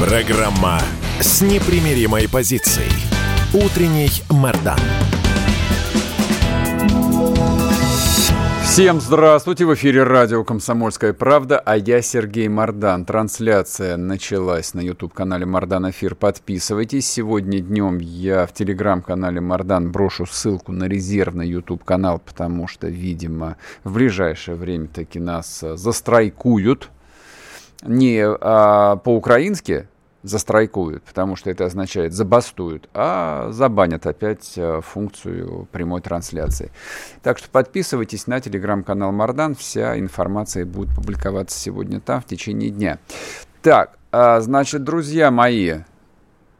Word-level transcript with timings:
Программа 0.00 0.80
с 1.20 1.42
непримиримой 1.42 2.26
позицией. 2.26 2.90
Утренний 3.52 4.08
Мордан. 4.30 4.78
Всем 8.64 8.98
здравствуйте! 8.98 9.66
В 9.66 9.74
эфире 9.74 10.04
радио 10.04 10.42
«Комсомольская 10.42 11.12
правда», 11.12 11.58
а 11.58 11.76
я 11.76 12.00
Сергей 12.00 12.48
Мордан. 12.48 13.04
Трансляция 13.04 13.98
началась 13.98 14.72
на 14.72 14.80
YouTube-канале 14.80 15.44
Мордан 15.44 15.90
Эфир. 15.90 16.14
Подписывайтесь. 16.14 17.06
Сегодня 17.06 17.60
днем 17.60 17.98
я 17.98 18.46
в 18.46 18.54
телеграм-канале 18.54 19.42
Мордан 19.42 19.92
брошу 19.92 20.24
ссылку 20.24 20.72
на 20.72 20.84
резервный 20.84 21.46
YouTube-канал, 21.50 22.22
потому 22.24 22.68
что, 22.68 22.88
видимо, 22.88 23.58
в 23.84 23.92
ближайшее 23.92 24.56
время 24.56 24.86
таки 24.86 25.20
нас 25.20 25.62
застрайкуют. 25.74 26.88
Не 27.82 28.24
а, 28.24 28.96
по-украински, 28.96 29.86
застрайкуют, 30.22 31.02
потому 31.04 31.36
что 31.36 31.50
это 31.50 31.64
означает 31.64 32.12
забастуют, 32.12 32.88
а 32.92 33.50
забанят 33.52 34.06
опять 34.06 34.52
э, 34.56 34.80
функцию 34.82 35.66
прямой 35.72 36.02
трансляции. 36.02 36.72
Так 37.22 37.38
что 37.38 37.48
подписывайтесь 37.48 38.26
на 38.26 38.40
телеграм-канал 38.40 39.12
Мардан, 39.12 39.54
вся 39.54 39.98
информация 39.98 40.66
будет 40.66 40.94
публиковаться 40.94 41.58
сегодня 41.58 42.00
там 42.00 42.20
в 42.20 42.26
течение 42.26 42.70
дня. 42.70 42.98
Так, 43.62 43.98
а, 44.12 44.40
значит, 44.40 44.84
друзья 44.84 45.30
мои, 45.30 45.78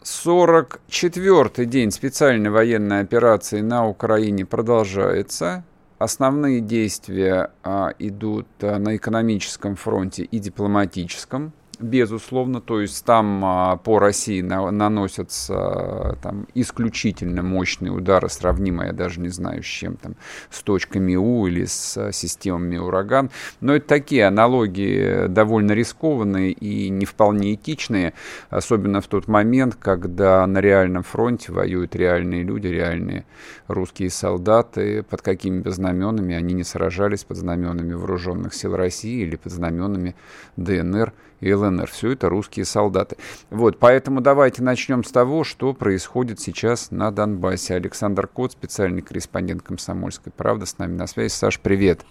44-й 0.02 1.66
день 1.66 1.90
специальной 1.90 2.50
военной 2.50 3.00
операции 3.00 3.60
на 3.60 3.86
Украине 3.86 4.46
продолжается. 4.46 5.64
Основные 6.00 6.62
действия 6.62 7.50
а, 7.62 7.92
идут 7.98 8.46
а, 8.62 8.78
на 8.78 8.96
экономическом 8.96 9.76
фронте 9.76 10.24
и 10.24 10.38
дипломатическом 10.38 11.52
безусловно, 11.80 12.60
то 12.60 12.80
есть 12.80 13.04
там 13.04 13.44
а, 13.44 13.76
по 13.76 13.98
России 13.98 14.40
на, 14.40 14.70
наносятся 14.70 15.54
а, 15.56 16.16
там 16.22 16.46
исключительно 16.54 17.42
мощные 17.42 17.92
удары, 17.92 18.28
сравнимые, 18.28 18.88
я 18.88 18.92
даже 18.92 19.20
не 19.20 19.28
знаю, 19.28 19.62
с 19.62 19.66
чем 19.66 19.96
там, 19.96 20.16
с 20.50 20.62
точками 20.62 21.16
У 21.16 21.46
или 21.46 21.64
с 21.64 21.96
а, 21.96 22.12
системами 22.12 22.76
ураган, 22.76 23.30
но 23.60 23.74
это 23.74 23.86
такие 23.86 24.26
аналогии 24.26 25.26
довольно 25.28 25.72
рискованные 25.72 26.52
и 26.52 26.88
не 26.90 27.06
вполне 27.06 27.54
этичные, 27.54 28.14
особенно 28.50 29.00
в 29.00 29.06
тот 29.06 29.26
момент, 29.26 29.76
когда 29.76 30.46
на 30.46 30.60
реальном 30.60 31.02
фронте 31.02 31.52
воюют 31.52 31.96
реальные 31.96 32.42
люди, 32.42 32.66
реальные 32.66 33.24
русские 33.68 34.10
солдаты, 34.10 35.02
под 35.02 35.22
какими 35.22 35.60
бы 35.60 35.70
знаменами 35.70 36.34
они 36.34 36.54
не 36.54 36.64
сражались, 36.64 37.24
под 37.24 37.38
знаменами 37.38 37.94
вооруженных 37.94 38.54
сил 38.54 38.76
России 38.76 39.22
или 39.22 39.36
под 39.36 39.52
знаменами 39.52 40.14
ДНР 40.56 41.12
и 41.40 41.52
ЛНР. 41.52 41.90
Все 41.90 42.12
это 42.12 42.28
русские 42.28 42.64
солдаты. 42.64 43.16
Вот, 43.50 43.78
поэтому 43.78 44.20
давайте 44.20 44.62
начнем 44.62 45.04
с 45.04 45.10
того, 45.10 45.44
что 45.44 45.72
происходит 45.72 46.40
сейчас 46.40 46.90
на 46.90 47.10
Донбассе. 47.10 47.74
Александр 47.74 48.26
Кот, 48.26 48.52
специальный 48.52 49.02
корреспондент 49.02 49.62
«Комсомольской 49.62 50.32
правды», 50.32 50.66
с 50.66 50.78
нами 50.78 50.96
на 50.96 51.06
связи. 51.06 51.32
Саш, 51.32 51.60
привет. 51.60 52.04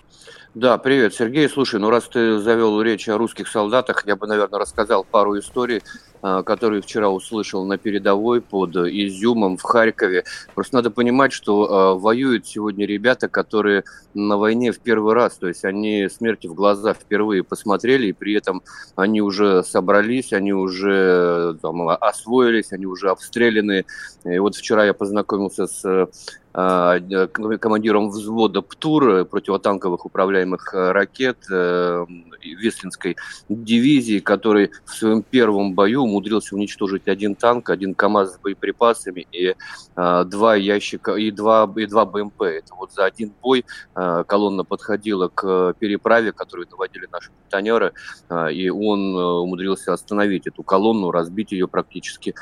Да, 0.56 0.80
привет, 0.80 1.14
Сергей. 1.14 1.48
Слушай, 1.48 1.80
ну 1.80 1.92
раз 1.92 2.06
ты 2.06 2.40
завел 2.40 2.82
речь 2.82 3.08
о 3.08 3.20
русских 3.20 3.48
солдатах, 3.48 4.08
я 4.08 4.16
бы, 4.16 4.26
наверное, 4.26 4.60
рассказал 4.60 5.04
пару 5.04 5.38
историй, 5.38 5.84
а, 6.24 6.42
которые 6.42 6.82
вчера 6.82 7.08
услышал 7.12 7.66
на 7.66 7.78
передовой 7.78 8.42
под 8.42 8.76
Изюмом 8.76 9.58
в 9.58 9.62
Харькове. 9.62 10.24
Просто 10.56 10.78
надо 10.78 10.90
понимать, 10.90 11.34
что 11.34 11.66
э, 11.96 12.00
воюют 12.02 12.48
сегодня 12.48 12.88
ребята, 12.88 13.28
которые 13.28 13.84
на 14.16 14.38
войне 14.38 14.72
в 14.72 14.80
первый 14.80 15.14
раз, 15.14 15.38
то 15.38 15.48
есть 15.48 15.64
они 15.66 16.10
смерти 16.10 16.48
в 16.48 16.56
глаза 16.56 16.96
впервые 16.96 17.44
посмотрели, 17.44 18.08
и 18.08 18.14
при 18.14 18.34
этом 18.34 18.64
они 18.96 19.22
уже 19.22 19.64
собрались, 19.64 20.34
они 20.34 20.52
уже 20.52 21.60
там, 21.62 21.88
освоились, 21.90 22.72
они 22.72 22.88
уже 22.88 23.12
обстреляны. 23.12 23.86
И 24.26 24.40
вот 24.40 24.56
вчера 24.56 24.84
я 24.84 24.96
познакомился 24.96 25.68
с 25.68 25.86
а, 25.86 26.08
командиром 27.60 28.10
взвода 28.10 28.62
ПТУР 28.62 29.26
противотанковых 29.26 30.06
управляемых 30.06 30.74
э, 30.74 30.92
ракет 30.92 31.38
э, 31.52 32.06
Веслинской 32.42 33.18
дивизии, 33.50 34.20
который 34.20 34.72
в 34.86 34.94
своем 34.94 35.24
первом 35.24 35.74
бою 35.74 36.04
умудрился 36.04 36.56
уничтожить 36.56 37.08
один 37.08 37.36
танк, 37.36 37.70
один 37.70 37.94
КАМАЗ 37.94 38.36
с 38.36 38.40
боеприпасами 38.40 39.28
и 39.32 39.56
а, 39.96 40.24
два 40.24 40.56
ящика 40.56 41.16
и 41.16 41.32
два 41.32 41.72
и 41.76 41.86
два 41.86 42.06
БМП. 42.06 42.44
Это 42.44 42.76
вот 42.76 42.94
за 42.94 43.06
один 43.06 43.34
бой 43.42 43.66
а, 43.96 44.24
колонна 44.24 44.64
подходила 44.64 45.28
к 45.28 45.74
переправе, 45.80 46.32
которую 46.32 46.68
наводили 46.70 47.08
наши 47.12 47.32
путанеры, 47.32 47.94
и 48.52 48.70
он 48.70 49.16
э, 49.16 49.22
умудрился 49.22 49.94
остановить 49.94 50.48
эту 50.48 50.64
колонну, 50.64 51.12
разбить 51.12 51.52
ее 51.52 51.68
практически 51.68 52.36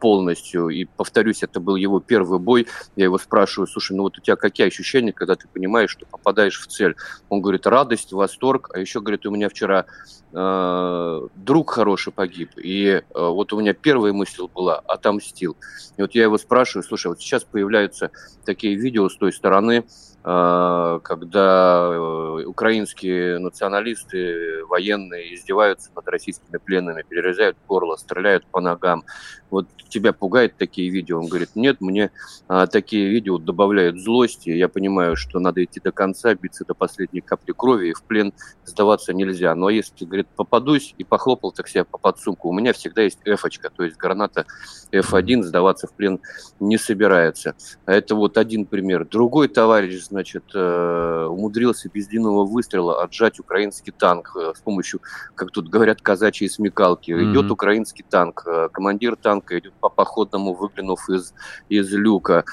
полностью. 0.00 0.68
И 0.68 0.84
повторюсь, 0.84 1.42
это 1.42 1.60
был 1.60 1.76
его 1.76 2.00
первый 2.00 2.38
бой. 2.38 2.66
Я 2.96 3.04
его 3.04 3.18
спрашиваю 3.18 3.51
спрашиваю, 3.52 3.66
слушай, 3.66 3.96
ну 3.96 4.04
вот 4.04 4.18
у 4.18 4.20
тебя 4.20 4.36
какие 4.36 4.66
ощущения, 4.66 5.12
когда 5.12 5.34
ты 5.34 5.46
понимаешь, 5.46 5.90
что 5.90 6.06
попадаешь 6.06 6.58
в 6.58 6.66
цель? 6.68 6.96
Он 7.28 7.42
говорит, 7.42 7.66
радость, 7.66 8.12
восторг, 8.12 8.70
а 8.72 8.78
еще, 8.78 9.00
говорит, 9.00 9.26
у 9.26 9.30
меня 9.30 9.48
вчера 9.50 9.84
э, 10.32 11.28
друг 11.36 11.70
хороший 11.70 12.12
погиб, 12.12 12.50
и 12.56 12.86
э, 12.86 13.02
вот 13.14 13.52
у 13.52 13.60
меня 13.60 13.74
первая 13.74 14.12
мысль 14.14 14.42
была, 14.54 14.78
отомстил. 14.78 15.56
И 15.98 16.02
вот 16.02 16.14
я 16.14 16.22
его 16.22 16.38
спрашиваю, 16.38 16.82
слушай, 16.82 17.08
вот 17.08 17.20
сейчас 17.20 17.44
появляются 17.44 18.10
такие 18.46 18.74
видео 18.74 19.08
с 19.10 19.16
той 19.16 19.32
стороны, 19.32 19.84
а, 19.84 19.84
когда 20.24 21.90
э, 21.90 22.44
украинские 22.46 23.38
националисты, 23.40 24.64
военные 24.66 25.34
издеваются 25.34 25.90
над 25.96 26.06
российскими 26.06 26.58
пленными, 26.58 27.02
перерезают 27.02 27.56
горло, 27.66 27.96
стреляют 27.96 28.46
по 28.46 28.60
ногам. 28.60 29.04
Вот 29.50 29.66
тебя 29.92 30.12
пугает 30.12 30.56
такие 30.56 30.90
видео? 30.90 31.20
Он 31.20 31.28
говорит, 31.28 31.50
нет, 31.54 31.80
мне 31.80 32.10
а, 32.48 32.66
такие 32.66 33.08
видео 33.08 33.38
добавляют 33.38 34.00
злости. 34.00 34.48
Я 34.50 34.68
понимаю, 34.68 35.14
что 35.16 35.38
надо 35.38 35.62
идти 35.62 35.80
до 35.80 35.92
конца, 35.92 36.34
биться 36.34 36.64
до 36.64 36.74
последней 36.74 37.20
капли 37.20 37.52
крови, 37.52 37.90
и 37.90 37.92
в 37.92 38.02
плен 38.02 38.32
сдаваться 38.64 39.12
нельзя. 39.12 39.54
Но 39.54 39.68
если, 39.68 40.04
говорит, 40.04 40.28
попадусь 40.34 40.94
и 40.98 41.04
похлопал 41.04 41.52
так 41.52 41.68
себя 41.68 41.84
по 41.84 41.98
подсумку, 41.98 42.48
у 42.48 42.52
меня 42.52 42.72
всегда 42.72 43.02
есть 43.02 43.18
эфочка, 43.24 43.70
то 43.70 43.84
есть 43.84 43.96
граната 43.96 44.46
F1, 44.90 45.42
сдаваться 45.42 45.86
в 45.86 45.92
плен 45.92 46.20
не 46.58 46.78
собирается. 46.78 47.54
Это 47.86 48.14
вот 48.14 48.38
один 48.38 48.64
пример. 48.64 49.06
Другой 49.06 49.48
товарищ 49.48 50.02
значит, 50.12 50.44
э, 50.54 51.26
умудрился 51.28 51.88
без 51.88 52.06
длинного 52.06 52.44
выстрела 52.44 53.02
отжать 53.02 53.40
украинский 53.40 53.92
танк 53.92 54.36
э, 54.36 54.52
с 54.54 54.60
помощью, 54.60 55.00
как 55.34 55.50
тут 55.50 55.68
говорят, 55.68 56.02
казачьей 56.02 56.50
смекалки. 56.50 57.10
Mm-hmm. 57.10 57.32
Идет 57.32 57.50
украинский 57.50 58.04
танк, 58.08 58.44
э, 58.46 58.68
командир 58.70 59.16
танка 59.16 59.58
идет 59.58 59.72
по 59.80 59.88
походному, 59.88 60.54
выглянув 60.54 61.08
из, 61.08 61.32
из 61.70 61.90
люка. 61.92 62.44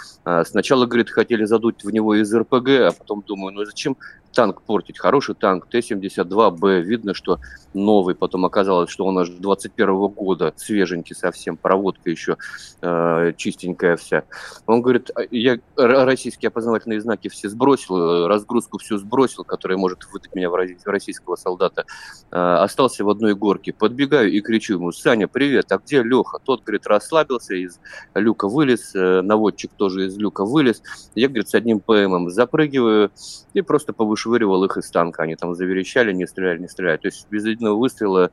Сначала, 0.45 0.85
говорит, 0.85 1.09
хотели 1.09 1.43
задуть 1.43 1.83
в 1.83 1.89
него 1.91 2.15
из 2.15 2.33
РПГ, 2.33 2.69
а 2.69 2.91
потом 2.97 3.23
думаю, 3.27 3.53
ну 3.53 3.65
зачем 3.65 3.97
танк 4.31 4.61
портить. 4.61 4.99
Хороший 4.99 5.35
танк 5.35 5.67
Т-72Б. 5.67 6.81
Видно, 6.81 7.13
что 7.13 7.39
новый. 7.73 8.15
Потом 8.15 8.45
оказалось, 8.45 8.89
что 8.89 9.05
он 9.05 9.17
аж 9.19 9.29
21 9.29 9.89
-го 9.89 10.09
года. 10.09 10.53
Свеженький 10.55 11.15
совсем. 11.15 11.57
Проводка 11.57 12.09
еще 12.09 12.37
э, 12.81 13.33
чистенькая 13.37 13.95
вся. 13.95 14.23
Он 14.65 14.81
говорит, 14.81 15.11
«А 15.15 15.21
я 15.31 15.59
российские 15.75 16.49
опознавательные 16.49 17.01
знаки 17.01 17.27
все 17.27 17.49
сбросил, 17.49 18.27
разгрузку 18.27 18.77
всю 18.77 18.97
сбросил, 18.97 19.43
которая 19.43 19.77
может 19.77 20.05
выдать 20.11 20.33
меня 20.35 20.49
в 20.49 20.55
российского 20.85 21.35
солдата. 21.35 21.85
Э, 22.31 22.57
остался 22.63 23.03
в 23.03 23.09
одной 23.09 23.35
горке. 23.35 23.73
Подбегаю 23.73 24.31
и 24.31 24.41
кричу 24.41 24.75
ему, 24.75 24.91
Саня, 24.91 25.27
привет, 25.27 25.71
а 25.71 25.77
где 25.77 26.03
Леха? 26.03 26.39
Тот, 26.43 26.63
говорит, 26.63 26.87
расслабился, 26.87 27.55
из 27.55 27.79
люка 28.15 28.47
вылез. 28.47 28.95
Э, 28.95 29.21
наводчик 29.21 29.71
тоже 29.75 30.07
из 30.07 30.17
люка 30.17 30.45
вылез. 30.45 30.81
Я, 31.15 31.27
говорит, 31.27 31.49
с 31.49 31.55
одним 31.55 31.79
ПМом 31.79 32.29
запрыгиваю 32.29 33.11
и 33.53 33.61
просто 33.61 33.93
повышаю 33.93 34.18
вышвыривал 34.19 34.63
их 34.65 34.77
из 34.77 34.89
танка. 34.89 35.23
Они 35.23 35.35
там 35.35 35.55
заверещали, 35.55 36.11
не 36.11 36.27
стреляли, 36.27 36.59
не 36.59 36.67
стреляли. 36.67 36.97
То 36.97 37.07
есть 37.07 37.27
без 37.29 37.45
единого 37.45 37.77
выстрела, 37.77 38.31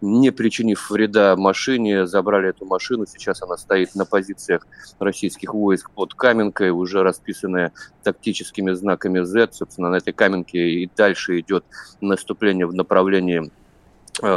не 0.00 0.30
причинив 0.30 0.90
вреда 0.90 1.36
машине, 1.36 2.06
забрали 2.06 2.50
эту 2.50 2.66
машину. 2.66 3.06
Сейчас 3.06 3.42
она 3.42 3.56
стоит 3.56 3.94
на 3.94 4.04
позициях 4.04 4.66
российских 4.98 5.54
войск 5.54 5.90
под 5.90 6.14
Каменкой, 6.14 6.70
уже 6.70 7.02
расписанная 7.02 7.72
тактическими 8.02 8.72
знаками 8.72 9.22
Z. 9.22 9.50
Собственно, 9.52 9.90
на 9.90 9.96
этой 9.96 10.12
Каменке 10.12 10.58
и 10.58 10.90
дальше 10.96 11.40
идет 11.40 11.64
наступление 12.00 12.66
в 12.66 12.74
направлении 12.74 13.50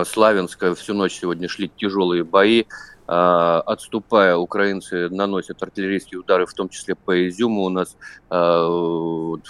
Славянска 0.05 0.75
всю 0.75 0.93
ночь 0.93 1.19
сегодня 1.19 1.47
шли 1.47 1.71
тяжелые 1.75 2.23
бои. 2.23 2.65
А, 3.13 3.59
отступая, 3.65 4.37
украинцы 4.37 5.09
наносят 5.09 5.61
артиллерийские 5.61 6.21
удары, 6.21 6.45
в 6.45 6.53
том 6.53 6.69
числе 6.69 6.95
по 6.95 7.27
Изюму. 7.27 7.63
У 7.63 7.69
нас 7.69 7.97
а, 8.29 8.63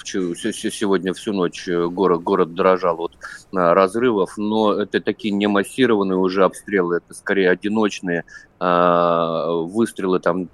сегодня 0.04 1.14
всю 1.14 1.32
ночь 1.32 1.70
город, 1.70 2.24
город 2.24 2.56
дрожал 2.56 3.02
от 3.02 3.12
а, 3.54 3.76
разрывов, 3.76 4.36
но 4.38 4.74
это 4.74 5.00
такие 5.00 5.32
не 5.32 5.46
массированные 5.46 6.18
уже 6.18 6.44
обстрелы, 6.44 6.98
это 6.98 7.14
скорее 7.14 7.52
одиночные 7.52 8.24
выстрелы 8.62 10.20
там, 10.20 10.48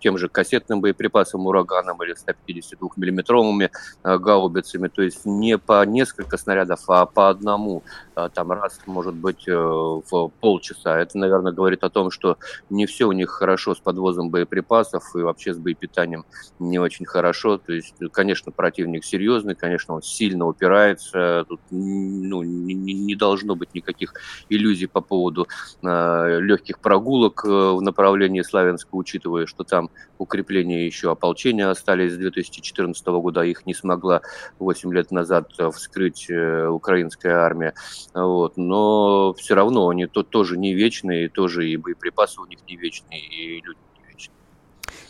тем 0.00 0.16
же 0.16 0.28
кассетным 0.28 0.80
боеприпасом 0.80 1.46
ураганом 1.46 2.02
или 2.02 2.14
152 2.14 2.88
миллиметровыми 2.96 3.70
гаубицами, 4.02 4.88
то 4.88 5.02
есть 5.02 5.26
не 5.26 5.58
по 5.58 5.84
несколько 5.84 6.38
снарядов, 6.38 6.80
а 6.88 7.04
по 7.04 7.28
одному, 7.28 7.82
там 8.28 8.52
раз, 8.52 8.80
может 8.86 9.14
быть, 9.14 9.48
э, 9.48 9.54
в 9.54 10.30
полчаса. 10.40 10.98
Это, 10.98 11.16
наверное, 11.18 11.52
говорит 11.52 11.84
о 11.84 11.90
том, 11.90 12.10
что 12.10 12.36
не 12.68 12.86
все 12.86 13.06
у 13.06 13.12
них 13.12 13.30
хорошо 13.30 13.74
с 13.74 13.78
подвозом 13.78 14.30
боеприпасов 14.30 15.14
и 15.14 15.18
вообще 15.18 15.54
с 15.54 15.58
боепитанием 15.58 16.24
не 16.58 16.78
очень 16.78 17.06
хорошо. 17.06 17.58
То 17.58 17.72
есть, 17.72 17.94
конечно, 18.12 18.52
противник 18.52 19.04
серьезный, 19.04 19.54
конечно, 19.54 19.94
он 19.94 20.02
сильно 20.02 20.46
упирается. 20.46 21.44
Тут 21.48 21.60
ну, 21.70 22.42
не, 22.42 22.74
не 22.74 23.14
должно 23.14 23.56
быть 23.56 23.74
никаких 23.74 24.14
иллюзий 24.48 24.86
по 24.86 25.00
поводу 25.00 25.46
э, 25.82 26.38
легких 26.40 26.80
прогулок 26.80 27.44
в 27.50 27.82
направлении 27.82 28.42
Славянска, 28.42 28.88
учитывая, 28.92 29.46
что 29.46 29.64
там 29.64 29.90
укрепления 30.18 30.86
еще 30.86 31.10
ополчения 31.10 31.68
остались 31.68 32.12
с 32.12 32.16
2014 32.16 33.06
года, 33.06 33.42
их 33.42 33.66
не 33.66 33.74
смогла 33.74 34.22
8 34.58 34.92
лет 34.92 35.10
назад 35.10 35.50
вскрыть 35.74 36.30
э, 36.30 36.66
украинская 36.66 37.36
армия. 37.36 37.74
Вот. 38.14 38.56
Но 38.56 39.34
все 39.34 39.54
равно 39.54 39.88
они 39.88 40.06
то, 40.06 40.22
тоже 40.22 40.56
не 40.56 40.74
вечные, 40.74 41.28
тоже 41.28 41.68
и 41.68 41.76
боеприпасы 41.76 42.40
у 42.40 42.46
них 42.46 42.58
не 42.66 42.76
вечные, 42.76 43.20
и 43.20 43.60
люди. 43.60 43.78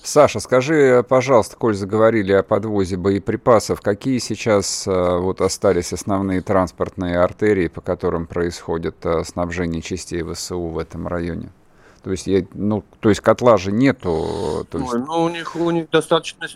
Саша, 0.02 0.40
скажи, 0.40 1.04
пожалуйста, 1.08 1.56
коль 1.56 1.74
заговорили 1.74 2.32
о 2.32 2.42
подвозе 2.42 2.96
боеприпасов, 2.96 3.82
какие 3.82 4.18
сейчас 4.18 4.86
э, 4.86 5.18
вот 5.18 5.42
остались 5.42 5.92
основные 5.92 6.40
транспортные 6.40 7.18
артерии, 7.18 7.68
по 7.68 7.82
которым 7.82 8.26
происходит 8.26 9.04
э, 9.04 9.22
снабжение 9.24 9.82
частей 9.82 10.22
ВСУ 10.22 10.60
в 10.60 10.78
этом 10.78 11.06
районе? 11.06 11.50
То 12.02 12.10
есть, 12.12 12.26
я, 12.26 12.44
ну, 12.54 12.82
то 13.00 13.10
есть 13.10 13.20
котла 13.20 13.56
же 13.58 13.72
нету. 13.72 14.66
То 14.70 14.78
есть... 14.78 14.92
Ой, 14.94 15.00
ну, 15.00 15.24
у 15.24 15.28
них, 15.28 15.54
у 15.54 15.70
них 15.70 15.90
достаточно 15.90 16.46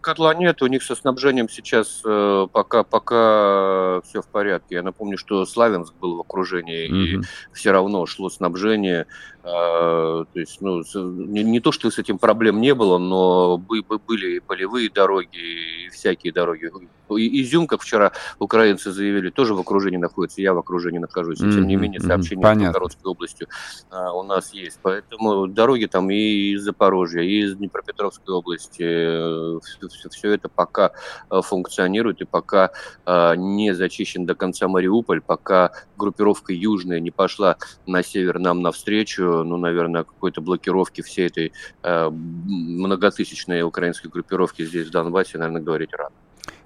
котла 0.00 0.34
нет, 0.34 0.62
у 0.62 0.66
них 0.66 0.82
со 0.82 0.94
снабжением 0.94 1.48
сейчас 1.48 2.02
э, 2.04 2.46
пока, 2.52 2.82
пока 2.82 4.00
все 4.02 4.22
в 4.22 4.26
порядке. 4.26 4.76
Я 4.76 4.82
напомню, 4.82 5.18
что 5.18 5.44
Славянск 5.44 5.94
был 5.94 6.16
в 6.16 6.20
окружении, 6.20 6.90
mm-hmm. 6.90 7.20
и 7.20 7.54
все 7.54 7.70
равно 7.72 8.06
шло 8.06 8.28
снабжение. 8.28 9.06
Э, 9.44 10.24
то 10.32 10.38
есть, 10.38 10.60
ну, 10.60 10.82
не, 10.94 11.42
не 11.42 11.60
то, 11.60 11.72
что 11.72 11.90
с 11.90 11.98
этим 11.98 12.18
проблем 12.18 12.60
не 12.60 12.74
было, 12.74 12.98
но 12.98 13.58
были 13.58 14.36
и 14.36 14.40
полевые 14.40 14.88
дороги, 14.88 15.86
и 15.86 15.88
всякие 15.90 16.32
дороги. 16.32 16.70
Изюм, 17.10 17.66
как 17.66 17.82
вчера 17.82 18.12
украинцы 18.38 18.92
заявили, 18.92 19.30
тоже 19.30 19.54
в 19.54 19.60
окружении 19.60 19.98
находится, 19.98 20.40
я 20.40 20.54
в 20.54 20.58
окружении 20.58 20.98
нахожусь. 20.98 21.40
И, 21.40 21.50
тем 21.50 21.66
не 21.66 21.76
менее, 21.76 22.00
сообщение 22.00 22.46
mm-hmm. 22.46 22.54
с 22.54 22.62
Новгородской 22.64 23.10
областью 23.10 23.48
э, 23.90 24.08
у 24.14 24.22
нас 24.22 24.54
есть. 24.54 24.78
Поэтому 24.80 25.48
дороги 25.48 25.86
там 25.86 26.10
и 26.10 26.52
из 26.52 26.62
Запорожья, 26.62 27.22
и 27.22 27.42
из 27.42 27.56
Днепропетровской 27.56 28.34
области, 28.34 29.60
все, 29.60 30.08
все 30.08 30.32
это 30.32 30.48
пока 30.48 30.92
э, 31.30 31.40
функционирует 31.42 32.20
и 32.20 32.24
пока 32.24 32.70
э, 33.04 33.34
не 33.36 33.74
зачищен 33.74 34.24
до 34.24 34.34
конца 34.34 34.68
Мариуполь, 34.68 35.20
пока 35.20 35.72
группировка 35.96 36.52
южная 36.52 37.00
не 37.00 37.10
пошла 37.10 37.56
на 37.86 38.02
север 38.02 38.38
нам 38.38 38.62
навстречу, 38.62 39.31
ну, 39.42 39.56
наверное, 39.56 40.04
какой-то 40.04 40.40
блокировки 40.40 41.00
всей 41.02 41.26
этой 41.26 41.52
э, 41.82 42.10
многотысячной 42.10 43.62
украинской 43.62 44.08
группировки 44.08 44.64
здесь, 44.64 44.88
в 44.88 44.90
Донбассе, 44.90 45.38
наверное, 45.38 45.62
говорить 45.62 45.92
рано. 45.92 46.14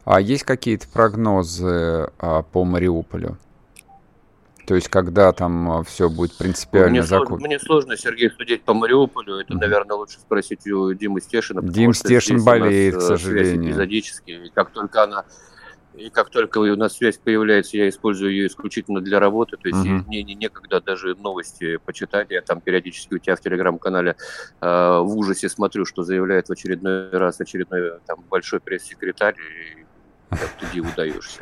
А 0.04 0.20
есть 0.20 0.44
какие-то 0.44 0.86
прогнозы 0.88 2.08
а, 2.18 2.42
по 2.42 2.64
Мариуполю? 2.64 3.38
То 4.66 4.74
есть, 4.74 4.88
когда 4.88 5.32
там 5.32 5.70
а, 5.70 5.82
все 5.82 6.08
будет 6.08 6.36
принципиально 6.36 6.90
мне 6.90 7.02
закон... 7.02 7.26
Сложно, 7.26 7.46
мне 7.46 7.58
сложно, 7.58 7.96
Сергей, 7.96 8.30
судить 8.30 8.62
по 8.62 8.74
Мариуполю. 8.74 9.36
Это, 9.36 9.52
mm-hmm. 9.52 9.58
наверное, 9.58 9.96
лучше 9.96 10.19
спросить 10.19 10.66
у 10.69 10.92
Димы 10.92 11.20
Стешина. 11.20 11.60
Дим 11.62 11.92
Стешин 11.92 12.44
болеет, 12.44 12.94
к 12.94 12.98
э, 12.98 13.00
сожалению. 13.00 13.70
Эпизодически. 13.70 14.30
И 14.30 14.50
как 14.54 14.70
только 14.70 15.02
она 15.02 15.24
и 15.96 16.10
как 16.10 16.31
только 16.31 16.58
у 16.58 16.76
нас 16.76 16.96
связь 16.96 17.19
появляется, 17.19 17.76
я 17.76 17.88
использую 17.88 18.32
ее 18.32 18.46
исключительно 18.46 19.00
для 19.00 19.19
работы. 19.19 19.56
То 19.56 19.69
есть 19.69 19.84
uh-huh. 19.84 20.06
мне 20.06 20.22
не, 20.22 20.34
некогда 20.34 20.81
даже 20.81 21.14
новости 21.14 21.78
почитать. 21.78 22.31
Я 22.31 22.43
там 22.43 22.60
периодически 22.60 23.14
у 23.14 23.19
тебя 23.19 23.37
в 23.37 23.40
телеграм-канале 23.40 24.16
э, 24.60 24.66
в 24.66 25.16
ужасе 25.16 25.48
смотрю, 25.48 25.84
что 25.84 26.02
заявляет 26.02 26.48
в 26.48 26.52
очередной 26.52 27.10
раз 27.10 27.40
очередной 27.40 27.98
там 28.06 28.25
большой 28.28 28.60
пресс-секретарь 28.60 29.37
как 30.31 30.50
ты 30.61 30.67
диву 30.73 30.88
даешься. 30.96 31.40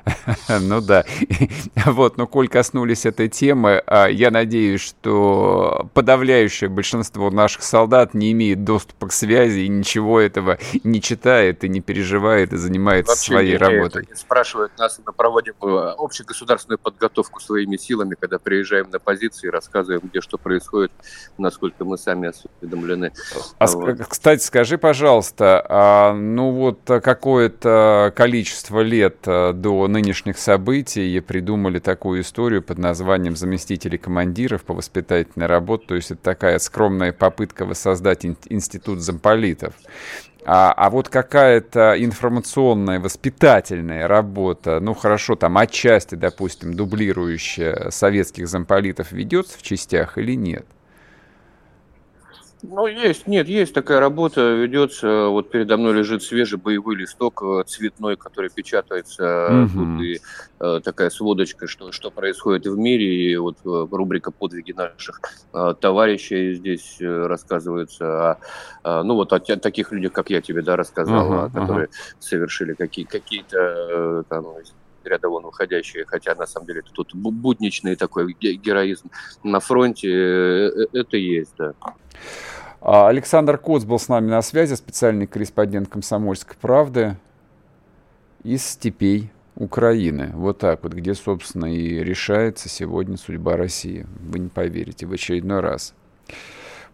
Ну 0.60 0.80
да. 0.80 1.04
Вот, 1.86 2.16
но 2.16 2.26
коль 2.26 2.48
коснулись 2.48 3.06
этой 3.06 3.28
темы, 3.28 3.82
а, 3.86 4.06
я 4.06 4.30
надеюсь, 4.30 4.80
что 4.80 5.88
подавляющее 5.94 6.70
большинство 6.70 7.30
наших 7.30 7.62
солдат 7.62 8.14
не 8.14 8.32
имеет 8.32 8.64
доступа 8.64 9.08
к 9.08 9.12
связи 9.12 9.60
и 9.60 9.68
ничего 9.68 10.20
этого 10.20 10.58
не 10.82 11.00
читает 11.00 11.64
и 11.64 11.68
не 11.68 11.80
переживает 11.80 12.52
и 12.52 12.56
занимается 12.56 13.12
Вообще 13.12 13.32
своей 13.32 13.56
работой. 13.56 14.08
Спрашивают 14.14 14.76
нас, 14.78 15.00
мы 15.04 15.12
проводим 15.12 15.54
э, 15.62 15.94
общегосударственную 15.98 16.78
подготовку 16.78 17.40
своими 17.40 17.76
силами, 17.76 18.16
когда 18.18 18.38
приезжаем 18.38 18.88
на 18.90 18.98
позиции, 18.98 19.48
рассказываем, 19.48 20.02
где 20.04 20.20
что 20.20 20.38
происходит, 20.38 20.92
насколько 21.38 21.84
мы 21.84 21.98
сами 21.98 22.28
осведомлены. 22.28 23.12
А, 23.58 23.66
вот. 23.66 23.98
Кстати, 24.08 24.42
скажи, 24.42 24.78
пожалуйста, 24.78 25.64
а, 25.68 26.14
ну 26.14 26.50
вот 26.52 26.80
какое-то 26.84 28.12
количество 28.16 28.73
количество 28.74 28.80
лет 28.80 29.16
э, 29.26 29.52
до 29.52 29.86
нынешних 29.88 30.38
событий 30.38 31.20
придумали 31.20 31.78
такую 31.78 32.22
историю 32.22 32.62
под 32.62 32.78
названием 32.78 33.36
«Заместители 33.36 33.96
командиров 33.96 34.62
по 34.62 34.74
воспитательной 34.74 35.46
работе». 35.46 35.84
То 35.86 35.94
есть 35.94 36.10
это 36.10 36.22
такая 36.22 36.58
скромная 36.58 37.12
попытка 37.12 37.64
воссоздать 37.64 38.24
институт 38.24 39.00
замполитов. 39.00 39.74
А, 40.46 40.72
а 40.76 40.90
вот 40.90 41.08
какая-то 41.08 41.94
информационная, 41.98 43.00
воспитательная 43.00 44.06
работа, 44.08 44.80
ну 44.80 44.92
хорошо, 44.94 45.36
там 45.36 45.56
отчасти, 45.56 46.16
допустим, 46.16 46.74
дублирующая 46.74 47.90
советских 47.90 48.48
замполитов 48.48 49.12
ведется 49.12 49.58
в 49.58 49.62
частях 49.62 50.18
или 50.18 50.36
нет? 50.36 50.66
Ну, 52.66 52.86
есть, 52.86 53.26
нет, 53.26 53.46
есть 53.46 53.74
такая 53.74 54.00
работа, 54.00 54.54
ведется. 54.54 55.26
Вот 55.26 55.50
передо 55.50 55.76
мной 55.76 55.92
лежит 55.92 56.22
свежий 56.22 56.58
боевой 56.58 56.96
листок 56.96 57.42
э, 57.42 57.62
цветной, 57.66 58.16
который 58.16 58.48
печатается. 58.48 59.64
Угу. 59.64 59.68
Тут 59.68 60.02
и 60.02 60.20
э, 60.60 60.80
такая 60.82 61.10
сводочка, 61.10 61.66
что, 61.66 61.92
что 61.92 62.10
происходит 62.10 62.66
в 62.66 62.78
мире. 62.78 63.32
И 63.32 63.36
вот 63.36 63.58
э, 63.64 63.86
рубрика 63.90 64.30
«Подвиги 64.30 64.72
наших 64.72 65.20
э, 65.52 65.74
товарищей» 65.78 66.54
здесь 66.54 66.96
рассказывается. 67.00 68.32
О, 68.32 68.38
э, 68.82 69.02
ну, 69.02 69.14
вот 69.14 69.32
о, 69.34 69.36
о 69.36 69.56
таких 69.56 69.92
людях, 69.92 70.12
как 70.12 70.30
я 70.30 70.40
тебе, 70.40 70.62
да, 70.62 70.76
рассказал, 70.76 71.30
угу, 71.30 71.52
которые 71.52 71.88
угу. 71.88 71.94
совершили 72.18 72.72
какие, 72.72 73.04
какие-то 73.04 73.58
э, 73.58 74.22
там 74.28 74.46
ряда 75.04 75.28
вон 75.28 75.44
выходящие, 75.44 76.06
хотя 76.06 76.34
на 76.34 76.46
самом 76.46 76.66
деле 76.66 76.82
тут 76.94 77.14
будничный 77.14 77.94
такой 77.94 78.32
героизм 78.32 79.10
на 79.42 79.60
фронте, 79.60 80.08
это 80.92 81.18
есть, 81.18 81.52
да. 81.58 81.74
А, 82.86 83.08
Александр 83.08 83.56
Коц 83.56 83.84
был 83.84 83.98
с 83.98 84.08
нами 84.08 84.28
на 84.28 84.42
связи, 84.42 84.74
специальный 84.74 85.26
корреспондент 85.26 85.88
«Комсомольской 85.88 86.54
правды» 86.60 87.16
из 88.42 88.62
степей 88.62 89.30
Украины. 89.56 90.32
Вот 90.34 90.58
так 90.58 90.82
вот, 90.82 90.92
где, 90.92 91.14
собственно, 91.14 91.64
и 91.64 92.04
решается 92.04 92.68
сегодня 92.68 93.16
судьба 93.16 93.56
России. 93.56 94.06
Вы 94.20 94.40
не 94.40 94.48
поверите, 94.50 95.06
в 95.06 95.12
очередной 95.12 95.60
раз. 95.60 95.94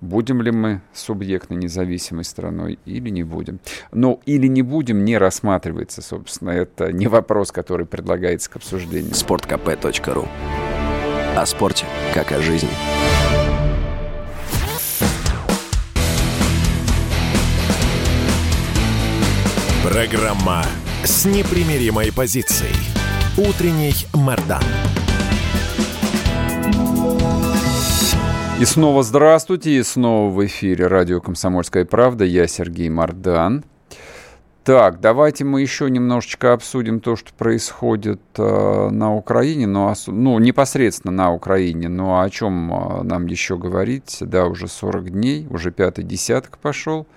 Будем 0.01 0.43
ли 0.43 0.53
мы 0.53 0.81
субъектной 0.95 1.57
независимой 1.57 2.23
страной 2.23 2.79
или 2.85 3.11
не 3.11 3.25
будем? 3.25 3.59
Ну, 3.91 4.21
или 4.27 4.47
не 4.47 4.63
будем, 4.63 5.05
не 5.05 5.19
рассматривается, 5.19 6.03
собственно. 6.03 6.51
Это 6.51 6.93
не 6.93 7.09
вопрос, 7.09 7.51
который 7.51 7.85
предлагается 7.85 8.49
к 8.49 8.57
обсуждению. 8.57 9.11
sportkp.ru 9.11 10.29
О 11.37 11.47
спорте, 11.47 11.87
как 12.15 12.31
о 12.31 12.41
жизни. 12.41 12.71
Программа 19.91 20.63
с 21.03 21.25
непримиримой 21.25 22.13
позицией. 22.13 22.77
Утренний 23.37 23.93
Мордан. 24.15 24.63
И 28.61 28.65
снова 28.65 29.03
здравствуйте, 29.03 29.73
и 29.73 29.83
снова 29.83 30.31
в 30.31 30.47
эфире 30.47 30.87
радио 30.87 31.21
«Комсомольская 31.21 31.85
правда». 31.85 32.25
Я 32.25 32.47
Сергей 32.47 32.89
Мардан. 32.89 33.65
Так, 34.63 35.01
давайте 35.01 35.43
мы 35.43 35.61
еще 35.61 35.91
немножечко 35.91 36.53
обсудим 36.53 37.01
то, 37.01 37.17
что 37.17 37.33
происходит 37.33 38.21
э, 38.37 38.89
на 38.91 39.13
Украине, 39.17 39.67
но, 39.67 39.95
ну, 40.07 40.39
непосредственно 40.39 41.13
на 41.13 41.33
Украине, 41.33 41.89
но 41.89 42.21
о 42.21 42.31
чем 42.31 42.73
э, 42.73 43.03
нам 43.03 43.27
еще 43.27 43.59
говорить, 43.59 44.19
да, 44.21 44.47
уже 44.47 44.69
40 44.69 45.11
дней, 45.11 45.49
уже 45.51 45.73
пятый 45.73 46.05
десяток 46.05 46.59
пошел, 46.59 47.09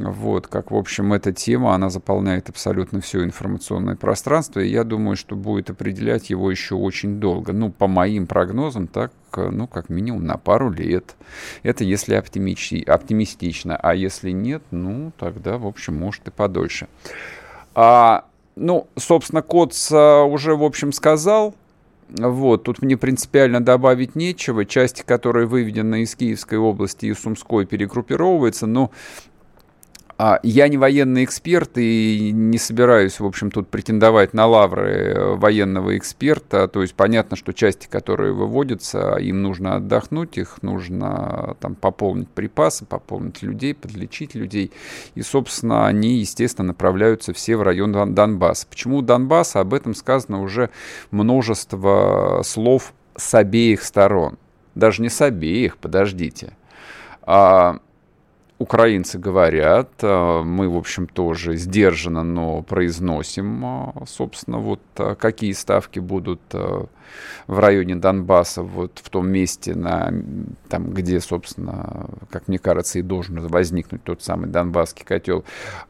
вот, 0.00 0.46
как, 0.46 0.70
в 0.70 0.76
общем, 0.76 1.12
эта 1.12 1.32
тема, 1.32 1.74
она 1.74 1.90
заполняет 1.90 2.48
абсолютно 2.48 3.00
все 3.00 3.24
информационное 3.24 3.96
пространство, 3.96 4.60
и 4.60 4.68
я 4.68 4.84
думаю, 4.84 5.16
что 5.16 5.34
будет 5.34 5.70
определять 5.70 6.30
его 6.30 6.50
еще 6.50 6.76
очень 6.76 7.18
долго. 7.18 7.52
Ну, 7.52 7.70
по 7.70 7.88
моим 7.88 8.26
прогнозам, 8.26 8.86
так, 8.86 9.12
ну, 9.36 9.66
как 9.66 9.88
минимум 9.88 10.24
на 10.24 10.36
пару 10.36 10.70
лет. 10.70 11.16
Это 11.62 11.82
если 11.84 12.14
оптимистично, 12.14 13.76
а 13.76 13.94
если 13.94 14.30
нет, 14.30 14.62
ну, 14.70 15.12
тогда, 15.18 15.58
в 15.58 15.66
общем, 15.66 15.96
может 15.96 16.28
и 16.28 16.30
подольше. 16.30 16.86
А, 17.74 18.24
ну, 18.54 18.86
собственно, 18.96 19.42
Коц 19.42 19.90
уже, 19.90 20.54
в 20.54 20.62
общем, 20.62 20.92
сказал, 20.92 21.54
вот, 22.10 22.62
тут 22.62 22.80
мне 22.80 22.96
принципиально 22.96 23.60
добавить 23.62 24.14
нечего. 24.14 24.64
Части, 24.64 25.02
которые 25.02 25.46
выведены 25.46 26.02
из 26.02 26.14
Киевской 26.14 26.56
области 26.56 27.04
и 27.04 27.12
Сумской, 27.12 27.66
перегруппировываются, 27.66 28.66
но 28.66 28.90
а, 30.20 30.40
я 30.42 30.66
не 30.66 30.76
военный 30.76 31.22
эксперт 31.22 31.78
и 31.78 32.32
не 32.34 32.58
собираюсь, 32.58 33.20
в 33.20 33.24
общем, 33.24 33.52
тут 33.52 33.68
претендовать 33.68 34.34
на 34.34 34.46
лавры 34.46 34.90
э, 34.90 35.34
военного 35.36 35.96
эксперта. 35.96 36.66
То 36.66 36.82
есть 36.82 36.94
понятно, 36.94 37.36
что 37.36 37.52
части, 37.52 37.86
которые 37.86 38.32
выводятся, 38.32 39.14
им 39.14 39.42
нужно 39.42 39.76
отдохнуть, 39.76 40.36
их 40.36 40.60
нужно 40.62 41.56
там 41.60 41.76
пополнить 41.76 42.28
припасы, 42.28 42.84
пополнить 42.84 43.42
людей, 43.42 43.74
подлечить 43.74 44.34
людей. 44.34 44.72
И, 45.14 45.22
собственно, 45.22 45.86
они, 45.86 46.18
естественно, 46.18 46.66
направляются 46.66 47.32
все 47.32 47.56
в 47.56 47.62
район 47.62 47.92
Дон 47.92 48.16
Донбасса. 48.16 48.66
Почему 48.68 49.02
Донбасса? 49.02 49.60
Об 49.60 49.72
этом 49.72 49.94
сказано 49.94 50.42
уже 50.42 50.70
множество 51.12 52.42
слов 52.44 52.92
с 53.14 53.34
обеих 53.34 53.84
сторон. 53.84 54.36
Даже 54.74 55.00
не 55.00 55.10
с 55.10 55.20
обеих, 55.20 55.76
подождите. 55.78 56.56
А, 57.22 57.78
украинцы 58.58 59.18
говорят, 59.18 59.90
э, 60.02 60.42
мы, 60.42 60.68
в 60.68 60.76
общем, 60.76 61.06
тоже 61.06 61.56
сдержанно, 61.56 62.24
но 62.24 62.62
произносим, 62.62 63.64
э, 63.64 64.06
собственно, 64.06 64.58
вот 64.58 64.80
э, 64.96 65.14
какие 65.14 65.52
ставки 65.52 65.98
будут 65.98 66.40
в 67.46 67.58
районе 67.58 67.96
Донбасса, 67.96 68.62
вот 68.62 69.00
в 69.02 69.08
том 69.08 69.30
месте, 69.30 69.74
на, 69.74 70.12
там, 70.68 70.90
где, 70.90 71.20
собственно, 71.20 72.06
как 72.30 72.48
мне 72.48 72.58
кажется, 72.58 72.98
и 72.98 73.02
должен 73.02 73.40
возникнуть 73.46 74.04
тот 74.04 74.22
самый 74.22 74.48
Донбасский 74.50 75.06
котел. 75.06 75.44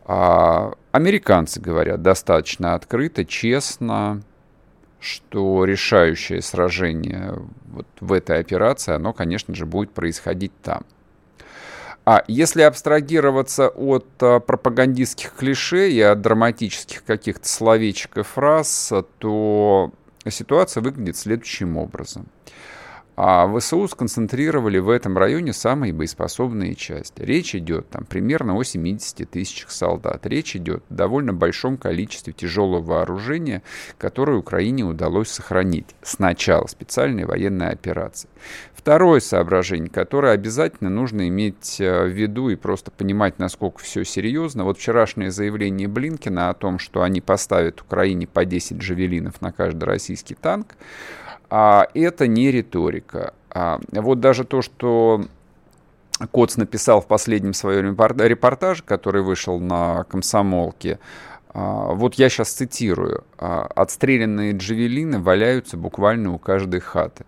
А 0.04 0.74
американцы 0.92 1.60
говорят 1.60 2.02
достаточно 2.02 2.74
открыто, 2.74 3.24
честно, 3.24 4.22
что 5.00 5.64
решающее 5.64 6.40
сражение 6.40 7.40
вот 7.66 7.86
в 8.00 8.12
этой 8.12 8.38
операции, 8.38 8.94
оно, 8.94 9.12
конечно 9.12 9.54
же, 9.54 9.66
будет 9.66 9.90
происходить 9.90 10.52
там. 10.62 10.82
А 12.10 12.24
если 12.26 12.62
абстрагироваться 12.62 13.68
от 13.68 14.06
а, 14.22 14.40
пропагандистских 14.40 15.34
клише 15.34 15.90
и 15.90 16.00
от 16.00 16.22
драматических 16.22 17.04
каких-то 17.04 17.46
словечек 17.46 18.16
и 18.16 18.22
фраз, 18.22 18.94
то 19.18 19.92
ситуация 20.26 20.82
выглядит 20.82 21.18
следующим 21.18 21.76
образом. 21.76 22.28
А 23.20 23.48
ВСУ 23.48 23.88
сконцентрировали 23.88 24.78
в 24.78 24.88
этом 24.88 25.18
районе 25.18 25.52
самые 25.52 25.92
боеспособные 25.92 26.76
части. 26.76 27.20
Речь 27.20 27.52
идет 27.56 27.90
там 27.90 28.04
примерно 28.04 28.54
о 28.54 28.62
70 28.62 29.28
тысячах 29.28 29.72
солдат. 29.72 30.24
Речь 30.24 30.54
идет 30.54 30.84
о 30.88 30.94
довольно 30.94 31.34
большом 31.34 31.78
количестве 31.78 32.32
тяжелого 32.32 32.80
вооружения, 32.80 33.64
которое 33.98 34.36
Украине 34.36 34.84
удалось 34.84 35.30
сохранить 35.30 35.96
с 36.00 36.20
начала 36.20 36.68
специальной 36.68 37.24
военной 37.24 37.70
операции. 37.70 38.28
Второе 38.72 39.18
соображение, 39.18 39.90
которое 39.90 40.32
обязательно 40.32 40.88
нужно 40.88 41.26
иметь 41.26 41.80
э, 41.80 42.04
в 42.04 42.10
виду 42.10 42.50
и 42.50 42.54
просто 42.54 42.92
понимать, 42.92 43.40
насколько 43.40 43.80
все 43.80 44.04
серьезно. 44.04 44.62
Вот 44.62 44.78
вчерашнее 44.78 45.32
заявление 45.32 45.88
Блинкина 45.88 46.50
о 46.50 46.54
том, 46.54 46.78
что 46.78 47.02
они 47.02 47.20
поставят 47.20 47.80
Украине 47.80 48.28
по 48.28 48.44
10 48.44 48.76
джавелинов 48.76 49.40
на 49.40 49.50
каждый 49.50 49.82
российский 49.82 50.36
танк, 50.36 50.76
а 51.50 51.88
это 51.94 52.26
не 52.26 52.50
риторика. 52.50 53.34
А 53.50 53.80
вот 53.92 54.20
даже 54.20 54.44
то, 54.44 54.62
что 54.62 55.24
Коц 56.30 56.56
написал 56.56 57.00
в 57.00 57.06
последнем 57.06 57.54
своем 57.54 57.90
репортаже, 57.90 58.82
который 58.82 59.22
вышел 59.22 59.60
на 59.60 60.04
комсомолке, 60.04 60.98
а, 61.50 61.92
вот 61.94 62.14
я 62.14 62.28
сейчас 62.28 62.50
цитирую. 62.50 63.24
А, 63.38 63.66
«Отстрелянные 63.74 64.52
джавелины 64.52 65.20
валяются 65.20 65.76
буквально 65.76 66.32
у 66.32 66.38
каждой 66.38 66.80
хаты». 66.80 67.24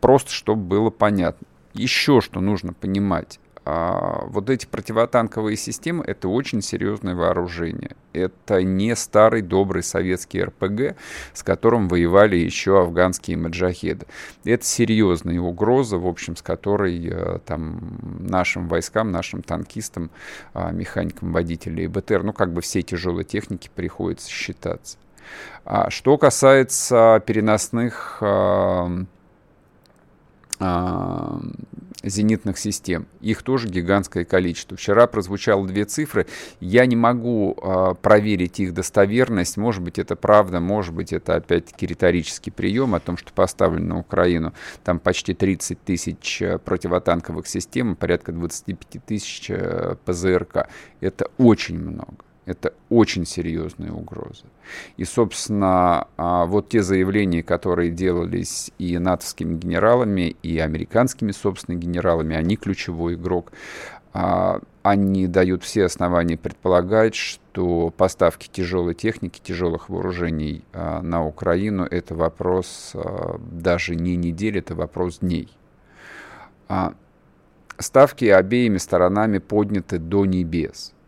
Просто, 0.00 0.32
чтобы 0.32 0.62
было 0.62 0.90
понятно. 0.90 1.46
Еще 1.74 2.20
что 2.20 2.40
нужно 2.40 2.72
понимать. 2.72 3.38
А, 3.64 4.24
вот 4.26 4.50
эти 4.50 4.66
противотанковые 4.66 5.56
системы— 5.56 6.04
это 6.06 6.28
очень 6.28 6.62
серьезное 6.62 7.14
вооружение. 7.14 7.96
Это 8.12 8.62
не 8.62 8.96
старый 8.96 9.42
добрый 9.42 9.82
советский 9.82 10.42
РПГ, 10.42 10.96
с 11.32 11.42
которым 11.42 11.88
воевали 11.88 12.36
еще 12.36 12.80
афганские 12.80 13.36
маджахеды. 13.36 14.06
Это 14.44 14.64
серьезная 14.64 15.40
угроза, 15.40 15.98
в 15.98 16.06
общем, 16.06 16.36
с 16.36 16.42
которой 16.42 17.08
э, 17.08 17.38
там, 17.46 17.98
нашим 18.18 18.68
войскам, 18.68 19.12
нашим 19.12 19.42
танкистам, 19.42 20.10
а, 20.54 20.72
механикам, 20.72 21.32
водителям 21.32 21.92
БТР, 21.92 22.22
ну, 22.22 22.32
как 22.32 22.52
бы 22.52 22.60
всей 22.60 22.82
тяжелой 22.82 23.24
техники 23.24 23.70
приходится 23.74 24.28
считаться. 24.28 24.98
А 25.64 25.88
что 25.90 26.18
касается 26.18 27.22
переносных 27.24 28.18
зенитных 32.02 32.58
систем. 32.58 33.06
Их 33.20 33.42
тоже 33.42 33.68
гигантское 33.68 34.24
количество. 34.24 34.76
Вчера 34.76 35.06
прозвучало 35.06 35.66
две 35.66 35.84
цифры. 35.84 36.26
Я 36.60 36.86
не 36.86 36.96
могу 36.96 37.56
э, 37.56 37.94
проверить 38.00 38.60
их 38.60 38.74
достоверность. 38.74 39.56
Может 39.56 39.82
быть, 39.82 39.98
это 39.98 40.16
правда, 40.16 40.60
может 40.60 40.94
быть, 40.94 41.12
это 41.12 41.36
опять-таки 41.36 41.86
риторический 41.86 42.50
прием 42.50 42.94
о 42.94 43.00
том, 43.00 43.16
что 43.16 43.32
поставлено 43.32 43.94
на 43.94 43.98
Украину 44.00 44.52
там 44.84 44.98
почти 44.98 45.34
30 45.34 45.82
тысяч 45.82 46.42
э, 46.42 46.58
противотанковых 46.58 47.46
систем, 47.46 47.96
порядка 47.96 48.32
25 48.32 49.04
тысяч 49.04 49.50
э, 49.50 49.96
ПЗРК. 50.04 50.68
Это 51.00 51.30
очень 51.38 51.78
много. 51.78 52.16
Это 52.44 52.74
очень 52.88 53.24
серьезная 53.24 53.92
угроза. 53.92 54.44
И, 54.96 55.04
собственно, 55.04 56.08
а, 56.16 56.46
вот 56.46 56.68
те 56.68 56.82
заявления, 56.82 57.42
которые 57.42 57.90
делались 57.90 58.70
и 58.78 58.98
натовскими 58.98 59.56
генералами, 59.56 60.36
и 60.42 60.58
американскими, 60.58 61.32
собственно, 61.32 61.76
генералами, 61.76 62.36
они 62.36 62.56
ключевой 62.56 63.14
игрок. 63.14 63.52
А, 64.12 64.60
они 64.82 65.26
дают 65.26 65.62
все 65.62 65.84
основания 65.84 66.36
предполагать, 66.36 67.14
что 67.14 67.90
поставки 67.90 68.48
тяжелой 68.50 68.94
техники, 68.94 69.40
тяжелых 69.42 69.88
вооружений 69.88 70.64
а, 70.72 71.00
на 71.02 71.24
Украину– 71.26 71.84
это 71.90 72.14
вопрос 72.14 72.94
даже 73.50 73.94
не 73.94 74.16
недели, 74.16 74.58
это 74.60 74.74
вопрос 74.74 75.18
дней. 75.18 75.48
Ставки 77.78 78.26
обеими 78.26 78.78
сторонами 78.78 79.38
подняты 79.38 79.98
до 79.98 80.24
небес– 80.24 80.92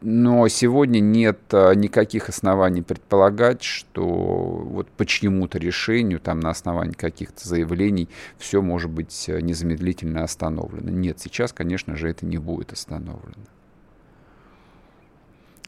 но 0.00 0.46
сегодня 0.48 1.00
нет 1.00 1.38
а, 1.52 1.72
никаких 1.72 2.28
оснований 2.28 2.82
предполагать, 2.82 3.62
что 3.62 4.04
вот 4.04 4.88
по 4.88 5.06
чьему-то 5.06 5.58
решению, 5.58 6.20
там 6.20 6.40
на 6.40 6.50
основании 6.50 6.92
каких-то 6.92 7.46
заявлений, 7.46 8.08
все 8.38 8.62
может 8.62 8.90
быть 8.90 9.28
э, 9.28 9.40
незамедлительно 9.40 10.24
остановлено. 10.24 10.90
Нет, 10.90 11.18
сейчас, 11.20 11.52
конечно 11.52 11.96
же, 11.96 12.08
это 12.08 12.26
не 12.26 12.38
будет 12.38 12.72
остановлено. 12.72 13.44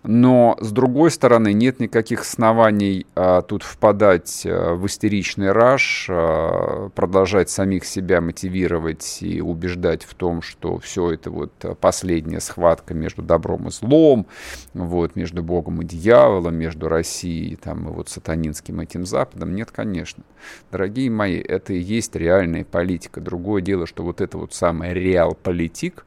Но, 0.02 0.56
с 0.60 0.72
другой 0.72 1.10
стороны, 1.10 1.52
нет 1.52 1.78
никаких 1.78 2.22
оснований 2.22 3.06
а, 3.14 3.42
тут 3.42 3.62
впадать 3.62 4.44
а, 4.46 4.74
в 4.74 4.86
истеричный 4.86 5.52
раж, 5.52 6.06
а, 6.08 6.88
продолжать 6.94 7.50
самих 7.50 7.84
себя 7.84 8.22
мотивировать 8.22 9.18
и 9.20 9.42
убеждать 9.42 10.04
в 10.04 10.14
том, 10.14 10.40
что 10.40 10.78
все 10.78 11.12
это 11.12 11.30
вот 11.30 11.52
последняя 11.80 12.40
схватка 12.40 12.94
между 12.94 13.22
добром 13.22 13.68
и 13.68 13.70
злом, 13.70 14.26
вот, 14.72 15.16
между 15.16 15.42
Богом 15.42 15.82
и 15.82 15.84
дьяволом, 15.84 16.54
между 16.54 16.88
Россией 16.88 17.56
там, 17.56 17.88
и 17.88 17.92
вот 17.92 18.08
сатанинским 18.08 18.80
этим 18.80 19.04
Западом. 19.04 19.54
Нет, 19.54 19.70
конечно. 19.70 20.24
Дорогие 20.72 21.10
мои, 21.10 21.38
это 21.38 21.74
и 21.74 21.78
есть 21.78 22.16
реальная 22.16 22.64
политика. 22.64 23.20
Другое 23.20 23.60
дело, 23.60 23.86
что 23.86 24.02
вот 24.02 24.22
это 24.22 24.38
вот 24.38 24.54
самое 24.54 24.94
реал-политик, 24.94 26.06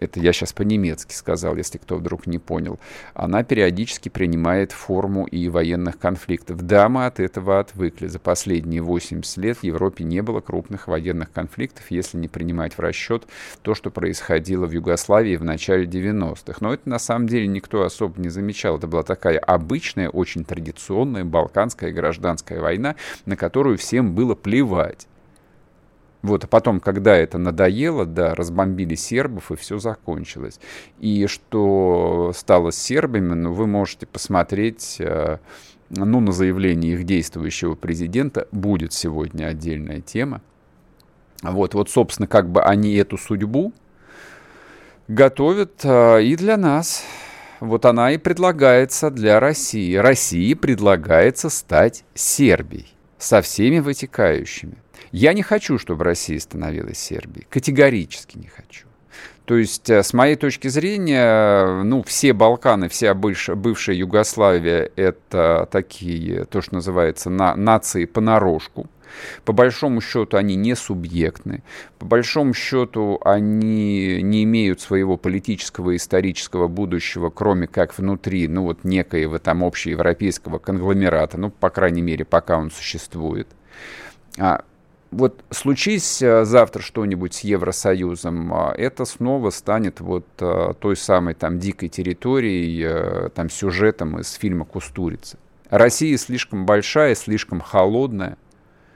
это 0.00 0.20
я 0.20 0.32
сейчас 0.32 0.52
по-немецки 0.52 1.12
сказал, 1.12 1.56
если 1.56 1.78
кто 1.78 1.96
вдруг 1.96 2.26
не 2.26 2.38
понял, 2.38 2.78
она 3.14 3.42
периодически 3.42 4.08
принимает 4.08 4.72
форму 4.72 5.26
и 5.26 5.48
военных 5.48 5.98
конфликтов. 5.98 6.62
Да, 6.62 6.88
мы 6.88 7.06
от 7.06 7.20
этого 7.20 7.58
отвыкли. 7.58 8.06
За 8.06 8.18
последние 8.18 8.82
80 8.82 9.36
лет 9.38 9.58
в 9.58 9.64
Европе 9.64 10.04
не 10.04 10.22
было 10.22 10.40
крупных 10.40 10.88
военных 10.88 11.32
конфликтов, 11.32 11.90
если 11.90 12.16
не 12.16 12.28
принимать 12.28 12.74
в 12.74 12.80
расчет 12.80 13.24
то, 13.62 13.74
что 13.74 13.90
происходило 13.90 14.66
в 14.66 14.72
Югославии 14.72 15.36
в 15.36 15.44
начале 15.44 15.84
90-х. 15.84 16.58
Но 16.60 16.74
это 16.74 16.88
на 16.88 16.98
самом 16.98 17.28
деле 17.28 17.46
никто 17.46 17.82
особо 17.82 18.20
не 18.20 18.28
замечал. 18.28 18.78
Это 18.78 18.86
была 18.86 19.02
такая 19.02 19.38
обычная, 19.38 20.08
очень 20.08 20.44
традиционная 20.44 21.24
балканская 21.24 21.92
гражданская 21.92 22.60
война, 22.60 22.96
на 23.26 23.36
которую 23.36 23.78
всем 23.78 24.14
было 24.14 24.34
плевать. 24.34 25.06
Вот, 26.22 26.44
а 26.44 26.46
потом, 26.48 26.80
когда 26.80 27.16
это 27.16 27.38
надоело, 27.38 28.04
да, 28.04 28.34
разбомбили 28.34 28.96
сербов, 28.96 29.52
и 29.52 29.56
все 29.56 29.78
закончилось. 29.78 30.58
И 30.98 31.26
что 31.26 32.32
стало 32.34 32.72
с 32.72 32.78
сербами, 32.78 33.34
ну, 33.34 33.52
вы 33.52 33.66
можете 33.68 34.06
посмотреть, 34.06 34.96
э, 34.98 35.38
ну, 35.90 36.20
на 36.20 36.32
заявление 36.32 36.94
их 36.94 37.04
действующего 37.04 37.76
президента, 37.76 38.48
будет 38.50 38.92
сегодня 38.92 39.46
отдельная 39.46 40.00
тема. 40.00 40.42
Вот, 41.42 41.74
вот, 41.74 41.88
собственно, 41.88 42.26
как 42.26 42.50
бы 42.50 42.62
они 42.62 42.94
эту 42.94 43.16
судьбу 43.16 43.72
готовят 45.06 45.84
э, 45.84 46.24
и 46.24 46.34
для 46.34 46.56
нас. 46.56 47.04
Вот 47.60 47.84
она 47.86 48.12
и 48.12 48.18
предлагается 48.18 49.10
для 49.10 49.38
России. 49.38 49.94
России 49.94 50.54
предлагается 50.54 51.48
стать 51.48 52.04
Сербией 52.14 52.92
со 53.18 53.40
всеми 53.40 53.78
вытекающими. 53.78 54.76
Я 55.12 55.32
не 55.32 55.42
хочу, 55.42 55.78
чтобы 55.78 56.04
Россия 56.04 56.38
становилась 56.38 56.98
Сербией. 56.98 57.46
Категорически 57.50 58.38
не 58.38 58.48
хочу. 58.48 58.86
То 59.48 59.56
есть, 59.56 59.88
э, 59.88 60.02
с 60.02 60.12
моей 60.12 60.36
точки 60.36 60.68
зрения, 60.68 61.82
ну, 61.82 62.02
все 62.02 62.34
Балканы, 62.34 62.90
вся 62.90 63.14
бывшая, 63.14 63.96
Югославия— 63.96 64.90
это 64.96 65.66
такие, 65.72 66.44
то, 66.44 66.60
что 66.60 66.74
называется, 66.74 67.30
на, 67.30 67.56
нации 67.56 68.04
понарошку. 68.04 68.90
По 69.46 69.54
большому 69.54 70.02
счету 70.02 70.36
они 70.36 70.54
не 70.54 70.76
субъектны. 70.76 71.62
По 71.98 72.04
большому 72.04 72.52
счету 72.52 73.18
они 73.24 74.20
не 74.22 74.44
имеют 74.44 74.82
своего 74.82 75.16
политического 75.16 75.92
и 75.92 75.96
исторического 75.96 76.68
будущего, 76.68 77.30
кроме 77.30 77.68
как 77.68 77.96
внутри, 77.96 78.48
ну, 78.48 78.64
вот 78.64 78.84
некоего 78.84 79.38
там 79.38 79.64
общеевропейского 79.64 80.58
конгломерата, 80.58 81.38
ну, 81.38 81.50
по 81.50 81.70
крайней 81.70 82.02
мере, 82.02 82.26
пока 82.26 82.58
он 82.58 82.70
существует. 82.70 83.48
А 84.36 84.62
вот 85.10 85.42
случись 85.50 86.20
э, 86.22 86.44
завтра 86.44 86.82
что-нибудь 86.82 87.34
с 87.34 87.40
Евросоюзом, 87.40 88.52
а, 88.52 88.74
это 88.76 89.04
снова 89.04 89.50
станет 89.50 90.00
вот 90.00 90.26
э, 90.40 90.74
той 90.78 90.96
самой 90.96 91.34
там 91.34 91.58
дикой 91.58 91.88
территорией, 91.88 92.82
э, 92.84 93.28
там 93.34 93.48
сюжетом 93.48 94.18
из 94.18 94.32
фильма 94.32 94.64
«Кустурица». 94.64 95.38
Россия 95.70 96.16
слишком 96.16 96.66
большая, 96.66 97.14
слишком 97.14 97.60
холодная, 97.60 98.36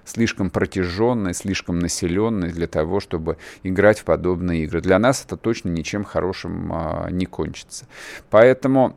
слишком 0.05 0.51
протяженная, 0.51 1.33
слишком 1.33 1.79
населенная 1.79 2.51
для 2.51 2.67
того, 2.67 3.01
чтобы 3.01 3.37
играть 3.63 4.01
в 4.01 4.05
подобные 4.05 4.65
игры. 4.65 4.81
Для 4.81 4.99
нас 4.99 5.25
это 5.25 5.37
точно 5.37 5.69
ничем 5.69 6.05
хорошим 6.05 6.73
не 7.11 7.27
кончится. 7.27 7.87
Поэтому 8.31 8.97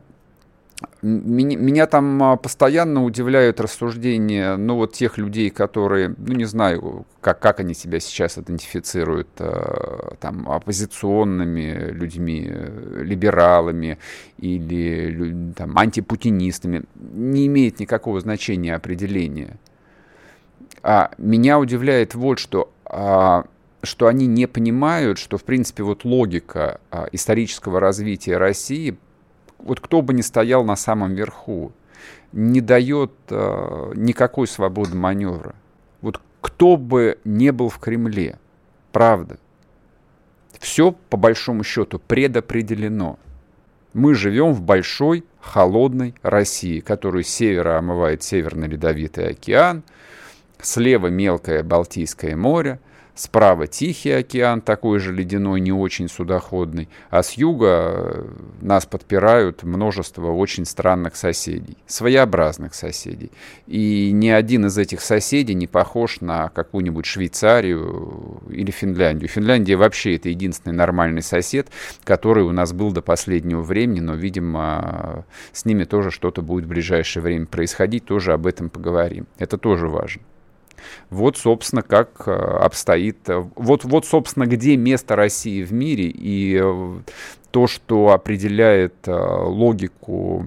меня, 1.02 1.86
там 1.86 2.22
а, 2.22 2.36
постоянно 2.36 3.04
удивляют 3.04 3.60
рассуждения, 3.60 4.56
ну, 4.56 4.76
вот 4.76 4.92
тех 4.92 5.18
людей, 5.18 5.50
которые, 5.50 6.14
ну, 6.18 6.34
не 6.34 6.44
знаю, 6.44 7.06
как, 7.20 7.38
как 7.38 7.60
они 7.60 7.74
себя 7.74 8.00
сейчас 8.00 8.38
идентифицируют, 8.38 9.28
э, 9.38 10.14
там, 10.20 10.48
оппозиционными 10.50 11.90
людьми, 11.92 12.50
либералами 12.96 13.98
или 14.38 15.52
там, 15.56 15.78
антипутинистами, 15.78 16.84
не 16.94 17.46
имеет 17.46 17.80
никакого 17.80 18.20
значения 18.20 18.74
определения. 18.74 19.58
А 20.82 21.10
меня 21.18 21.58
удивляет 21.58 22.14
вот 22.14 22.38
что, 22.38 22.70
а, 22.84 23.46
что 23.82 24.08
они 24.08 24.26
не 24.26 24.46
понимают, 24.46 25.18
что, 25.18 25.38
в 25.38 25.44
принципе, 25.44 25.82
вот 25.82 26.04
логика 26.04 26.80
а, 26.90 27.08
исторического 27.12 27.80
развития 27.80 28.36
России 28.36 28.96
вот 29.66 29.80
кто 29.80 30.00
бы 30.00 30.14
ни 30.14 30.22
стоял 30.22 30.64
на 30.64 30.76
самом 30.76 31.14
верху, 31.14 31.72
не 32.32 32.60
дает 32.60 33.12
э, 33.30 33.92
никакой 33.94 34.46
свободы 34.46 34.96
маневра. 34.96 35.54
Вот 36.00 36.20
кто 36.40 36.76
бы 36.76 37.18
не 37.24 37.50
был 37.52 37.68
в 37.68 37.78
Кремле, 37.78 38.38
правда, 38.92 39.38
все 40.58 40.92
по 40.92 41.16
большому 41.16 41.64
счету 41.64 41.98
предопределено. 41.98 43.18
Мы 43.92 44.14
живем 44.14 44.52
в 44.52 44.62
большой 44.62 45.24
холодной 45.40 46.14
России, 46.22 46.80
которую 46.80 47.24
с 47.24 47.28
севера 47.28 47.78
омывает 47.78 48.22
Северный 48.22 48.68
Ледовитый 48.68 49.30
океан, 49.30 49.82
слева 50.60 51.06
мелкое 51.06 51.62
Балтийское 51.62 52.36
море, 52.36 52.78
Справа 53.16 53.66
Тихий 53.66 54.10
океан, 54.10 54.60
такой 54.60 54.98
же 54.98 55.10
ледяной, 55.10 55.58
не 55.60 55.72
очень 55.72 56.06
судоходный. 56.06 56.90
А 57.08 57.22
с 57.22 57.32
юга 57.32 57.66
э, 57.66 58.28
нас 58.60 58.84
подпирают 58.84 59.62
множество 59.62 60.30
очень 60.32 60.66
странных 60.66 61.16
соседей, 61.16 61.78
своеобразных 61.86 62.74
соседей. 62.74 63.32
И 63.66 64.12
ни 64.12 64.28
один 64.28 64.66
из 64.66 64.76
этих 64.76 65.00
соседей 65.00 65.54
не 65.54 65.66
похож 65.66 66.20
на 66.20 66.50
какую-нибудь 66.50 67.06
Швейцарию 67.06 68.42
или 68.50 68.70
Финляндию. 68.70 69.30
Финляндия 69.30 69.76
вообще 69.76 70.16
это 70.16 70.28
единственный 70.28 70.74
нормальный 70.74 71.22
сосед, 71.22 71.68
который 72.04 72.44
у 72.44 72.52
нас 72.52 72.74
был 72.74 72.92
до 72.92 73.00
последнего 73.00 73.62
времени, 73.62 74.00
но, 74.00 74.14
видимо, 74.14 75.24
с 75.54 75.64
ними 75.64 75.84
тоже 75.84 76.10
что-то 76.10 76.42
будет 76.42 76.66
в 76.66 76.68
ближайшее 76.68 77.22
время 77.22 77.46
происходить, 77.46 78.04
тоже 78.04 78.34
об 78.34 78.46
этом 78.46 78.68
поговорим. 78.68 79.26
Это 79.38 79.56
тоже 79.56 79.88
важно. 79.88 80.20
Вот, 81.10 81.36
собственно, 81.36 81.82
как 81.82 82.22
э, 82.26 82.32
обстоит... 82.32 83.28
Э, 83.28 83.44
вот, 83.54 83.84
вот, 83.84 84.06
собственно, 84.06 84.46
где 84.46 84.76
место 84.76 85.16
России 85.16 85.62
в 85.62 85.72
мире 85.72 86.06
и 86.06 86.58
э, 86.60 86.98
то, 87.50 87.66
что 87.66 88.10
определяет 88.10 88.94
логику 89.06 90.46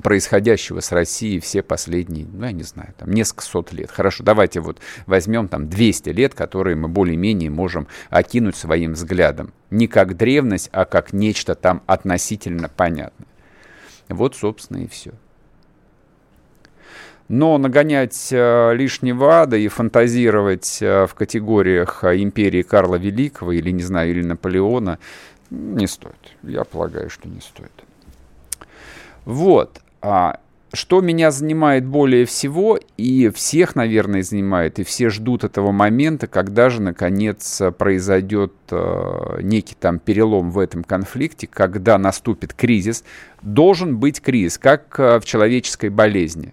происходящего 0.00 0.80
с 0.80 0.90
Россией 0.90 1.38
все 1.40 1.62
последние, 1.62 2.26
ну, 2.26 2.46
я 2.46 2.52
не 2.52 2.62
знаю, 2.62 2.94
там, 2.96 3.10
несколько 3.10 3.44
сот 3.44 3.72
лет. 3.72 3.90
Хорошо, 3.90 4.24
давайте 4.24 4.60
вот 4.60 4.78
возьмем 5.06 5.48
там 5.48 5.68
200 5.68 6.08
лет, 6.10 6.34
которые 6.34 6.76
мы 6.76 6.88
более-менее 6.88 7.50
можем 7.50 7.86
окинуть 8.08 8.56
своим 8.56 8.94
взглядом. 8.94 9.52
Не 9.70 9.86
как 9.88 10.16
древность, 10.16 10.70
а 10.72 10.86
как 10.86 11.12
нечто 11.12 11.54
там 11.54 11.82
относительно 11.86 12.68
понятное. 12.68 13.28
Вот, 14.08 14.34
собственно, 14.34 14.78
и 14.78 14.88
все. 14.88 15.12
Но 17.32 17.56
нагонять 17.56 18.28
э, 18.30 18.74
лишнего 18.74 19.40
ада 19.40 19.56
и 19.56 19.66
фантазировать 19.68 20.82
э, 20.82 21.06
в 21.06 21.14
категориях 21.14 22.04
э, 22.04 22.22
империи 22.22 22.60
Карла 22.60 22.96
Великого 22.96 23.52
или, 23.52 23.70
не 23.70 23.82
знаю, 23.82 24.10
или 24.10 24.22
Наполеона 24.22 24.98
не 25.48 25.86
стоит. 25.86 26.36
Я 26.42 26.64
полагаю, 26.64 27.08
что 27.08 27.30
не 27.30 27.40
стоит. 27.40 27.72
Вот. 29.24 29.80
А 30.02 30.40
что 30.74 31.00
меня 31.00 31.30
занимает 31.30 31.86
более 31.86 32.26
всего, 32.26 32.78
и 32.98 33.30
всех, 33.30 33.76
наверное, 33.76 34.22
занимает, 34.22 34.78
и 34.78 34.84
все 34.84 35.08
ждут 35.08 35.42
этого 35.42 35.72
момента, 35.72 36.26
когда 36.26 36.68
же, 36.68 36.82
наконец, 36.82 37.62
произойдет 37.78 38.52
э, 38.70 39.38
некий 39.40 39.74
там 39.74 40.00
перелом 40.00 40.50
в 40.50 40.58
этом 40.58 40.84
конфликте, 40.84 41.46
когда 41.46 41.96
наступит 41.96 42.52
кризис. 42.52 43.04
Должен 43.40 43.96
быть 43.96 44.20
кризис, 44.20 44.58
как 44.58 45.00
э, 45.00 45.18
в 45.18 45.24
человеческой 45.24 45.88
болезни 45.88 46.52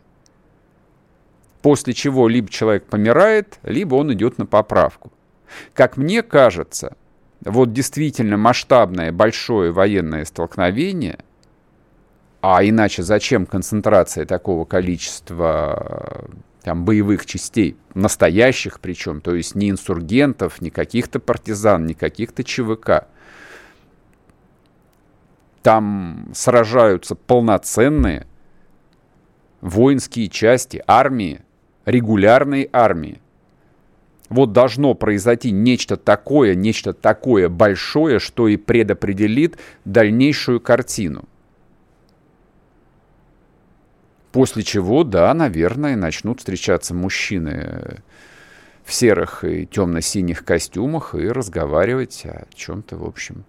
после 1.61 1.93
чего 1.93 2.27
либо 2.27 2.49
человек 2.49 2.85
помирает, 2.85 3.59
либо 3.63 3.95
он 3.95 4.13
идет 4.13 4.37
на 4.37 4.45
поправку. 4.45 5.11
Как 5.73 5.97
мне 5.97 6.21
кажется, 6.23 6.95
вот 7.41 7.73
действительно 7.73 8.37
масштабное 8.37 9.11
большое 9.11 9.71
военное 9.71 10.25
столкновение, 10.25 11.19
а 12.41 12.63
иначе 12.63 13.03
зачем 13.03 13.45
концентрация 13.45 14.25
такого 14.25 14.65
количества 14.65 16.29
там, 16.63 16.85
боевых 16.85 17.25
частей, 17.25 17.77
настоящих 17.93 18.79
причем, 18.79 19.21
то 19.21 19.35
есть 19.35 19.55
не 19.55 19.69
инсургентов, 19.69 20.61
не 20.61 20.69
каких-то 20.69 21.19
партизан, 21.19 21.85
не 21.85 21.93
каких-то 21.93 22.43
ЧВК. 22.43 23.07
Там 25.61 26.29
сражаются 26.33 27.15
полноценные 27.15 28.25
воинские 29.61 30.29
части, 30.29 30.81
армии, 30.87 31.41
регулярной 31.89 32.69
армии. 32.71 33.21
Вот 34.29 34.53
должно 34.53 34.93
произойти 34.93 35.51
нечто 35.51 35.97
такое, 35.97 36.53
нечто 36.53 36.93
такое 36.93 37.49
большое, 37.49 38.19
что 38.19 38.47
и 38.47 38.57
предопределит 38.57 39.57
дальнейшую 39.85 40.61
картину. 40.61 41.25
После 44.31 44.61
чего, 44.61 45.03
да, 45.03 45.33
наверное, 45.33 45.95
начнут 45.95 46.39
встречаться 46.39 46.93
мужчины 46.93 48.03
в 48.83 48.93
серых 48.93 49.43
и 49.43 49.65
темно-синих 49.65 50.45
костюмах 50.45 51.15
и 51.15 51.27
разговаривать 51.27 52.23
о 52.25 52.45
чем-то, 52.53 52.97
в 52.97 53.05
общем, 53.05 53.45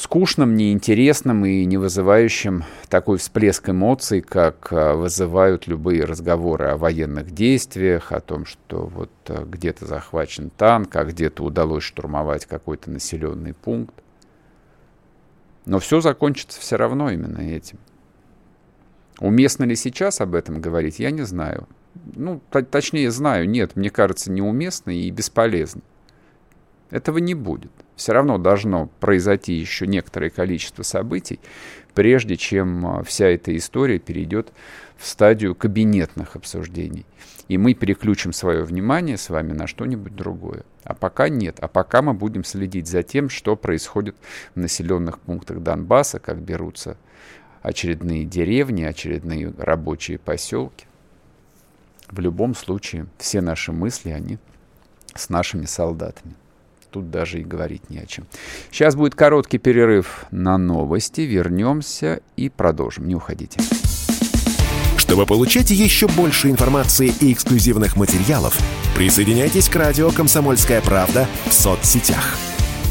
скучным, 0.00 0.54
неинтересным 0.54 1.44
и 1.44 1.64
не 1.66 1.76
вызывающим 1.76 2.64
такой 2.88 3.18
всплеск 3.18 3.68
эмоций, 3.68 4.22
как 4.22 4.72
а, 4.72 4.94
вызывают 4.94 5.66
любые 5.66 6.04
разговоры 6.04 6.68
о 6.68 6.78
военных 6.78 7.32
действиях, 7.32 8.10
о 8.10 8.20
том, 8.20 8.46
что 8.46 8.86
вот 8.86 9.10
а, 9.28 9.44
где-то 9.44 9.84
захвачен 9.84 10.48
танк, 10.48 10.96
а 10.96 11.04
где-то 11.04 11.44
удалось 11.44 11.84
штурмовать 11.84 12.46
какой-то 12.46 12.90
населенный 12.90 13.52
пункт. 13.52 13.94
Но 15.66 15.78
все 15.78 16.00
закончится 16.00 16.58
все 16.58 16.76
равно 16.76 17.10
именно 17.10 17.38
этим. 17.38 17.78
Уместно 19.18 19.64
ли 19.64 19.76
сейчас 19.76 20.22
об 20.22 20.34
этом 20.34 20.62
говорить, 20.62 20.98
я 20.98 21.10
не 21.10 21.22
знаю. 21.22 21.68
Ну, 22.14 22.40
точнее, 22.70 23.10
знаю, 23.10 23.46
нет, 23.46 23.76
мне 23.76 23.90
кажется, 23.90 24.32
неуместно 24.32 24.92
и 24.92 25.10
бесполезно. 25.10 25.82
Этого 26.90 27.18
не 27.18 27.34
будет. 27.34 27.70
Все 27.96 28.12
равно 28.12 28.38
должно 28.38 28.86
произойти 28.98 29.52
еще 29.52 29.86
некоторое 29.86 30.30
количество 30.30 30.82
событий, 30.82 31.38
прежде 31.94 32.36
чем 32.36 32.86
а, 32.86 33.02
вся 33.04 33.26
эта 33.26 33.56
история 33.56 33.98
перейдет 33.98 34.52
в 34.96 35.06
стадию 35.06 35.54
кабинетных 35.54 36.34
обсуждений. 36.34 37.06
И 37.48 37.58
мы 37.58 37.74
переключим 37.74 38.32
свое 38.32 38.62
внимание 38.62 39.16
с 39.16 39.28
вами 39.28 39.52
на 39.52 39.66
что-нибудь 39.66 40.14
другое. 40.14 40.64
А 40.84 40.94
пока 40.94 41.28
нет. 41.28 41.58
А 41.60 41.68
пока 41.68 42.00
мы 42.00 42.14
будем 42.14 42.44
следить 42.44 42.86
за 42.86 43.02
тем, 43.02 43.28
что 43.28 43.56
происходит 43.56 44.16
в 44.54 44.60
населенных 44.60 45.18
пунктах 45.18 45.60
Донбасса, 45.60 46.20
как 46.20 46.38
берутся 46.38 46.96
очередные 47.62 48.24
деревни, 48.24 48.82
очередные 48.82 49.52
рабочие 49.58 50.18
поселки. 50.18 50.86
В 52.08 52.18
любом 52.20 52.54
случае, 52.54 53.06
все 53.18 53.40
наши 53.40 53.72
мысли, 53.72 54.10
они 54.10 54.38
с 55.14 55.28
нашими 55.28 55.66
солдатами. 55.66 56.34
Тут 56.90 57.10
даже 57.10 57.40
и 57.40 57.44
говорить 57.44 57.88
не 57.90 57.98
о 57.98 58.06
чем. 58.06 58.26
Сейчас 58.70 58.96
будет 58.96 59.14
короткий 59.14 59.58
перерыв 59.58 60.26
на 60.30 60.58
новости. 60.58 61.22
Вернемся 61.22 62.20
и 62.36 62.48
продолжим. 62.48 63.06
Не 63.06 63.14
уходите. 63.14 63.60
Чтобы 64.96 65.26
получать 65.26 65.70
еще 65.70 66.06
больше 66.08 66.50
информации 66.50 67.12
и 67.20 67.32
эксклюзивных 67.32 67.96
материалов, 67.96 68.58
присоединяйтесь 68.96 69.68
к 69.68 69.76
радио 69.76 70.10
«Комсомольская 70.10 70.80
правда» 70.80 71.26
в 71.46 71.52
соцсетях– 71.52 72.36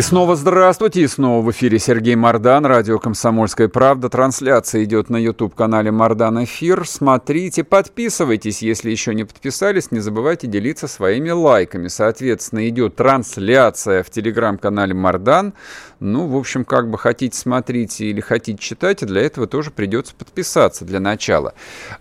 И 0.00 0.02
снова 0.02 0.34
здравствуйте, 0.34 1.02
и 1.02 1.06
снова 1.06 1.44
в 1.44 1.50
эфире 1.50 1.78
Сергей 1.78 2.14
Мордан, 2.14 2.64
радио 2.64 2.98
«Комсомольская 2.98 3.68
правда». 3.68 4.08
Трансляция 4.08 4.84
идет 4.84 5.10
на 5.10 5.18
YouTube-канале 5.18 5.90
Мордан 5.90 6.42
Эфир. 6.42 6.88
Смотрите, 6.88 7.64
подписывайтесь, 7.64 8.62
если 8.62 8.90
еще 8.90 9.14
не 9.14 9.24
подписались. 9.24 9.90
Не 9.90 10.00
забывайте 10.00 10.46
делиться 10.46 10.88
своими 10.88 11.28
лайками. 11.28 11.88
Соответственно, 11.88 12.66
идет 12.70 12.96
трансляция 12.96 14.02
в 14.02 14.08
телеграм-канале 14.08 14.94
Мордан. 14.94 15.52
Ну, 16.00 16.28
в 16.28 16.36
общем, 16.36 16.64
как 16.64 16.88
бы 16.88 16.96
хотите 16.96 17.36
смотреть 17.36 18.00
или 18.00 18.22
хотите 18.22 18.58
читать, 18.58 19.04
для 19.04 19.20
этого 19.20 19.46
тоже 19.46 19.70
придется 19.70 20.14
подписаться 20.14 20.86
для 20.86 20.98
начала. 20.98 21.52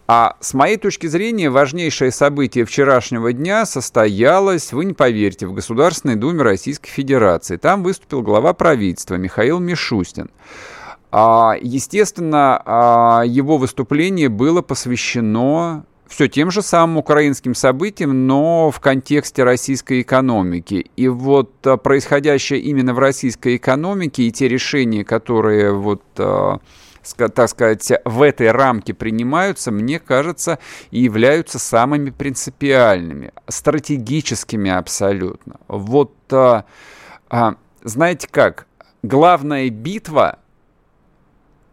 А 0.07 0.37
с 0.39 0.53
моей 0.53 0.77
точки 0.77 1.07
зрения, 1.07 1.49
важнейшее 1.49 2.11
событие 2.11 2.63
вчерашнего 2.63 3.33
дня 3.33 3.65
состоялось, 3.65 4.71
вы 4.71 4.85
не 4.85 4.93
поверите, 4.93 5.47
в 5.47 5.53
Государственной 5.53 6.15
Думе 6.15 6.43
Российской 6.43 6.89
Федерации. 6.89 7.57
Там 7.57 7.83
выступил 7.89 8.21
глава 8.21 8.53
правительства 8.53 9.15
Михаил 9.15 9.57
Мишустин. 9.57 10.29
А, 11.11 11.55
естественно, 11.59 12.61
а, 12.63 13.23
его 13.25 13.57
выступление 13.57 14.29
было 14.29 14.61
посвящено 14.61 15.85
все 16.07 16.27
тем 16.27 16.51
же 16.51 16.61
самым 16.61 16.97
украинским 16.97 17.55
событиям, 17.55 18.27
но 18.27 18.69
в 18.69 18.79
контексте 18.79 19.43
российской 19.43 20.01
экономики. 20.01 20.91
И 20.97 21.07
вот 21.07 21.65
а, 21.65 21.77
происходящее 21.77 22.59
именно 22.59 22.93
в 22.93 22.99
российской 22.99 23.55
экономике 23.55 24.21
и 24.23 24.31
те 24.31 24.47
решения, 24.47 25.03
которые 25.03 25.73
вот 25.73 26.03
так 26.13 27.49
сказать, 27.49 27.91
в 28.05 28.21
этой 28.21 28.51
рамке 28.51 28.93
принимаются, 28.93 29.71
мне 29.71 29.97
кажется, 29.97 30.59
и 30.91 30.99
являются 30.99 31.57
самыми 31.57 32.11
принципиальными, 32.11 33.31
стратегическими 33.47 34.69
абсолютно. 34.69 35.55
Вот, 35.67 36.13
знаете 37.83 38.27
как, 38.29 38.67
главная 39.03 39.69
битва 39.69 40.39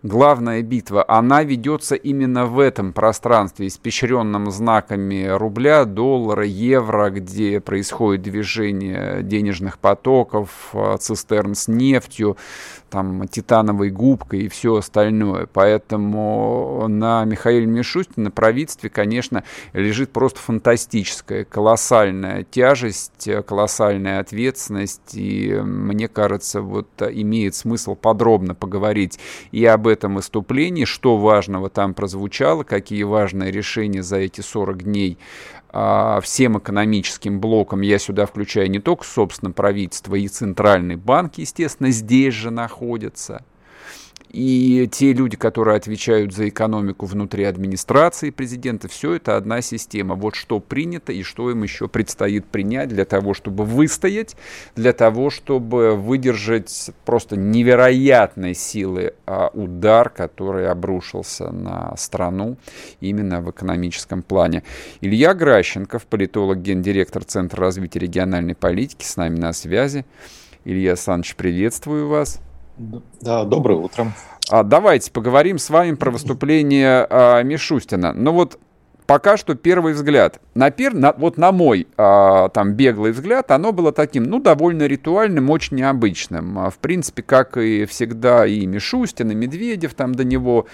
главная 0.07 0.63
битва, 0.63 1.05
она 1.07 1.43
ведется 1.43 1.95
именно 1.95 2.47
в 2.47 2.59
этом 2.59 2.93
пространстве, 2.93 3.67
испещренном 3.67 4.51
знаками 4.51 5.27
рубля, 5.27 5.85
доллара, 5.85 6.45
евро, 6.45 7.11
где 7.11 7.61
происходит 7.61 8.23
движение 8.23 9.23
денежных 9.23 9.79
потоков, 9.79 10.71
а, 10.73 10.97
цистерн 10.99 11.55
с 11.55 11.69
нефтью, 11.69 12.37
там, 12.91 13.27
титановой 13.29 13.91
губкой 13.91 14.43
и 14.43 14.49
все 14.49 14.77
остальное. 14.77 15.47
Поэтому 15.53 16.87
на 16.89 17.25
Михаиле 17.25 17.67
Мишустине, 17.67 18.25
на 18.25 18.31
правительстве, 18.31 18.91
конечно, 18.91 19.45
лежит 19.73 20.11
просто 20.11 20.41
фантастическая, 20.41 21.45
колоссальная 21.45 22.45
тяжесть, 22.45 23.29
колоссальная 23.47 24.21
ответственность. 24.21 25.15
И 25.15 25.53
мне 25.53 26.09
кажется, 26.09 26.63
вот 26.63 26.89
имеет 27.01 27.55
смысл 27.55 27.95
подробно 27.95 28.55
поговорить 28.55 29.19
и 29.53 29.65
об 29.65 29.87
этом 29.87 30.15
выступлении, 30.17 30.85
что 30.85 31.17
важного 31.17 31.71
там 31.71 31.95
прозвучало, 31.95 32.63
какие 32.63 33.03
важные 33.03 33.51
решения 33.51 34.03
за 34.03 34.19
эти 34.19 34.41
40 34.41 34.85
дней 34.85 35.19
всем 36.23 36.59
экономическим 36.59 37.41
блоком, 37.41 37.81
я 37.83 37.99
сюда 37.99 38.27
включаю 38.27 38.71
не 38.71 38.79
только, 38.79 39.05
собственно, 39.05 39.53
правительство 39.53 40.15
и 40.15 40.29
Центральный 40.29 40.97
банк, 40.97 41.35
естественно, 41.37 41.91
здесь 41.91 42.35
же 42.35 42.51
находятся– 42.51 43.45
и 44.31 44.89
те 44.91 45.13
люди, 45.13 45.37
которые 45.37 45.77
отвечают 45.77 46.35
за 46.35 46.49
экономику 46.49 47.07
внутри 47.07 47.45
администрации 47.45 48.31
президента, 48.31 48.89
все 48.89 49.15
это 49.15 49.37
одна 49.37 49.63
система. 49.63 50.15
Вот 50.15 50.35
что 50.35 50.61
принято 50.61 51.13
и 51.13 51.23
что 51.23 51.51
им 51.51 51.63
еще 51.63 51.89
предстоит 51.89 52.47
принять 52.47 52.89
для 52.89 53.05
того, 53.05 53.35
чтобы 53.35 53.65
выстоять, 53.65 54.37
для 54.75 54.93
того, 54.93 55.31
чтобы 55.31 55.97
выдержать 55.97 56.91
просто 57.05 57.37
невероятной 57.37 58.55
силы 58.55 59.15
а, 59.27 59.51
удар, 59.55 60.11
который 60.11 60.69
обрушился 60.69 61.51
на 61.51 61.97
страну 61.97 62.57
именно 63.01 63.41
в 63.41 63.51
экономическом 63.51 64.23
плане. 64.23 64.63
Илья 65.01 65.35
Гращенков, 65.35 66.07
политолог, 66.07 66.61
гендиректор 66.61 67.25
Центра 67.25 67.61
развития 67.61 68.01
региональной 68.01 68.55
политики, 68.55 69.05
с 69.05 69.17
нами 69.17 69.39
на 69.39 69.53
связи. 69.53 70.05
Илья 70.65 70.91
Александрович, 70.91 71.37
приветствую 71.37 72.09
вас. 72.09 72.41
Да, 72.77 73.45
доброе 73.45 73.79
утро. 73.79 74.13
А, 74.51 74.63
давайте 74.63 75.11
поговорим 75.11 75.59
с 75.59 75.71
вами 75.71 75.95
про 75.95 76.11
выступление 76.11 77.07
а, 77.09 77.43
Мишустина. 77.43 78.13
Ну 78.13 78.33
вот 78.33 78.59
пока 79.07 79.39
что 79.39 79.55
первый 79.55 79.95
взгляд. 79.95 80.41
На 80.55 80.71
пер, 80.71 80.93
на, 80.93 81.13
вот 81.13 81.39
на 81.39 81.53
мой 81.53 81.87
а, 81.97 82.51
там 82.51 82.75
беглый 82.75 83.13
взгляд, 83.13 83.51
оно 83.51 83.73
было 83.73 83.93
таким, 83.93 84.25
ну, 84.25 84.41
довольно 84.41 84.87
ритуальным, 84.87 85.49
очень 85.49 85.79
необычным. 85.79 86.59
А, 86.59 86.71
в 86.71 86.77
принципе, 86.79 87.23
как 87.23 87.57
и 87.57 87.87
всегда 87.87 88.47
и 88.47 88.67
Мишустин, 88.67 89.31
и 89.31 89.35
Медведев 89.35 89.95
там 89.95 90.15
до 90.15 90.25
него, 90.25 90.67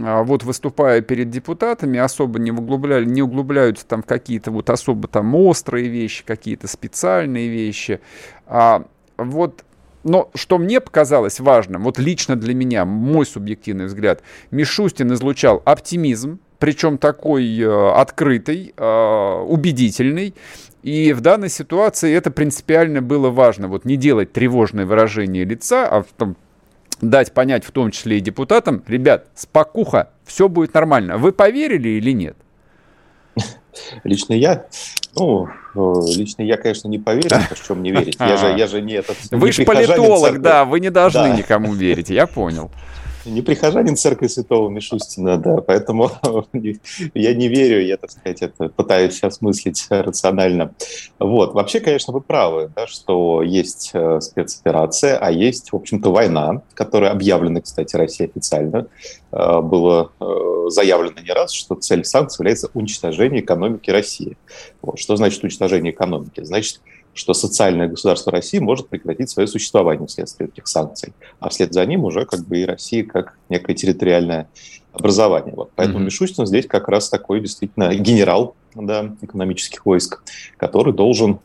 а, 0.00 0.24
вот 0.24 0.42
выступая 0.42 1.02
перед 1.02 1.30
депутатами, 1.30 2.00
особо 2.00 2.40
не, 2.40 2.50
углубляли, 2.50 3.04
не 3.04 3.22
углубляются 3.22 3.86
там 3.86 4.02
в 4.02 4.06
какие-то 4.06 4.50
вот 4.50 4.70
особо 4.70 5.06
там 5.06 5.34
острые 5.36 5.88
вещи, 5.88 6.24
какие-то 6.24 6.66
специальные 6.66 7.48
вещи. 7.48 8.00
А, 8.46 8.86
вот 9.16 9.64
но 10.04 10.30
что 10.34 10.58
мне 10.58 10.80
показалось 10.80 11.40
важным, 11.40 11.82
вот 11.84 11.98
лично 11.98 12.36
для 12.36 12.54
меня, 12.54 12.84
мой 12.84 13.26
субъективный 13.26 13.86
взгляд, 13.86 14.22
Мишустин 14.50 15.12
излучал 15.14 15.62
оптимизм, 15.64 16.38
причем 16.58 16.98
такой 16.98 17.58
э, 17.58 17.90
открытый, 17.92 18.72
э, 18.76 19.44
убедительный. 19.46 20.34
И 20.82 21.12
в 21.12 21.20
данной 21.20 21.48
ситуации 21.48 22.14
это 22.14 22.30
принципиально 22.30 23.00
было 23.02 23.30
важно. 23.30 23.68
Вот 23.68 23.84
не 23.84 23.96
делать 23.96 24.32
тревожное 24.32 24.86
выражение 24.86 25.44
лица, 25.44 25.88
а 25.88 26.04
там, 26.16 26.36
дать 27.00 27.32
понять 27.32 27.64
в 27.64 27.70
том 27.70 27.90
числе 27.90 28.18
и 28.18 28.20
депутатам, 28.20 28.82
ребят, 28.86 29.26
спокуха, 29.34 30.10
все 30.24 30.48
будет 30.48 30.74
нормально. 30.74 31.18
Вы 31.18 31.32
поверили 31.32 31.88
или 31.88 32.12
нет? 32.12 32.36
Лично 34.04 34.34
я 34.34 34.66
Ну, 35.16 35.48
э, 35.74 35.92
лично 36.16 36.42
я, 36.42 36.56
конечно, 36.56 36.88
не 36.88 36.98
поверю, 36.98 37.36
в 37.50 37.66
чем 37.66 37.82
не 37.82 37.90
верить. 37.90 38.16
Я 38.18 38.36
же, 38.36 38.46
я 38.58 38.66
же 38.66 38.80
не 38.80 38.94
этот... 38.94 39.16
Вы 39.30 39.52
же 39.52 39.64
политолог, 39.64 40.40
да, 40.40 40.64
вы 40.64 40.80
не 40.80 40.90
должны 40.90 41.30
да. 41.30 41.36
никому 41.36 41.72
верить, 41.72 42.10
я 42.10 42.26
понял 42.26 42.70
не 43.24 43.42
прихожанин 43.42 43.96
церкви 43.96 44.26
святого 44.26 44.68
Мишустина, 44.68 45.36
да, 45.36 45.56
поэтому 45.58 46.10
я 47.14 47.34
не 47.34 47.48
верю, 47.48 47.84
я, 47.84 47.96
так 47.96 48.10
сказать, 48.10 48.42
это 48.42 48.68
пытаюсь 48.68 49.14
сейчас 49.14 49.40
мыслить 49.40 49.86
рационально. 49.90 50.74
Вот, 51.18 51.54
вообще, 51.54 51.80
конечно, 51.80 52.12
вы 52.12 52.20
правы, 52.20 52.70
да, 52.74 52.86
что 52.86 53.42
есть 53.42 53.90
э, 53.94 54.20
спецоперация, 54.20 55.18
а 55.18 55.30
есть, 55.30 55.72
в 55.72 55.76
общем-то, 55.76 56.10
война, 56.10 56.62
которая 56.74 57.10
объявлена, 57.10 57.60
кстати, 57.60 57.96
Россией 57.96 58.30
официально. 58.30 58.86
Э, 59.32 59.60
было 59.60 60.12
э, 60.20 60.68
заявлено 60.68 61.20
не 61.20 61.32
раз, 61.32 61.52
что 61.52 61.74
цель 61.74 62.04
санкций 62.04 62.42
является 62.42 62.70
уничтожение 62.74 63.40
экономики 63.40 63.90
России. 63.90 64.36
Вот. 64.82 64.98
Что 64.98 65.16
значит 65.16 65.42
уничтожение 65.42 65.92
экономики? 65.92 66.42
Значит, 66.44 66.80
что 67.14 67.32
социальное 67.32 67.88
государство 67.88 68.32
России 68.32 68.58
может 68.58 68.88
прекратить 68.88 69.30
свое 69.30 69.46
существование 69.46 70.06
вследствие 70.06 70.48
этих 70.48 70.66
санкций. 70.66 71.12
А 71.40 71.48
вслед 71.48 71.72
за 71.72 71.86
ним 71.86 72.04
уже 72.04 72.26
как 72.26 72.44
бы 72.46 72.58
и 72.58 72.64
Россия 72.64 73.04
как 73.04 73.38
некое 73.48 73.74
территориальное 73.74 74.48
образование. 74.92 75.54
Вот. 75.54 75.70
Поэтому 75.74 76.00
mm-hmm. 76.00 76.04
Мишустин 76.04 76.46
здесь 76.46 76.66
как 76.66 76.88
раз 76.88 77.08
такой 77.08 77.40
действительно 77.40 77.94
генерал 77.94 78.54
да, 78.74 79.14
экономических 79.22 79.86
войск, 79.86 80.22
который 80.56 80.92
должен 80.92 81.38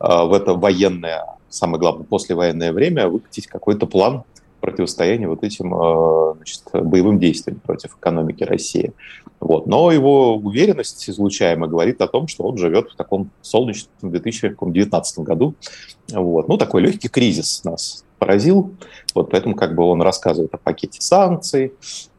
э, 0.00 0.22
в 0.24 0.32
это 0.32 0.54
военное, 0.54 1.24
самое 1.48 1.78
главное, 1.78 2.04
послевоенное 2.04 2.72
время 2.72 3.08
выкатить 3.08 3.46
какой-то 3.46 3.86
план 3.86 4.24
противостояния 4.66 5.28
вот 5.28 5.44
этим 5.44 5.72
э, 5.74 6.34
значит, 6.36 6.62
боевым 6.72 7.18
действиям 7.18 7.60
против 7.60 7.96
экономики 7.96 8.42
России. 8.42 8.92
Вот. 9.40 9.66
Но 9.66 9.92
его 9.92 10.36
уверенность 10.36 11.08
излучаемая 11.08 11.70
говорит 11.70 12.00
о 12.00 12.08
том, 12.08 12.26
что 12.26 12.44
он 12.44 12.58
живет 12.58 12.90
в 12.90 12.96
таком 12.96 13.30
солнечном 13.42 14.10
2019 14.10 15.18
году. 15.20 15.54
Вот. 16.12 16.48
Ну, 16.48 16.56
такой 16.58 16.82
легкий 16.82 17.08
кризис 17.08 17.62
нас 17.64 18.04
поразил. 18.18 18.74
Вот 19.14 19.30
поэтому 19.30 19.54
как 19.54 19.74
бы 19.74 19.84
он 19.84 20.02
рассказывает 20.02 20.52
о 20.54 20.58
пакете 20.58 21.00
санкций, 21.00 21.74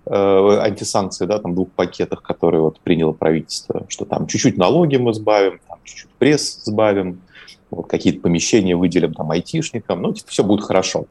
э, 0.06 0.12
антисанкции, 0.14 1.26
да, 1.26 1.40
там 1.40 1.54
двух 1.54 1.70
пакетах, 1.72 2.22
которые 2.22 2.62
вот 2.62 2.80
приняло 2.80 3.12
правительство, 3.12 3.86
что 3.90 4.06
там 4.06 4.28
чуть-чуть 4.28 4.58
налоги 4.58 4.96
мы 4.96 5.14
сбавим, 5.14 5.60
там 5.68 5.80
чуть-чуть 5.84 6.12
пресс 6.18 6.62
сбавим, 6.64 7.22
вот 7.70 7.88
какие-то 7.88 8.22
помещения 8.22 8.76
выделим 8.76 9.14
там 9.14 9.32
айтишникам, 9.32 10.02
ну, 10.02 10.14
типа, 10.14 10.30
все 10.30 10.44
будет 10.44 10.64
хорошо. 10.64 11.06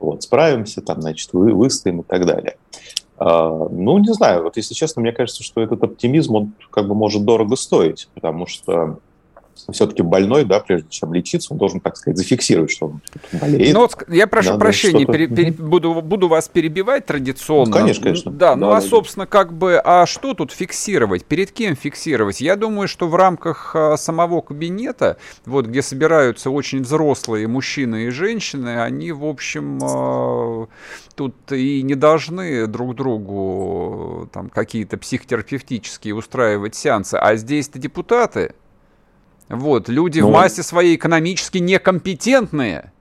Вот, 0.00 0.22
справимся, 0.22 0.80
там, 0.80 1.00
значит, 1.00 1.32
вы, 1.32 1.52
выстоим 1.52 2.00
и 2.00 2.04
так 2.04 2.26
далее. 2.26 2.56
А, 3.16 3.68
ну, 3.70 3.98
не 3.98 4.12
знаю, 4.14 4.44
вот 4.44 4.56
если 4.56 4.74
честно, 4.74 5.02
мне 5.02 5.12
кажется, 5.12 5.42
что 5.42 5.60
этот 5.60 5.82
оптимизм, 5.82 6.36
он 6.36 6.52
как 6.70 6.86
бы 6.86 6.94
может 6.94 7.24
дорого 7.24 7.56
стоить, 7.56 8.08
потому 8.14 8.46
что 8.46 8.98
все-таки 9.70 10.02
больной, 10.02 10.44
да, 10.44 10.60
прежде 10.60 10.88
чем 10.88 11.12
лечиться, 11.12 11.52
он 11.52 11.58
должен, 11.58 11.80
так 11.80 11.96
сказать, 11.96 12.16
зафиксировать, 12.16 12.70
что 12.70 12.86
он 12.86 13.00
болеет. 13.32 13.74
Ну, 13.74 13.80
вот 13.80 14.04
я 14.08 14.26
прошу 14.26 14.52
да, 14.52 14.58
прощения, 14.58 15.06
пере, 15.06 15.26
пере, 15.26 15.52
буду, 15.52 16.00
буду 16.02 16.28
вас 16.28 16.48
перебивать 16.48 17.06
традиционно. 17.06 17.70
Ну, 17.70 17.76
конечно, 17.76 18.04
конечно. 18.04 18.30
Да, 18.30 18.56
ну, 18.56 18.70
а, 18.70 18.80
собственно, 18.80 19.26
как 19.26 19.52
бы, 19.52 19.80
а 19.82 20.06
что 20.06 20.34
тут 20.34 20.52
фиксировать? 20.52 21.24
Перед 21.24 21.52
кем 21.52 21.76
фиксировать? 21.76 22.40
Я 22.40 22.56
думаю, 22.56 22.88
что 22.88 23.08
в 23.08 23.14
рамках 23.14 23.74
а, 23.74 23.96
самого 23.96 24.40
кабинета, 24.40 25.16
вот, 25.46 25.66
где 25.66 25.82
собираются 25.82 26.50
очень 26.50 26.82
взрослые 26.82 27.46
мужчины 27.46 28.06
и 28.06 28.10
женщины, 28.10 28.82
они, 28.82 29.12
в 29.12 29.24
общем, 29.24 29.78
а, 29.82 30.66
тут 31.14 31.34
и 31.52 31.82
не 31.82 31.94
должны 31.94 32.66
друг 32.66 32.94
другу 32.94 34.28
там 34.32 34.48
какие-то 34.48 34.96
психотерапевтические 34.98 36.14
устраивать 36.14 36.74
сеансы, 36.74 37.16
а 37.16 37.36
здесь-то 37.36 37.78
депутаты, 37.78 38.54
вот, 39.48 39.88
люди 39.88 40.20
ну, 40.20 40.28
в 40.28 40.32
массе 40.32 40.62
своей 40.62 40.96
экономически 40.96 41.58
некомпетентные. 41.58 42.92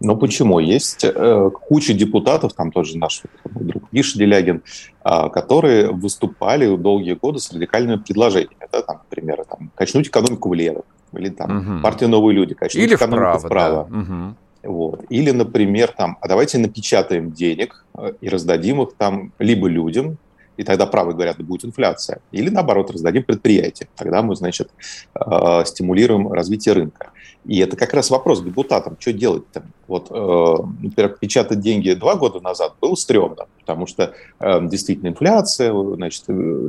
Ну 0.00 0.16
почему? 0.16 0.58
Есть 0.58 1.04
э, 1.04 1.50
куча 1.68 1.94
депутатов, 1.94 2.52
там 2.52 2.70
тоже 2.70 2.98
наш 2.98 3.22
друг 3.44 3.82
Миша 3.92 4.18
Делягин, 4.18 4.62
э, 5.04 5.28
которые 5.30 5.90
выступали 5.90 6.74
долгие 6.76 7.14
годы 7.14 7.38
с 7.38 7.52
радикальными 7.52 7.96
предложениями. 7.96 8.56
Это, 8.60 8.82
там, 8.82 9.00
например, 9.08 9.44
там, 9.48 9.70
качнуть 9.74 10.08
экономику 10.08 10.50
влево, 10.50 10.84
или 11.12 11.30
там 11.30 11.58
угу. 11.58 11.82
партия 11.82 12.08
«Новые 12.08 12.34
люди», 12.34 12.54
качнуть 12.54 12.84
или 12.84 12.94
экономику 12.94 13.38
вправо. 13.38 13.38
вправо. 13.38 13.88
Да. 13.90 13.98
Угу. 13.98 14.34
Вот. 14.72 15.04
Или, 15.08 15.30
например, 15.30 15.94
там, 15.96 16.18
а 16.20 16.28
давайте 16.28 16.58
напечатаем 16.58 17.32
денег 17.32 17.84
э, 17.94 18.12
и 18.20 18.28
раздадим 18.28 18.82
их 18.82 18.94
там 18.98 19.32
либо 19.38 19.66
людям, 19.66 20.18
и 20.56 20.62
тогда 20.62 20.86
правые 20.86 21.14
говорят, 21.14 21.36
да 21.38 21.44
будет 21.44 21.64
инфляция. 21.64 22.20
Или 22.32 22.50
наоборот, 22.50 22.90
раздадим 22.90 23.24
предприятие. 23.24 23.88
Тогда 23.96 24.22
мы, 24.22 24.36
значит, 24.36 24.70
э, 25.14 25.64
стимулируем 25.64 26.32
развитие 26.32 26.74
рынка. 26.74 27.10
И 27.44 27.58
это 27.60 27.76
как 27.76 27.94
раз 27.94 28.10
вопрос 28.10 28.42
депутатам, 28.42 28.96
что 28.98 29.12
делать-то? 29.12 29.62
Вот, 29.86 30.08
э, 30.10 30.56
например, 30.82 31.16
печатать 31.20 31.60
деньги 31.60 31.92
два 31.92 32.16
года 32.16 32.40
назад 32.40 32.74
было 32.80 32.94
стрёмно, 32.96 33.46
потому 33.60 33.86
что 33.86 34.14
э, 34.40 34.66
действительно 34.66 35.08
инфляция, 35.08 35.72
значит, 35.94 36.24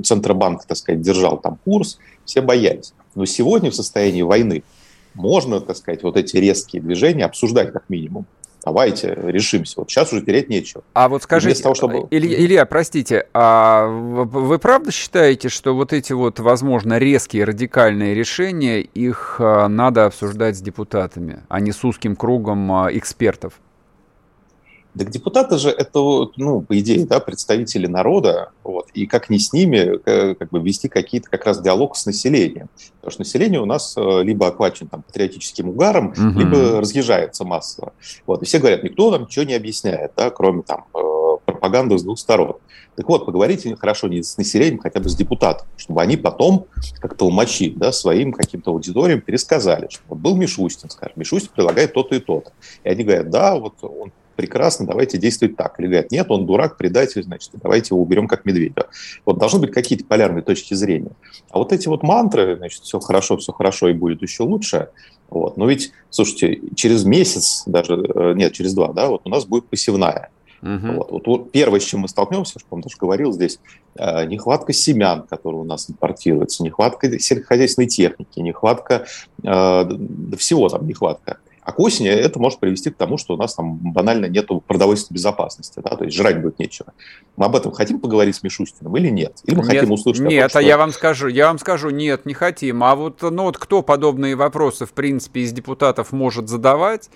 Центробанк, 0.05 0.65
так 0.65 0.77
сказать, 0.77 1.01
держал 1.01 1.37
там 1.37 1.57
курс, 1.65 1.97
все 2.25 2.41
боялись. 2.41 2.93
Но 3.15 3.25
сегодня 3.25 3.71
в 3.71 3.75
состоянии 3.75 4.21
войны 4.21 4.63
можно, 5.15 5.59
так 5.59 5.77
сказать, 5.77 6.03
вот 6.03 6.15
эти 6.15 6.37
резкие 6.37 6.81
движения 6.81 7.25
обсуждать 7.25 7.73
как 7.73 7.89
минимум 7.89 8.27
давайте 8.63 9.17
решимся. 9.23 9.75
Вот 9.77 9.89
сейчас 9.89 10.11
уже 10.11 10.23
терять 10.23 10.49
нечего. 10.49 10.83
А 10.93 11.09
вот 11.09 11.23
скажите, 11.23 11.61
того, 11.61 11.75
чтобы... 11.75 12.07
Илья, 12.11 12.37
Илья, 12.37 12.65
простите, 12.65 13.27
а 13.33 13.87
вы 13.87 14.59
правда 14.59 14.91
считаете, 14.91 15.49
что 15.49 15.75
вот 15.75 15.93
эти 15.93 16.13
вот, 16.13 16.39
возможно, 16.39 16.97
резкие 16.97 17.43
радикальные 17.43 18.13
решения, 18.13 18.81
их 18.81 19.37
а, 19.39 19.67
надо 19.67 20.05
обсуждать 20.05 20.57
с 20.57 20.61
депутатами, 20.61 21.43
а 21.49 21.59
не 21.59 21.71
с 21.71 21.83
узким 21.83 22.15
кругом 22.15 22.71
а, 22.71 22.89
экспертов? 22.91 23.53
Так 24.97 25.09
депутаты 25.09 25.57
же 25.57 25.69
это, 25.69 25.99
ну, 26.37 26.61
по 26.61 26.79
идее, 26.79 27.05
да, 27.05 27.19
представители 27.19 27.87
народа, 27.87 28.51
вот, 28.63 28.89
и 28.93 29.05
как 29.05 29.29
не 29.29 29.37
с 29.37 29.53
ними 29.53 29.99
э, 30.05 30.35
как 30.35 30.49
бы 30.49 30.59
вести 30.59 30.87
какие-то 30.87 31.29
как 31.29 31.45
раз 31.45 31.61
диалог 31.61 31.95
с 31.95 32.05
населением. 32.05 32.69
Потому 32.95 33.11
что 33.11 33.21
население 33.21 33.61
у 33.61 33.65
нас 33.65 33.95
э, 33.97 34.23
либо 34.23 34.47
охвачено 34.47 34.89
там 34.89 35.03
патриотическим 35.03 35.69
угаром, 35.69 36.07
угу. 36.07 36.39
либо 36.39 36.81
разъезжается 36.81 37.43
массово. 37.43 37.93
Вот, 38.25 38.41
и 38.41 38.45
все 38.45 38.59
говорят, 38.59 38.83
никто 38.83 39.11
нам 39.11 39.23
ничего 39.23 39.45
не 39.45 39.53
объясняет, 39.53 40.13
да, 40.15 40.29
кроме 40.29 40.63
там 40.63 40.85
э, 40.93 41.37
пропаганды 41.45 41.97
с 41.97 42.03
двух 42.03 42.17
сторон. 42.17 42.57
Так 42.95 43.07
вот, 43.09 43.27
поговорите 43.27 43.75
хорошо 43.75 44.07
не 44.07 44.23
с 44.23 44.37
населением, 44.37 44.79
хотя 44.79 44.99
бы 44.99 45.07
с 45.07 45.15
депутатом, 45.15 45.67
чтобы 45.77 46.01
они 46.01 46.17
потом, 46.17 46.65
как 46.99 47.15
толмачи, 47.15 47.69
да, 47.69 47.91
своим 47.91 48.31
каким-то 48.31 48.71
аудиториям 48.71 49.21
пересказали, 49.21 49.87
что 49.89 50.01
вот 50.07 50.17
был 50.17 50.35
Мишустин, 50.35 50.89
скажем, 50.89 51.13
Мишустин 51.17 51.51
предлагает 51.53 51.93
то-то 51.93 52.15
и 52.15 52.19
то-то. 52.19 52.51
И 52.83 52.89
они 52.89 53.03
говорят, 53.03 53.29
да, 53.29 53.55
вот 53.55 53.75
он 53.83 54.11
прекрасно, 54.37 54.85
давайте 54.85 55.17
действовать 55.17 55.57
так. 55.57 55.77
Или 55.79 55.87
говорят, 55.87 56.11
нет, 56.11 56.31
он 56.31 56.45
дурак, 56.45 56.77
предатель, 56.77 57.23
значит, 57.23 57.51
давайте 57.61 57.93
его 57.93 58.01
уберем 58.01 58.27
как 58.27 58.45
медведя. 58.45 58.87
Вот 59.25 59.37
должны 59.37 59.59
быть 59.59 59.71
какие-то 59.71 60.05
полярные 60.05 60.43
точки 60.43 60.73
зрения. 60.75 61.11
А 61.49 61.57
вот 61.57 61.73
эти 61.73 61.89
вот 61.89 62.03
мантры, 62.03 62.55
значит, 62.55 62.83
все 62.83 62.99
хорошо, 62.99 63.35
все 63.37 63.51
хорошо 63.51 63.89
и 63.89 63.93
будет 63.93 64.21
еще 64.21 64.43
лучше, 64.43 64.89
вот. 65.29 65.57
Но 65.57 65.67
ведь, 65.67 65.91
слушайте, 66.09 66.61
через 66.75 67.03
месяц, 67.03 67.63
даже, 67.65 67.95
э, 67.95 68.33
нет, 68.35 68.53
через 68.53 68.73
два, 68.73 68.93
да, 68.93 69.07
вот 69.07 69.21
у 69.25 69.29
нас 69.29 69.45
будет 69.45 69.67
посевная. 69.67 70.29
Угу. 70.61 70.93
Вот. 70.95 71.11
Вот, 71.11 71.27
вот 71.27 71.51
первое, 71.51 71.79
с 71.79 71.83
чем 71.83 72.01
мы 72.01 72.07
столкнемся, 72.07 72.59
что 72.59 72.67
он 72.71 72.81
даже 72.81 72.97
говорил 72.97 73.31
здесь, 73.31 73.59
э, 73.95 74.25
нехватка 74.25 74.73
семян, 74.73 75.23
которые 75.23 75.61
у 75.61 75.65
нас 75.65 75.89
импортируются, 75.89 76.63
нехватка 76.63 77.19
сельскохозяйственной 77.19 77.87
техники, 77.87 78.39
нехватка, 78.39 79.05
э, 79.43 79.89
всего 80.37 80.69
там 80.69 80.87
нехватка. 80.87 81.37
А 81.67 81.73
к 81.73 81.79
осени 81.81 82.07
это 82.07 82.39
может 82.39 82.59
привести 82.59 82.91
к 82.91 82.95
тому, 82.95 83.17
что 83.17 83.33
у 83.33 83.37
нас 83.37 83.53
там 83.53 83.75
банально 83.75 84.27
нет 84.27 84.47
продовольственной 84.67 85.17
безопасности, 85.17 85.81
да, 85.83 85.97
то 85.97 86.05
есть 86.05 86.15
жрать 86.15 86.41
будет 86.41 86.59
нечего. 86.59 86.93
Мы 87.35 87.43
об 87.43 87.57
этом 87.57 87.73
хотим 87.73 87.99
поговорить 87.99 88.37
с 88.37 88.43
Мишустиным 88.43 88.95
или 88.95 89.09
нет? 89.09 89.41
Или 89.43 89.55
мы 89.55 89.63
нет, 89.63 89.71
хотим 89.73 89.91
услышать 89.91 90.23
Нет, 90.23 90.43
том, 90.43 90.49
что... 90.49 90.59
а 90.59 90.61
я 90.61 90.77
вам 90.77 90.91
скажу, 90.91 91.27
я 91.27 91.47
вам 91.47 91.59
скажу, 91.59 91.89
нет, 91.89 92.25
не 92.25 92.33
хотим. 92.33 92.85
А 92.85 92.95
вот, 92.95 93.21
ну 93.21 93.43
вот 93.43 93.57
кто 93.57 93.81
подобные 93.81 94.37
вопросы, 94.37 94.85
в 94.85 94.93
принципе, 94.93 95.41
из 95.41 95.51
депутатов 95.51 96.13
может 96.13 96.47
задавать? 96.47 97.09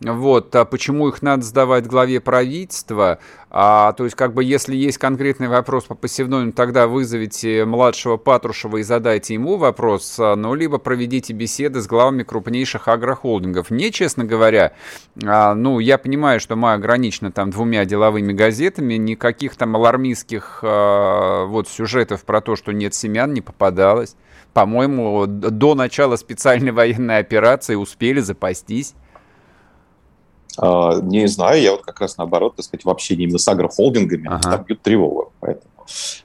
Вот, 0.00 0.54
а 0.54 0.66
почему 0.66 1.08
их 1.08 1.22
надо 1.22 1.42
задавать 1.42 1.86
главе 1.86 2.20
правительства? 2.20 3.20
А, 3.56 3.92
то 3.92 4.02
есть, 4.02 4.16
как 4.16 4.34
бы, 4.34 4.42
если 4.42 4.74
есть 4.74 4.98
конкретный 4.98 5.46
вопрос 5.46 5.84
по 5.84 5.94
посевной, 5.94 6.46
ну, 6.46 6.52
тогда 6.52 6.88
вызовите 6.88 7.64
младшего 7.64 8.16
Патрушева 8.16 8.78
и 8.78 8.82
задайте 8.82 9.34
ему 9.34 9.56
вопрос, 9.56 10.16
а, 10.18 10.34
ну, 10.34 10.54
либо 10.54 10.78
проведите 10.78 11.32
беседы 11.32 11.80
с 11.80 11.86
главами 11.86 12.24
крупнейших 12.24 12.88
агрохолдингов. 12.88 13.70
Мне, 13.70 13.92
честно 13.94 14.24
говоря, 14.24 14.72
а, 15.24 15.54
ну, 15.54 15.78
я 15.78 15.96
понимаю, 15.96 16.40
что 16.40 16.56
мы 16.56 16.74
ограничены 16.74 17.32
там 17.32 17.50
двумя 17.50 17.86
деловыми 17.86 18.32
газетами, 18.32 18.94
никаких 18.94 19.56
там 19.56 19.76
алармистских 19.76 20.60
а, 20.62 21.46
вот 21.46 21.68
сюжетов 21.68 22.24
про 22.24 22.42
то, 22.42 22.56
что 22.56 22.72
нет 22.72 22.92
семян, 22.92 23.32
не 23.32 23.40
попадалось. 23.40 24.16
По-моему, 24.52 25.26
до 25.26 25.74
начала 25.74 26.16
специальной 26.16 26.72
военной 26.80 27.18
операции 27.18 27.76
успели 27.76 28.20
запастись. 28.20 28.94
А, 30.58 31.00
не 31.00 31.26
знаю, 31.26 31.62
я 31.62 31.72
вот 31.72 31.82
как 31.82 32.00
раз 32.00 32.16
наоборот, 32.18 32.56
так 32.56 32.64
сказать, 32.64 32.84
в 32.84 32.90
общении 32.90 33.24
именно 33.24 33.38
с 33.38 33.48
агрохолдингами 33.48 34.28
ага. 34.28 34.50
там 34.50 34.64
бьют 34.64 34.82
тревогу. 34.82 35.32
Поэтому 35.40 35.73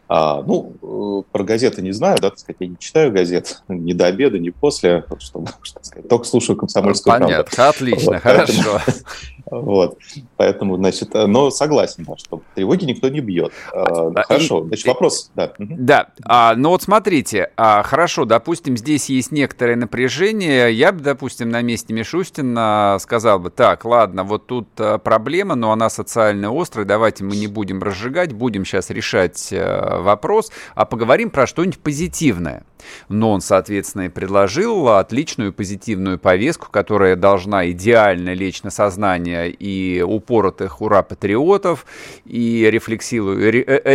А, 0.08 0.42
ну, 0.42 1.24
про 1.32 1.44
газеты 1.44 1.82
не 1.82 1.92
знаю, 1.92 2.18
да, 2.22 2.30
так 2.30 2.40
сказать, 2.40 2.58
я 2.60 2.68
не 2.68 2.78
читаю 2.80 3.12
газет 3.12 3.62
ни 3.68 3.94
до 3.94 4.08
обеда, 4.08 4.40
ни 4.40 4.50
после, 4.50 5.06
чтобы, 5.20 5.48
что 5.62 5.84
сказать, 5.84 6.08
только 6.10 6.26
слушаю 6.26 6.58
комсомольскую 6.58 7.20
Понятно, 7.20 7.56
правду. 7.56 7.78
отлично, 7.78 8.14
вот, 8.14 8.22
хорошо. 8.22 8.82
Поэтому, 8.86 9.06
вот, 9.52 9.98
поэтому, 10.38 10.78
значит, 10.78 11.14
но 11.14 11.50
согласен, 11.52 12.06
да, 12.08 12.18
что 12.18 12.42
тревоги 12.56 12.86
никто 12.86 13.10
не 13.10 13.20
бьет. 13.20 13.52
А, 13.74 14.12
а 14.16 14.24
хорошо, 14.24 14.64
значит, 14.66 14.86
вопрос, 14.86 15.32
да. 15.36 15.54
Да, 15.58 16.10
а, 16.24 16.56
ну 16.56 16.70
вот 16.70 16.84
смотрите, 16.84 17.52
а, 17.58 17.84
хорошо, 17.84 18.26
допустим, 18.26 18.78
здесь 18.78 19.10
есть 19.10 19.32
некоторое 19.32 19.76
напряжение, 19.76 20.72
я 20.74 20.92
бы, 20.92 21.02
допустим, 21.02 21.50
на 21.50 21.62
месте 21.62 21.94
Мишустина 21.94 22.98
сказал 23.00 23.40
бы, 23.40 23.50
так, 23.50 23.86
ладно, 23.86 24.24
вот 24.24 24.48
тут 24.48 24.68
а, 24.78 24.98
проблема, 24.98 25.56
но 25.56 25.72
она 25.72 25.90
социально 25.90 26.50
острая, 26.52 26.86
давайте 26.86 27.24
мы 27.24 27.36
не 27.36 27.48
будем 27.48 27.82
разжигать, 27.82 28.34
будем 28.34 28.66
сейчас 28.66 28.90
решать 28.90 29.52
вопрос, 29.52 30.52
а 30.76 30.86
поговорим 30.86 31.30
про 31.30 31.48
что-нибудь 31.48 31.80
позитивное. 31.80 32.64
Но 33.10 33.32
он, 33.32 33.42
соответственно, 33.42 34.04
и 34.04 34.10
предложил 34.10 34.88
отличную 34.90 35.52
позитивную 35.52 36.18
повестку, 36.18 36.70
которая 36.72 37.16
должна 37.16 37.70
идеально 37.72 38.34
лечь 38.34 38.64
на 38.64 38.70
сознание 38.70 39.39
и 39.48 40.04
упоротых 40.06 40.82
ура-патриотов, 40.82 41.86
и 42.26 42.64
э, 42.66 42.70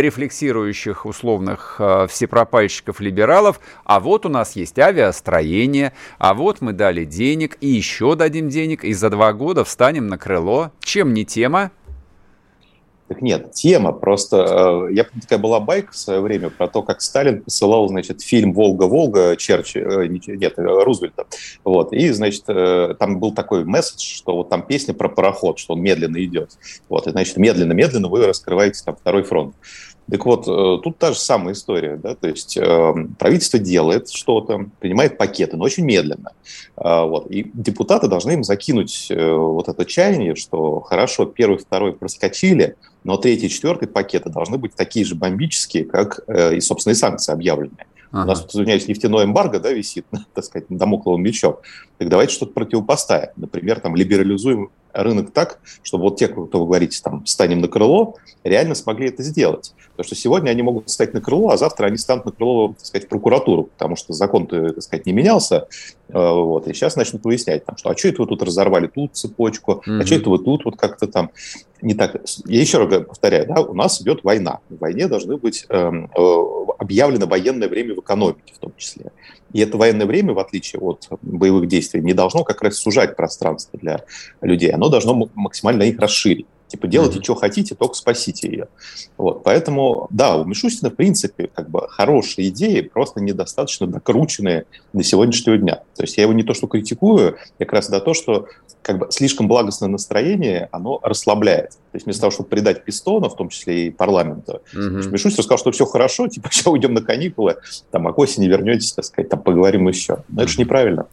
рефлексирующих 0.01 1.05
условных 1.05 1.75
э, 1.79 2.07
всепропальщиков-либералов. 2.09 3.59
А 3.83 3.99
вот 3.99 4.25
у 4.25 4.29
нас 4.29 4.55
есть 4.55 4.79
авиастроение, 4.79 5.93
а 6.17 6.33
вот 6.33 6.61
мы 6.61 6.73
дали 6.73 7.05
денег, 7.05 7.57
и 7.61 7.67
еще 7.67 8.15
дадим 8.15 8.49
денег, 8.49 8.83
и 8.83 8.93
за 8.93 9.09
два 9.09 9.33
года 9.33 9.63
встанем 9.63 10.07
на 10.07 10.17
крыло. 10.17 10.71
Чем 10.79 11.13
не 11.13 11.25
тема? 11.25 11.71
Так 13.07 13.21
нет, 13.21 13.51
тема 13.51 13.91
просто... 13.91 14.87
Э, 14.89 14.93
я 14.93 15.03
помню, 15.03 15.21
такая 15.21 15.37
была 15.37 15.59
байка 15.59 15.91
в 15.91 15.97
свое 15.97 16.21
время 16.21 16.49
про 16.49 16.67
то, 16.67 16.81
как 16.81 17.01
Сталин 17.01 17.43
посылал, 17.43 17.87
значит, 17.87 18.21
фильм 18.21 18.53
«Волга-Волга» 18.53 19.35
Черчи... 19.35 19.77
Э, 19.77 20.07
нет, 20.07 20.53
Рузвельта. 20.57 21.25
Вот. 21.63 21.93
И, 21.93 22.09
значит, 22.09 22.45
э, 22.47 22.95
там 22.97 23.19
был 23.19 23.31
такой 23.31 23.63
месседж, 23.63 24.03
что 24.03 24.35
вот 24.35 24.49
там 24.49 24.63
песня 24.63 24.95
про 24.95 25.07
пароход, 25.07 25.59
что 25.59 25.75
он 25.75 25.81
медленно 25.81 26.23
идет. 26.23 26.51
Вот. 26.89 27.05
И, 27.05 27.11
значит, 27.11 27.37
медленно-медленно 27.37 28.07
вы 28.07 28.25
раскрываете 28.25 28.81
там 28.83 28.95
второй 28.95 29.21
фронт. 29.21 29.55
Так 30.09 30.23
вот, 30.25 30.45
тут 30.45 30.99
та 30.99 31.13
же 31.13 31.19
самая 31.19 31.55
история, 31.55 31.97
да, 31.97 32.13
то 32.13 32.27
есть 32.27 32.57
э, 32.57 32.93
правительство 33.17 33.57
делает 33.57 34.11
что-то, 34.11 34.67
принимает 34.79 35.17
пакеты, 35.17 35.57
но 35.57 35.63
очень 35.63 35.83
медленно. 35.83 36.31
Э, 36.77 37.05
вот, 37.05 37.31
и 37.31 37.49
депутаты 37.55 38.07
должны 38.07 38.33
им 38.33 38.43
закинуть 38.43 39.07
э, 39.09 39.33
вот 39.33 39.67
это 39.67 39.83
чаяние, 39.83 40.35
что 40.35 40.79
хорошо, 40.81 41.25
первый, 41.25 41.57
второй 41.57 41.93
проскочили, 41.93 42.75
но 43.05 43.17
третий 43.17 43.45
и 43.45 43.49
четвертый 43.49 43.87
пакеты 43.87 44.29
должны 44.29 44.57
быть 44.57 44.75
такие 44.75 45.05
же 45.05 45.13
бомбические, 45.13 45.85
как 45.85 46.21
э, 46.27 46.55
и, 46.55 46.59
собственно, 46.59 46.91
и 46.91 46.95
санкции 46.95 47.31
объявленные. 47.31 47.85
Ага. 48.11 48.23
У 48.23 48.27
нас, 48.27 48.45
извиняюсь, 48.49 48.87
нефтяной 48.87 49.25
эмбарго 49.25 49.59
да, 49.59 49.71
висит, 49.71 50.05
так 50.33 50.43
сказать, 50.43 50.65
домокловым 50.69 51.21
мечом. 51.21 51.57
Так 51.97 52.09
давайте 52.09 52.33
что-то 52.33 52.53
противопоставим. 52.53 53.29
Например, 53.35 53.79
там, 53.79 53.95
либерализуем 53.95 54.69
рынок 54.95 55.31
так, 55.31 55.59
чтобы 55.83 56.05
вот 56.05 56.17
те, 56.17 56.27
кто 56.27 56.45
вы 56.59 56.65
говорите, 56.65 56.99
там, 57.03 57.25
станем 57.25 57.59
на 57.59 57.67
крыло, 57.67 58.15
реально 58.43 58.75
смогли 58.75 59.09
это 59.09 59.23
сделать. 59.23 59.73
Потому 59.91 60.05
что 60.05 60.15
сегодня 60.15 60.49
они 60.51 60.61
могут 60.61 60.89
стать 60.89 61.13
на 61.13 61.21
крыло, 61.21 61.49
а 61.49 61.57
завтра 61.57 61.87
они 61.87 61.97
станут 61.97 62.25
на 62.25 62.31
крыло, 62.31 62.69
так 62.69 62.85
сказать, 62.85 63.05
в 63.05 63.09
прокуратуру, 63.09 63.63
потому 63.63 63.95
что 63.95 64.13
закон-то, 64.13 64.73
так 64.73 64.83
сказать, 64.83 65.05
не 65.05 65.13
менялся. 65.13 65.67
Э, 66.09 66.31
вот, 66.31 66.67
и 66.67 66.73
сейчас 66.73 66.95
начнут 66.95 67.23
выяснять, 67.23 67.65
там, 67.65 67.77
что 67.77 67.89
а 67.89 67.97
что 67.97 68.07
это 68.07 68.21
вы 68.21 68.27
тут 68.27 68.43
разорвали 68.43 68.87
тут 68.87 69.15
цепочку, 69.15 69.83
mm-hmm. 69.85 70.01
а 70.01 70.05
что 70.05 70.15
это 70.15 70.29
вы 70.29 70.39
тут 70.39 70.65
вот 70.65 70.77
как-то 70.77 71.07
там 71.07 71.31
не 71.81 71.93
так. 71.93 72.21
Я 72.45 72.61
еще 72.61 72.77
раз 72.83 73.05
повторяю, 73.05 73.47
да, 73.47 73.61
у 73.61 73.73
нас 73.73 74.01
идет 74.01 74.23
война. 74.23 74.59
В 74.69 74.79
войне 74.79 75.07
должны 75.07 75.37
быть 75.37 75.65
э, 75.69 75.77
э, 75.77 76.45
объявлено 76.77 77.27
военное 77.27 77.67
время 77.67 77.95
в 77.95 77.99
экономике 77.99 78.53
в 78.53 78.59
том 78.59 78.73
числе. 78.77 79.11
И 79.53 79.59
это 79.61 79.77
военное 79.77 80.05
время, 80.05 80.33
в 80.33 80.39
отличие 80.39 80.81
от 80.81 81.07
боевых 81.21 81.67
действий, 81.67 81.84
не 81.93 82.13
должно 82.13 82.43
как 82.43 82.61
раз 82.61 82.77
сужать 82.77 83.15
пространство 83.15 83.79
для 83.79 84.03
людей. 84.41 84.71
Оно 84.71 84.89
должно 84.89 85.29
максимально 85.35 85.83
их 85.83 85.99
расширить. 85.99 86.47
Типа 86.67 86.87
делайте, 86.87 87.19
mm-hmm. 87.19 87.23
что 87.23 87.35
хотите, 87.35 87.75
только 87.75 87.93
спасите 87.93 88.49
ее. 88.49 88.67
Вот, 89.17 89.43
поэтому, 89.43 90.07
да, 90.09 90.35
у 90.35 90.45
Мишустина, 90.45 90.89
в 90.89 90.95
принципе, 90.95 91.47
как 91.47 91.69
бы 91.69 91.87
хорошие 91.87 92.49
идеи, 92.49 92.81
просто 92.81 93.21
недостаточно 93.21 93.85
докрученные 93.85 94.65
до 94.91 95.03
сегодняшнего 95.03 95.57
дня. 95.57 95.75
То 95.95 96.03
есть 96.03 96.17
я 96.17 96.23
его 96.23 96.33
не 96.33 96.43
то 96.43 96.53
что 96.55 96.67
критикую, 96.67 97.37
как 97.59 97.71
раз 97.71 97.87
за 97.87 97.99
то, 97.99 98.13
что 98.15 98.47
как 98.81 98.97
бы 98.97 99.07
слишком 99.11 99.47
благостное 99.47 99.89
настроение, 99.89 100.67
оно 100.71 100.99
расслабляет. 101.03 101.71
То 101.71 101.95
есть 101.95 102.05
вместо 102.07 102.21
того, 102.21 102.31
чтобы 102.31 102.49
придать 102.49 102.83
пистона, 102.83 103.29
в 103.29 103.35
том 103.35 103.49
числе 103.49 103.87
и 103.87 103.91
парламенту, 103.91 104.61
mm-hmm. 104.73 105.11
Мишустин 105.11 105.43
сказал, 105.43 105.59
что 105.59 105.71
все 105.71 105.85
хорошо, 105.85 106.27
типа 106.29 106.49
сейчас 106.51 106.67
уйдем 106.67 106.95
на 106.95 107.01
каникулы, 107.01 107.57
там, 107.91 108.07
а 108.07 108.13
к 108.13 108.17
осени 108.17 108.47
вернетесь, 108.47 108.91
так 108.93 109.05
сказать, 109.05 109.29
там 109.29 109.41
поговорим 109.41 109.87
еще. 109.87 110.23
Но 110.29 110.41
mm-hmm. 110.41 110.43
это 110.43 110.51
же 110.51 110.59
неправильно. 110.59 111.05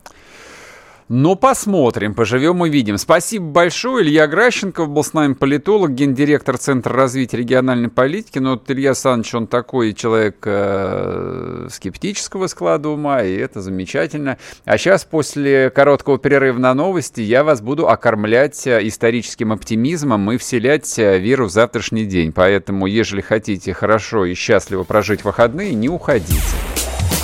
Ну, 1.15 1.37
посмотрим, 1.37 2.15
поживем 2.15 2.63
увидим. 2.63 2.97
Спасибо 2.97 3.45
большое. 3.45 4.03
Илья 4.03 4.27
Гращенков 4.27 4.89
был 4.89 5.05
с 5.05 5.13
нами 5.13 5.35
политолог, 5.35 5.91
гендиректор 5.91 6.57
Центра 6.57 6.95
развития 6.95 7.37
региональной 7.37 7.91
политики. 7.91 8.39
Но 8.39 8.53
вот 8.53 8.71
Илья 8.71 8.93
Александрович, 8.93 9.35
он 9.35 9.47
такой 9.47 9.93
человек 9.93 10.39
э, 10.47 11.69
скептического 11.71 12.47
склада 12.47 12.89
ума, 12.89 13.23
и 13.23 13.37
это 13.37 13.61
замечательно. 13.61 14.39
А 14.65 14.79
сейчас, 14.79 15.05
после 15.05 15.69
короткого 15.69 16.17
перерыва 16.17 16.59
на 16.59 16.73
новости, 16.73 17.21
я 17.21 17.45
вас 17.45 17.61
буду 17.61 17.91
окормлять 17.91 18.67
э, 18.67 18.81
историческим 18.89 19.53
оптимизмом 19.53 20.33
и 20.33 20.39
вселять 20.39 20.99
э, 20.99 21.19
веру 21.19 21.45
в 21.45 21.51
завтрашний 21.51 22.07
день. 22.07 22.33
Поэтому, 22.33 22.87
ежели 22.87 23.21
хотите 23.21 23.75
хорошо 23.75 24.25
и 24.25 24.33
счастливо 24.33 24.85
прожить 24.85 25.25
выходные, 25.25 25.75
не 25.75 25.91
уходите. 25.91 26.41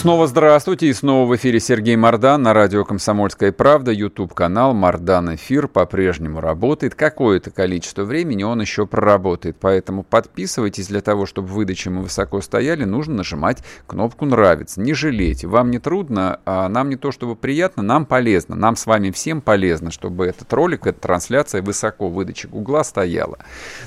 Снова 0.00 0.26
здравствуйте, 0.26 0.86
и 0.86 0.94
снова 0.94 1.28
в 1.28 1.36
эфире 1.36 1.60
Сергей 1.60 1.94
Мордан 1.94 2.42
на 2.42 2.54
радио 2.54 2.86
«Комсомольская 2.86 3.52
правда», 3.52 3.92
YouTube-канал 3.92 4.72
«Мордан 4.72 5.34
Эфир» 5.34 5.68
по-прежнему 5.68 6.40
работает. 6.40 6.94
Какое-то 6.94 7.50
количество 7.50 8.04
времени 8.04 8.42
он 8.42 8.62
еще 8.62 8.86
проработает, 8.86 9.58
поэтому 9.60 10.02
подписывайтесь 10.02 10.88
для 10.88 11.02
того, 11.02 11.26
чтобы 11.26 11.48
выдачи 11.48 11.88
мы 11.90 12.00
высоко 12.00 12.40
стояли, 12.40 12.84
нужно 12.84 13.16
нажимать 13.16 13.58
кнопку 13.86 14.24
«Нравится». 14.24 14.80
Не 14.80 14.94
жалейте, 14.94 15.46
вам 15.46 15.70
не 15.70 15.78
трудно, 15.78 16.40
а 16.46 16.70
нам 16.70 16.88
не 16.88 16.96
то 16.96 17.12
чтобы 17.12 17.36
приятно, 17.36 17.82
нам 17.82 18.06
полезно, 18.06 18.56
нам 18.56 18.76
с 18.76 18.86
вами 18.86 19.10
всем 19.10 19.42
полезно, 19.42 19.90
чтобы 19.90 20.24
этот 20.24 20.50
ролик, 20.54 20.86
эта 20.86 20.98
трансляция 20.98 21.60
высоко 21.60 22.08
в 22.08 22.24
Гугла 22.48 22.84
стояла. 22.84 23.36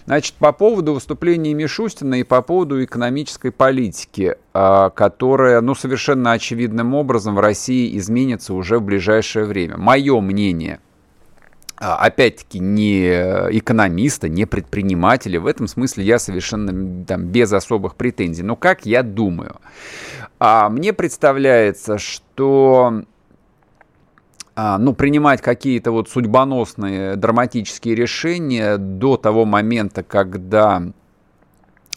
Значит, 0.06 0.36
по 0.36 0.52
поводу 0.52 0.94
выступления 0.94 1.56
Мишустина 1.56 2.20
и 2.20 2.24
по 2.24 2.44
поводу 2.44 2.84
экономической 2.84 3.50
политики, 3.50 4.36
а, 4.54 4.92
которая, 4.92 5.60
ну, 5.62 5.74
совершенно 5.74 6.03
совершенно 6.04 6.34
очевидным 6.34 6.94
образом 6.96 7.36
в 7.36 7.40
России 7.40 7.98
изменится 7.98 8.54
уже 8.54 8.80
в 8.80 8.84
ближайшее 8.84 9.46
время. 9.46 9.78
Мое 9.78 10.20
мнение 10.20 10.80
а, 11.78 11.96
опять-таки 11.96 12.60
не 12.60 13.08
экономиста, 13.08 14.28
не 14.28 14.46
предпринимателя. 14.46 15.40
В 15.40 15.48
этом 15.48 15.68
смысле 15.68 16.04
я 16.04 16.20
совершенно 16.20 17.06
там, 17.06 17.28
без 17.28 17.54
особых 17.54 17.96
претензий. 17.96 18.44
Но 18.44 18.58
как 18.58 18.86
я 18.86 19.02
думаю? 19.02 19.62
А, 20.40 20.68
мне 20.68 20.92
представляется, 20.92 21.98
что 21.98 23.04
а, 24.56 24.78
ну, 24.78 24.94
принимать 24.94 25.42
какие-то 25.42 25.92
вот 25.92 26.10
судьбоносные 26.10 27.16
драматические 27.16 27.96
решения 27.96 28.76
до 28.78 29.16
того 29.16 29.46
момента, 29.46 30.04
когда 30.04 30.84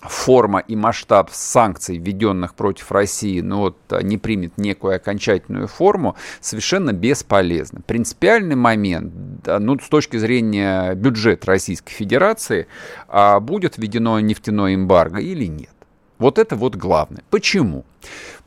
форма 0.08 0.60
и 0.60 0.76
масштаб 0.76 1.30
санкций, 1.32 1.98
введенных 1.98 2.54
против 2.54 2.90
России, 2.92 3.40
ну 3.40 3.58
вот, 3.58 3.76
а, 3.90 4.02
не 4.02 4.18
примет 4.18 4.58
некую 4.58 4.96
окончательную 4.96 5.68
форму, 5.68 6.16
совершенно 6.40 6.92
бесполезно. 6.92 7.80
Принципиальный 7.86 8.56
момент, 8.56 9.12
ну, 9.46 9.78
с 9.78 9.88
точки 9.88 10.16
зрения 10.16 10.94
бюджета 10.94 11.46
Российской 11.46 11.92
Федерации, 11.92 12.66
а 13.08 13.40
будет 13.40 13.78
введено 13.78 14.18
нефтяное 14.20 14.74
эмбарго 14.74 15.18
или 15.18 15.46
нет. 15.46 15.70
Вот 16.18 16.38
это 16.38 16.56
вот 16.56 16.76
главное. 16.76 17.22
Почему? 17.30 17.84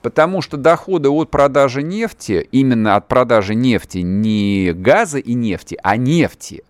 Потому 0.02 0.42
что 0.42 0.58
доходы 0.58 1.10
от 1.10 1.30
продажи 1.30 1.84
нефти, 1.84 2.48
именно 2.52 2.96
от 2.96 3.08
продажи 3.08 3.54
нефти, 3.54 4.00
не 4.00 4.72
газа 4.74 5.20
и 5.20 5.34
нефти, 5.34 5.78
а 5.84 5.98
нефти, 5.98 6.64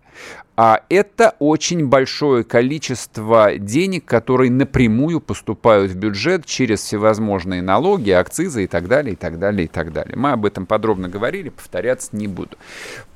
а 0.62 0.82
это 0.90 1.36
очень 1.38 1.86
большое 1.86 2.44
количество 2.44 3.56
денег, 3.56 4.04
которые 4.04 4.50
напрямую 4.50 5.20
поступают 5.20 5.90
в 5.90 5.96
бюджет 5.96 6.44
через 6.44 6.80
всевозможные 6.80 7.62
налоги, 7.62 8.10
акцизы 8.10 8.64
и 8.64 8.66
так 8.66 8.86
далее, 8.86 9.14
и 9.14 9.16
так 9.16 9.38
далее, 9.38 9.64
и 9.64 9.68
так 9.68 9.90
далее. 9.90 10.16
Мы 10.16 10.32
об 10.32 10.44
этом 10.44 10.66
подробно 10.66 11.08
говорили, 11.08 11.48
повторяться 11.48 12.10
не 12.12 12.26
буду. 12.26 12.58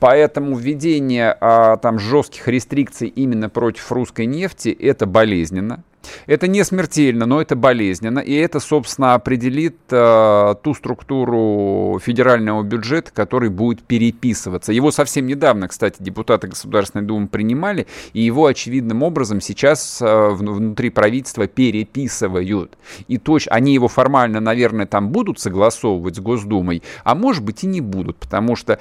Поэтому 0.01 0.57
введение 0.57 1.37
а, 1.39 1.77
там 1.77 1.99
жестких 1.99 2.49
рестрикций 2.49 3.09
именно 3.09 3.51
против 3.51 3.93
русской 3.93 4.25
нефти 4.25 4.71
это 4.71 5.05
болезненно. 5.05 5.85
Это 6.27 6.49
не 6.49 6.65
смертельно, 6.65 7.27
но 7.27 7.41
это 7.41 7.57
болезненно, 7.57 8.19
и 8.19 8.33
это, 8.35 8.61
собственно, 8.61 9.15
определит 9.15 9.77
э, 9.91 10.55
ту 10.63 10.75
структуру 10.75 11.99
федерального 12.03 12.63
бюджета, 12.63 13.13
который 13.13 13.51
будет 13.51 13.83
переписываться. 13.83 14.73
Его 14.73 14.91
совсем 14.91 15.27
недавно, 15.27 15.69
кстати, 15.69 15.97
депутаты 16.01 16.49
Государственной 16.49 17.05
Думы 17.05 17.29
принимали, 17.29 17.87
и 18.13 18.23
его 18.23 18.47
очевидным 18.47 19.03
образом 19.03 19.41
сейчас 19.41 20.01
э, 20.01 20.29
внутри 20.31 20.91
правительства 20.91 21.47
переписывают. 21.47 22.77
И 23.09 23.19
точно, 23.19 23.53
они 23.53 23.75
его 23.75 23.89
формально, 23.89 24.41
наверное, 24.41 24.87
там 24.87 25.11
будут 25.11 25.39
согласовывать 25.39 26.17
с 26.17 26.21
Госдумой, 26.21 26.83
а 27.05 27.15
может 27.15 27.45
быть 27.45 27.65
и 27.65 27.67
не 27.67 27.81
будут, 27.81 28.17
потому 28.17 28.57
что... 28.57 28.79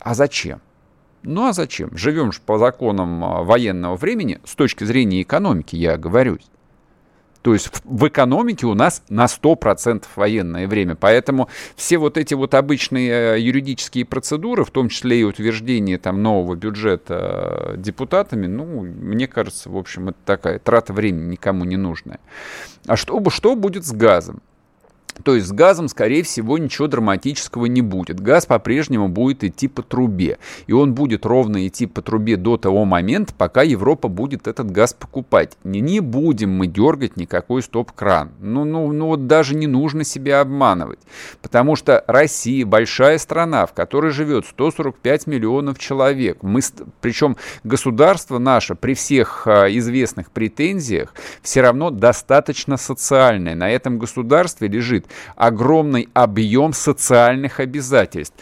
А 0.00 0.14
зачем? 0.14 0.60
Ну 1.22 1.46
а 1.46 1.52
зачем? 1.52 1.96
Живем 1.96 2.32
же 2.32 2.40
по 2.44 2.58
законам 2.58 3.24
а, 3.24 3.42
военного 3.42 3.96
времени, 3.96 4.40
с 4.44 4.54
точки 4.54 4.84
зрения 4.84 5.22
экономики, 5.22 5.76
я 5.76 5.96
говорю. 5.96 6.38
То 7.42 7.54
есть 7.54 7.70
в, 7.84 8.08
экономике 8.08 8.66
у 8.66 8.74
нас 8.74 9.02
на 9.08 9.26
100% 9.26 10.04
военное 10.16 10.66
время. 10.66 10.96
Поэтому 10.96 11.48
все 11.76 11.96
вот 11.98 12.18
эти 12.18 12.34
вот 12.34 12.54
обычные 12.54 13.36
э, 13.36 13.40
юридические 13.40 14.04
процедуры, 14.04 14.64
в 14.64 14.70
том 14.70 14.88
числе 14.88 15.20
и 15.20 15.24
утверждение 15.24 15.98
там 15.98 16.22
нового 16.22 16.56
бюджета 16.56 17.74
э, 17.74 17.76
депутатами, 17.78 18.46
ну, 18.46 18.82
мне 18.82 19.28
кажется, 19.28 19.70
в 19.70 19.76
общем, 19.76 20.10
это 20.10 20.18
такая 20.24 20.58
трата 20.58 20.92
времени 20.92 21.30
никому 21.32 21.64
не 21.64 21.76
нужная. 21.76 22.18
А 22.86 22.96
что, 22.96 23.22
что 23.30 23.54
будет 23.54 23.86
с 23.86 23.92
газом? 23.92 24.42
То 25.22 25.34
есть 25.34 25.48
с 25.48 25.52
газом, 25.52 25.88
скорее 25.88 26.22
всего, 26.22 26.58
ничего 26.58 26.86
драматического 26.86 27.66
не 27.66 27.82
будет. 27.82 28.20
Газ 28.20 28.46
по-прежнему 28.46 29.08
будет 29.08 29.44
идти 29.44 29.68
по 29.68 29.82
трубе. 29.82 30.38
И 30.66 30.72
он 30.72 30.94
будет 30.94 31.26
ровно 31.26 31.66
идти 31.66 31.86
по 31.86 32.02
трубе 32.02 32.36
до 32.36 32.56
того 32.56 32.84
момента, 32.84 33.34
пока 33.36 33.62
Европа 33.62 34.08
будет 34.08 34.46
этот 34.46 34.70
газ 34.70 34.94
покупать. 34.94 35.56
Не, 35.64 35.80
не 35.80 36.00
будем 36.00 36.50
мы 36.50 36.66
дергать 36.66 37.16
никакой 37.16 37.62
стоп-кран. 37.62 38.32
Ну, 38.40 38.64
ну, 38.64 38.92
ну 38.92 39.06
вот 39.06 39.26
даже 39.26 39.54
не 39.54 39.66
нужно 39.66 40.04
себя 40.04 40.40
обманывать. 40.40 41.00
Потому 41.42 41.76
что 41.76 42.04
Россия 42.06 42.64
большая 42.64 43.18
страна, 43.18 43.66
в 43.66 43.72
которой 43.72 44.12
живет 44.12 44.46
145 44.46 45.26
миллионов 45.26 45.78
человек. 45.78 46.42
Мы, 46.42 46.60
причем 47.00 47.36
государство 47.64 48.38
наше 48.38 48.74
при 48.74 48.94
всех 48.94 49.46
а, 49.46 49.66
известных 49.68 50.30
претензиях 50.30 51.14
все 51.42 51.60
равно 51.60 51.90
достаточно 51.90 52.76
социальное. 52.76 53.54
На 53.54 53.70
этом 53.70 53.98
государстве 53.98 54.68
лежит 54.68 54.97
огромный 55.36 56.08
объем 56.14 56.72
социальных 56.72 57.60
обязательств 57.60 58.36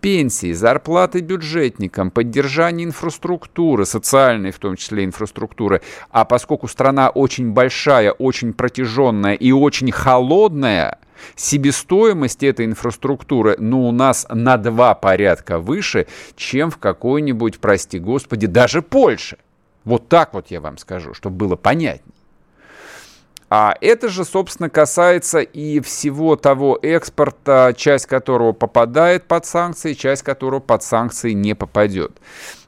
пенсии, 0.00 0.52
зарплаты 0.52 1.20
бюджетникам, 1.20 2.10
поддержание 2.10 2.86
инфраструктуры, 2.86 3.84
социальной 3.84 4.52
в 4.52 4.58
том 4.58 4.76
числе 4.76 5.04
инфраструктуры. 5.04 5.82
А 6.10 6.24
поскольку 6.24 6.68
страна 6.68 7.08
очень 7.08 7.52
большая, 7.52 8.12
очень 8.12 8.52
протяженная 8.52 9.34
и 9.34 9.52
очень 9.52 9.90
холодная, 9.90 10.98
себестоимость 11.34 12.42
этой 12.42 12.66
инфраструктуры, 12.66 13.56
ну, 13.58 13.88
у 13.88 13.92
нас 13.92 14.26
на 14.30 14.56
два 14.56 14.94
порядка 14.94 15.58
выше, 15.58 16.06
чем 16.36 16.70
в 16.70 16.78
какой-нибудь, 16.78 17.58
прости 17.58 17.98
господи, 17.98 18.46
даже 18.46 18.82
Польше. 18.82 19.38
Вот 19.84 20.08
так 20.08 20.34
вот 20.34 20.50
я 20.50 20.60
вам 20.60 20.78
скажу, 20.78 21.14
чтобы 21.14 21.36
было 21.36 21.56
понятнее. 21.56 22.14
А 23.50 23.74
это 23.80 24.08
же, 24.08 24.24
собственно, 24.24 24.68
касается 24.68 25.40
и 25.40 25.80
всего 25.80 26.36
того 26.36 26.78
экспорта, 26.82 27.72
часть 27.76 28.06
которого 28.06 28.52
попадает 28.52 29.24
под 29.24 29.46
санкции, 29.46 29.94
часть 29.94 30.22
которого 30.22 30.60
под 30.60 30.82
санкции 30.82 31.32
не 31.32 31.54
попадет. 31.54 32.12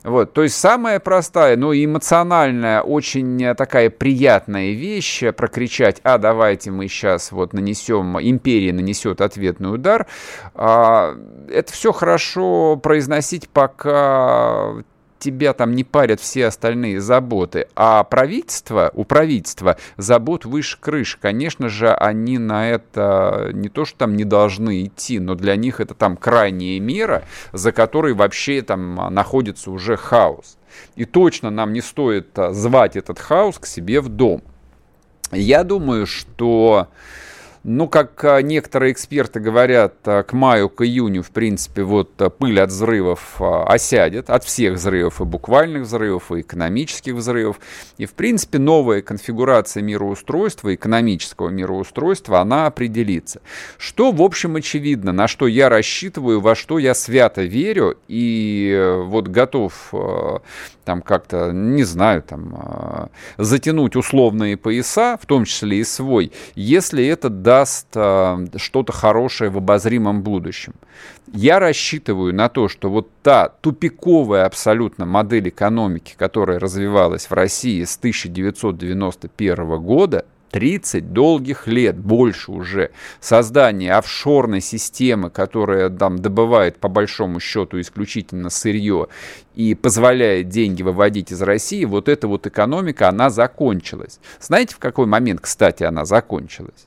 Вот, 0.02 0.32
то 0.32 0.42
есть 0.42 0.56
самая 0.56 0.98
простая, 0.98 1.58
но 1.58 1.74
эмоциональная, 1.74 2.80
очень 2.80 3.54
такая 3.54 3.90
приятная 3.90 4.70
вещь 4.70 5.22
прокричать, 5.36 6.00
а 6.04 6.16
давайте 6.16 6.70
мы 6.70 6.88
сейчас 6.88 7.32
вот 7.32 7.52
нанесем, 7.52 8.18
империя 8.18 8.72
нанесет 8.72 9.20
ответный 9.20 9.74
удар. 9.74 10.06
А, 10.54 11.14
это 11.50 11.70
все 11.70 11.92
хорошо 11.92 12.76
произносить, 12.82 13.50
пока 13.50 14.76
тебя 15.20 15.52
там 15.52 15.74
не 15.76 15.84
парят 15.84 16.20
все 16.20 16.46
остальные 16.46 17.00
заботы, 17.00 17.68
а 17.76 18.02
правительство, 18.02 18.90
у 18.94 19.04
правительства 19.04 19.76
забот 19.96 20.44
выше 20.44 20.78
крыши. 20.80 21.18
Конечно 21.20 21.68
же, 21.68 21.92
они 21.92 22.38
на 22.38 22.68
это 22.68 23.50
не 23.52 23.68
то, 23.68 23.84
что 23.84 23.98
там 23.98 24.16
не 24.16 24.24
должны 24.24 24.86
идти, 24.86 25.20
но 25.20 25.34
для 25.36 25.54
них 25.54 25.80
это 25.80 25.94
там 25.94 26.16
крайняя 26.16 26.80
мера, 26.80 27.24
за 27.52 27.70
которой 27.70 28.14
вообще 28.14 28.62
там 28.62 28.94
находится 29.10 29.70
уже 29.70 29.96
хаос. 29.96 30.56
И 30.96 31.04
точно 31.04 31.50
нам 31.50 31.72
не 31.72 31.80
стоит 31.80 32.38
а, 32.38 32.52
звать 32.52 32.96
этот 32.96 33.18
хаос 33.18 33.58
к 33.58 33.66
себе 33.66 34.00
в 34.00 34.08
дом. 34.08 34.42
Я 35.32 35.62
думаю, 35.62 36.06
что 36.06 36.88
ну, 37.62 37.88
как 37.88 38.24
а, 38.24 38.40
некоторые 38.40 38.92
эксперты 38.92 39.38
говорят, 39.38 39.96
а, 40.06 40.22
к 40.22 40.32
маю, 40.32 40.70
к 40.70 40.82
июню, 40.82 41.22
в 41.22 41.30
принципе, 41.30 41.82
вот 41.82 42.10
а, 42.22 42.30
пыль 42.30 42.58
от 42.58 42.70
взрывов 42.70 43.40
осядет, 43.40 44.30
от 44.30 44.44
всех 44.44 44.74
взрывов, 44.74 45.20
и 45.20 45.24
буквальных 45.24 45.82
взрывов, 45.82 46.32
и 46.32 46.40
экономических 46.40 47.14
взрывов. 47.14 47.60
И, 47.98 48.06
в 48.06 48.12
принципе, 48.14 48.58
новая 48.58 49.02
конфигурация 49.02 49.82
мироустройства, 49.82 50.74
экономического 50.74 51.50
мироустройства, 51.50 52.40
она 52.40 52.66
определится. 52.66 53.42
Что, 53.76 54.10
в 54.10 54.22
общем, 54.22 54.56
очевидно, 54.56 55.12
на 55.12 55.28
что 55.28 55.46
я 55.46 55.68
рассчитываю, 55.68 56.40
во 56.40 56.54
что 56.54 56.78
я 56.78 56.94
свято 56.94 57.42
верю, 57.42 57.98
и 58.08 58.72
э, 58.74 59.02
вот 59.02 59.28
готов 59.28 59.92
там 60.84 61.02
как-то, 61.02 61.52
не 61.52 61.84
знаю, 61.84 62.22
там 62.22 63.10
затянуть 63.36 63.96
условные 63.96 64.56
пояса, 64.56 65.18
в 65.20 65.26
том 65.26 65.44
числе 65.44 65.78
и 65.78 65.84
свой, 65.84 66.32
если 66.54 67.06
это 67.06 67.28
даст 67.50 67.88
э, 67.96 68.46
что-то 68.58 68.92
хорошее 68.92 69.50
в 69.50 69.56
обозримом 69.56 70.22
будущем. 70.22 70.72
Я 71.32 71.58
рассчитываю 71.58 72.32
на 72.32 72.48
то, 72.48 72.68
что 72.68 72.88
вот 72.88 73.10
та 73.24 73.48
тупиковая 73.48 74.46
абсолютно 74.46 75.04
модель 75.04 75.48
экономики, 75.48 76.14
которая 76.16 76.60
развивалась 76.60 77.28
в 77.28 77.32
России 77.32 77.82
с 77.82 77.96
1991 77.96 79.82
года, 79.82 80.26
30 80.52 81.12
долгих 81.12 81.66
лет, 81.66 81.98
больше 81.98 82.52
уже, 82.52 82.92
создание 83.18 83.94
офшорной 83.94 84.60
системы, 84.60 85.28
которая 85.30 85.90
там 85.90 86.20
добывает 86.20 86.78
по 86.78 86.86
большому 86.86 87.40
счету 87.40 87.80
исключительно 87.80 88.48
сырье 88.48 89.08
и 89.56 89.74
позволяет 89.74 90.50
деньги 90.50 90.84
выводить 90.84 91.32
из 91.32 91.42
России, 91.42 91.84
вот 91.84 92.08
эта 92.08 92.28
вот 92.28 92.46
экономика, 92.46 93.08
она 93.08 93.28
закончилась. 93.28 94.20
Знаете, 94.40 94.76
в 94.76 94.78
какой 94.78 95.06
момент, 95.06 95.40
кстати, 95.40 95.82
она 95.82 96.04
закончилась? 96.04 96.86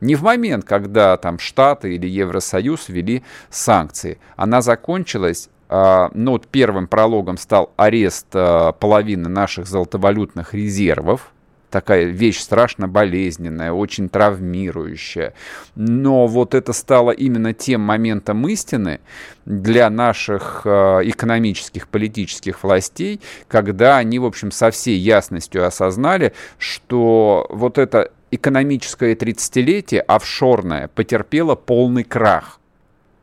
Не 0.00 0.14
в 0.16 0.22
момент, 0.22 0.64
когда 0.64 1.16
там 1.16 1.38
Штаты 1.38 1.94
или 1.94 2.06
Евросоюз 2.06 2.88
ввели 2.88 3.22
санкции. 3.50 4.18
Она 4.36 4.60
закончилась 4.60 5.48
а, 5.68 6.10
ну, 6.14 6.32
вот 6.32 6.46
первым 6.46 6.86
прологом 6.86 7.36
стал 7.36 7.72
арест 7.76 8.26
а, 8.34 8.72
половины 8.72 9.28
наших 9.28 9.66
золотовалютных 9.66 10.54
резервов, 10.54 11.32
такая 11.70 12.04
вещь 12.04 12.38
страшно 12.38 12.86
болезненная, 12.86 13.72
очень 13.72 14.08
травмирующая. 14.08 15.34
Но 15.74 16.28
вот 16.28 16.54
это 16.54 16.72
стало 16.72 17.10
именно 17.10 17.52
тем 17.52 17.80
моментом 17.80 18.46
истины 18.46 19.00
для 19.44 19.90
наших 19.90 20.62
а, 20.64 21.00
экономических, 21.00 21.88
политических 21.88 22.62
властей, 22.62 23.20
когда 23.48 23.96
они, 23.96 24.20
в 24.20 24.26
общем, 24.26 24.52
со 24.52 24.70
всей 24.70 24.98
ясностью 24.98 25.66
осознали, 25.66 26.34
что 26.58 27.46
вот 27.50 27.78
это 27.78 28.12
экономическое 28.34 29.14
30-летие 29.14 30.00
офшорное 30.00 30.88
потерпело 30.88 31.54
полный 31.54 32.04
крах. 32.04 32.60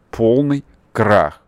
Полный 0.09 0.63
крах. 0.91 1.41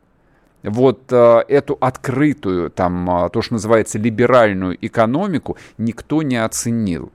Вот 0.64 1.12
э, 1.12 1.44
эту 1.48 1.78
открытую, 1.82 2.70
там, 2.70 3.26
э, 3.26 3.30
то, 3.30 3.42
что 3.42 3.56
называется, 3.56 4.00
либеральную 4.00 4.78
экономику 4.86 5.58
никто 5.78 6.22
не 6.22 6.38
оценил. 6.38 7.12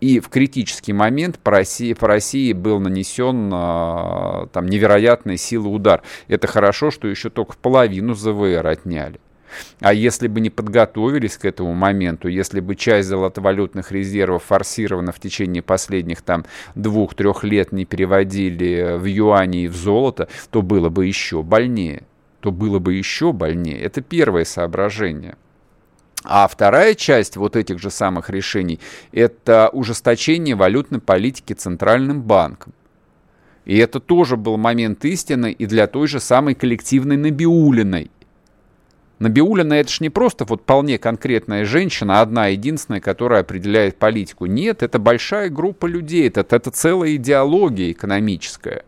И 0.00 0.20
в 0.20 0.28
критический 0.28 0.92
момент 0.92 1.38
по 1.38 1.52
России, 1.52 1.94
по 1.94 2.06
России 2.06 2.52
был 2.52 2.78
нанесен 2.78 3.50
э, 3.52 4.46
там, 4.52 4.66
невероятной 4.66 5.38
силы 5.38 5.70
удар. 5.70 6.02
Это 6.28 6.46
хорошо, 6.46 6.90
что 6.90 7.08
еще 7.08 7.30
только 7.30 7.56
половину 7.56 8.14
ЗВР 8.14 8.66
отняли. 8.66 9.18
А 9.80 9.92
если 9.92 10.28
бы 10.28 10.40
не 10.40 10.50
подготовились 10.50 11.36
к 11.36 11.44
этому 11.44 11.74
моменту, 11.74 12.28
если 12.28 12.60
бы 12.60 12.76
часть 12.76 13.08
золотовалютных 13.08 13.92
резервов 13.92 14.44
форсировано 14.44 15.12
в 15.12 15.20
течение 15.20 15.62
последних 15.62 16.22
там 16.22 16.44
двух-трех 16.74 17.44
лет 17.44 17.72
не 17.72 17.84
переводили 17.84 18.96
в 18.96 19.04
юани 19.04 19.64
и 19.64 19.68
в 19.68 19.76
золото, 19.76 20.28
то 20.50 20.62
было 20.62 20.88
бы 20.88 21.06
еще 21.06 21.42
больнее. 21.42 22.04
То 22.40 22.52
было 22.52 22.78
бы 22.78 22.94
еще 22.94 23.32
больнее. 23.32 23.80
Это 23.80 24.00
первое 24.00 24.44
соображение. 24.44 25.36
А 26.24 26.48
вторая 26.48 26.94
часть 26.94 27.36
вот 27.36 27.54
этих 27.54 27.78
же 27.78 27.90
самых 27.90 28.30
решений– 28.30 28.80
это 29.12 29.70
ужесточение 29.72 30.56
валютной 30.56 31.00
политики 31.00 31.52
Центральным 31.52 32.22
банком. 32.22 32.72
И 33.64 33.76
это 33.78 34.00
тоже 34.00 34.36
был 34.36 34.56
момент 34.56 35.04
истины 35.04 35.52
и 35.52 35.66
для 35.66 35.86
той 35.86 36.06
же 36.06 36.20
самой 36.20 36.54
коллективной 36.54 37.16
Набиулиной. 37.16 38.10
Набиулина 39.18 39.74
это 39.74 39.90
же 39.90 39.98
не 40.00 40.10
просто 40.10 40.44
вот 40.44 40.62
вполне 40.62 40.98
конкретная 40.98 41.64
женщина, 41.64 42.20
одна 42.20 42.48
единственная, 42.48 43.00
которая 43.00 43.40
определяет 43.40 43.96
политику. 43.96 44.46
Нет, 44.46 44.82
это 44.82 44.98
большая 44.98 45.48
группа 45.48 45.86
людей, 45.86 46.28
это, 46.28 46.40
это 46.54 46.70
целая 46.70 47.16
идеология 47.16 47.92
экономическая. 47.92 48.84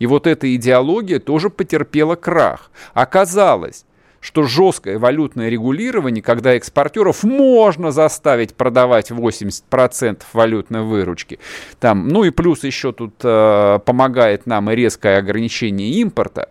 И 0.00 0.06
вот 0.06 0.26
эта 0.26 0.52
идеология 0.54 1.20
тоже 1.20 1.50
потерпела 1.50 2.16
крах. 2.16 2.70
Оказалось, 2.92 3.84
что 4.20 4.42
жесткое 4.42 4.98
валютное 4.98 5.48
регулирование, 5.48 6.22
когда 6.22 6.54
экспортеров 6.54 7.22
можно 7.22 7.92
заставить 7.92 8.54
продавать 8.54 9.12
80% 9.12 10.22
валютной 10.32 10.82
выручки, 10.82 11.38
там, 11.78 12.08
ну 12.08 12.24
и 12.24 12.30
плюс 12.30 12.64
еще 12.64 12.92
тут 12.92 13.14
э, 13.22 13.78
помогает 13.84 14.46
нам 14.46 14.70
и 14.70 14.74
резкое 14.74 15.18
ограничение 15.18 15.90
импорта, 15.90 16.48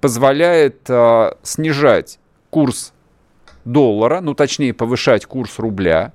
позволяет 0.00 0.88
э, 0.88 1.32
снижать 1.42 2.20
курс 2.54 2.92
доллара, 3.64 4.20
ну 4.20 4.32
точнее 4.32 4.72
повышать 4.74 5.26
курс 5.26 5.58
рубля, 5.58 6.12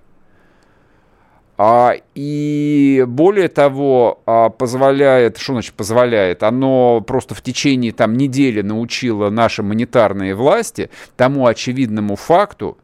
а, 1.58 1.96
и 2.16 3.04
более 3.06 3.50
того, 3.50 4.22
а, 4.26 4.48
позволяет, 4.48 5.38
что 5.38 5.52
значит 5.52 5.74
позволяет, 5.74 6.42
оно 6.42 7.02
просто 7.02 7.36
в 7.36 7.42
течение 7.42 7.92
там 7.92 8.14
недели 8.16 8.62
научило 8.62 9.30
наши 9.30 9.64
монетарные 9.64 10.34
власти 10.34 10.90
тому 11.18 11.46
очевидному 11.46 12.16
факту, 12.16 12.78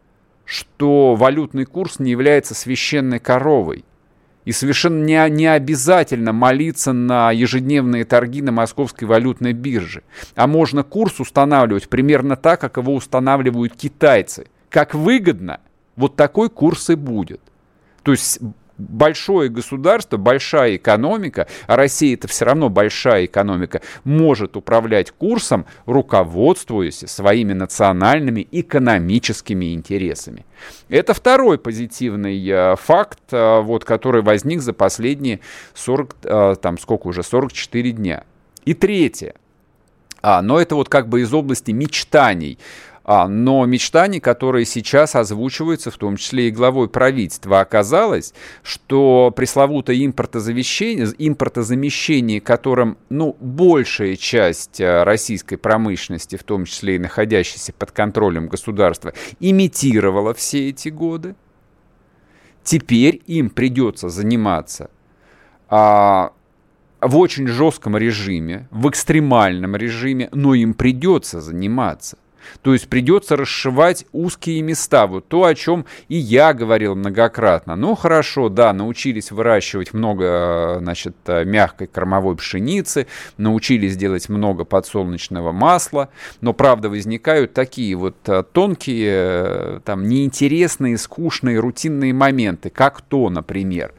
что 0.44 1.16
валютный 1.16 1.64
курс 1.64 2.00
не 2.00 2.12
является 2.12 2.56
священной 2.56 3.20
коровой. 3.20 3.86
И 4.46 4.52
совершенно 4.52 5.04
не, 5.04 5.30
не 5.30 5.48
обязательно 5.48 6.32
молиться 6.32 6.94
на 6.94 7.32
ежедневные 7.32 8.06
торги 8.06 8.42
на 8.42 8.52
московской 8.52 9.08
валютной 9.08 9.54
бирже. 9.54 10.04
А 10.36 10.48
можно 10.48 10.84
курс 10.84 11.20
устанавливать 11.20 11.90
примерно 11.90 12.36
так, 12.36 12.62
как 12.62 12.78
его 12.78 12.94
устанавливают 12.94 13.76
китайцы. 13.76 14.48
Как 14.70 14.94
выгодно, 14.94 15.60
вот 15.96 16.16
такой 16.16 16.50
курс 16.50 16.90
и 16.92 16.96
будет. 16.96 17.42
То 18.04 18.12
есть 18.12 18.40
большое 18.78 19.50
государство, 19.50 20.18
большая 20.18 20.76
экономика, 20.76 21.48
а 21.68 21.76
Россия 21.76 22.16
это 22.16 22.28
все 22.28 22.46
равно 22.46 22.70
большая 22.70 23.26
экономика, 23.26 23.82
может 24.04 24.58
управлять 24.58 25.12
курсом, 25.12 25.66
руководствуясь 25.86 27.00
своими 27.00 27.54
национальными 27.54 28.48
экономическими 28.52 29.74
интересами. 29.74 30.46
Это 30.90 31.14
второй 31.14 31.58
позитивный 31.58 32.44
э, 32.48 32.76
факт, 32.76 33.20
э, 33.32 33.62
вот, 33.62 33.86
который 33.86 34.22
возник 34.22 34.62
за 34.62 34.74
последние 34.74 35.40
40, 35.74 36.16
э, 36.24 36.56
там 36.62 36.78
сколько 36.78 37.08
уже, 37.08 37.24
44 37.24 37.92
дня. 37.92 38.24
И 38.66 38.74
третье, 38.74 39.36
а, 40.22 40.42
но 40.42 40.60
это 40.60 40.76
вот 40.76 40.90
как 40.90 41.08
бы 41.08 41.22
из 41.22 41.32
области 41.34 41.70
мечтаний. 41.70 42.58
А, 43.08 43.28
но 43.28 43.64
мечтаний, 43.68 44.20
которые 44.20 44.66
сейчас 44.66 45.16
озвучиваются, 45.16 45.92
в 45.92 45.98
том 45.98 46.18
числе 46.18 46.48
и 46.48 46.52
главой 46.52 46.90
правительства, 46.90 47.60
оказалось, 47.60 48.34
что 48.64 49.32
пресловутое 49.36 50.04
импортозамещение, 50.04 51.14
импортозамещение, 51.20 52.42
которым 52.42 52.98
ну, 53.10 53.38
большая 53.40 54.16
часть 54.16 54.82
э, 54.82 55.04
российской 55.04 55.58
промышленности, 55.58 56.36
в 56.36 56.44
том 56.44 56.66
числе 56.66 56.96
и 56.96 57.00
находящейся 57.00 57.74
под 57.74 57.92
контролем 57.92 58.48
государства, 58.48 59.14
имитировала 59.40 60.34
все 60.34 60.70
эти 60.70 60.90
годы, 60.90 61.36
теперь 62.64 63.22
им 63.28 63.52
придется 63.52 64.10
заниматься 64.10 64.90
а, 65.70 66.34
в 67.02 67.18
очень 67.18 67.46
жестком 67.46 67.98
режиме, 67.98 68.68
в 68.72 68.90
экстремальном 68.90 69.76
режиме, 69.76 70.28
но 70.32 70.56
им 70.56 70.74
придется 70.74 71.40
заниматься. 71.40 72.18
То 72.62 72.74
есть 72.74 72.88
придется 72.90 73.36
расшивать 73.36 74.06
узкие 74.12 74.62
места. 74.62 75.08
Вот 75.08 75.28
то, 75.28 75.44
о 75.44 75.56
чем 75.56 75.86
и 76.08 76.18
я 76.18 76.54
говорил 76.54 76.96
многократно. 76.96 77.76
Ну, 77.76 77.96
хорошо, 77.96 78.50
да, 78.50 78.74
научились 78.74 79.32
выращивать 79.32 79.94
много, 79.94 80.78
значит, 80.80 81.16
мягкой 81.28 81.88
кормовой 81.88 82.36
пшеницы, 82.36 83.08
научились 83.38 83.98
делать 83.98 84.30
много 84.30 84.66
подсолнечного 84.66 85.52
масла, 85.52 86.10
но, 86.42 86.54
правда, 86.54 86.90
возникают 86.90 87.54
такие 87.54 87.96
вот 87.96 88.16
э, 88.28 88.44
тонкие, 88.44 89.14
э, 89.16 89.80
там, 89.84 90.08
неинтересные, 90.08 90.98
скучные, 90.98 91.60
рутинные 91.60 92.14
моменты, 92.14 92.70
как 92.70 93.02
то, 93.02 93.30
например. 93.30 93.94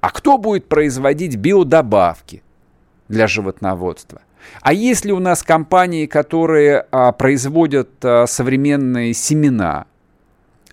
А 0.00 0.10
кто 0.10 0.38
будет 0.38 0.66
производить 0.66 1.36
биодобавки 1.36 2.42
для 3.08 3.26
животноводства? 3.26 4.22
А 4.62 4.72
есть 4.72 5.04
ли 5.04 5.12
у 5.12 5.18
нас 5.18 5.42
компании, 5.42 6.06
которые 6.06 6.86
а, 6.90 7.12
производят 7.12 7.90
а, 8.02 8.26
современные 8.26 9.14
семена 9.14 9.86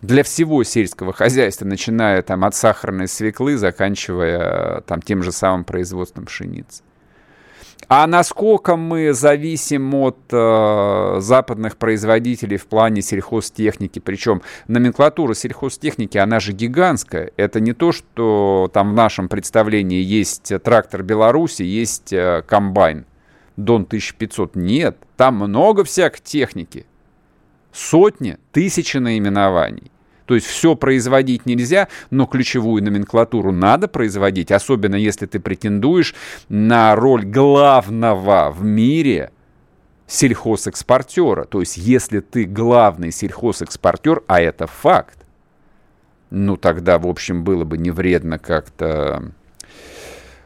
для 0.01 0.23
всего 0.23 0.63
сельского 0.63 1.13
хозяйства, 1.13 1.65
начиная 1.65 2.21
там 2.21 2.45
от 2.45 2.55
сахарной 2.55 3.07
свеклы, 3.07 3.57
заканчивая 3.57 4.39
а, 4.39 4.81
там 4.81 5.01
тем 5.01 5.23
же 5.23 5.31
самым 5.31 5.63
производством 5.63 6.25
пшеницы? 6.25 6.83
А 7.89 8.05
насколько 8.05 8.75
мы 8.75 9.13
зависим 9.13 9.93
от 9.95 10.17
э, 10.31 11.17
западных 11.19 11.77
производителей 11.77 12.57
в 12.57 12.67
плане 12.67 13.01
сельхозтехники, 13.01 13.99
причем 13.99 14.41
номенклатура 14.67 15.33
сельхозтехники, 15.33 16.17
она 16.17 16.41
же 16.41 16.51
гигантская. 16.51 17.31
Это 17.37 17.61
не 17.61 17.71
то, 17.71 17.93
что 17.93 18.69
там 18.73 18.91
в 18.91 18.93
нашем 18.93 19.29
представлении 19.29 20.01
есть 20.01 20.51
трактор 20.63 21.01
Беларуси, 21.01 21.63
есть 21.63 22.11
э, 22.11 22.43
комбайн. 22.45 23.05
Дон 23.57 23.83
1500. 23.83 24.55
Нет, 24.55 24.97
там 25.17 25.35
много 25.35 25.83
всякой 25.83 26.21
техники. 26.21 26.85
Сотни, 27.73 28.37
тысячи 28.51 28.97
наименований. 28.97 29.91
То 30.25 30.35
есть 30.35 30.45
все 30.45 30.75
производить 30.75 31.45
нельзя, 31.45 31.87
но 32.09 32.25
ключевую 32.25 32.83
номенклатуру 32.83 33.51
надо 33.51 33.87
производить, 33.87 34.51
особенно 34.51 34.95
если 34.95 35.25
ты 35.25 35.39
претендуешь 35.39 36.13
на 36.49 36.95
роль 36.95 37.25
главного 37.25 38.51
в 38.51 38.63
мире 38.63 39.31
сельхозэкспортера. 40.05 41.45
То 41.45 41.61
есть 41.61 41.77
если 41.77 42.19
ты 42.19 42.43
главный 42.43 43.11
сельхозэкспортер, 43.11 44.23
а 44.27 44.41
это 44.41 44.67
факт, 44.67 45.25
ну 46.29 46.57
тогда, 46.57 46.99
в 46.99 47.07
общем, 47.07 47.45
было 47.45 47.63
бы 47.63 47.77
не 47.77 47.91
вредно 47.91 48.37
как-то 48.37 49.31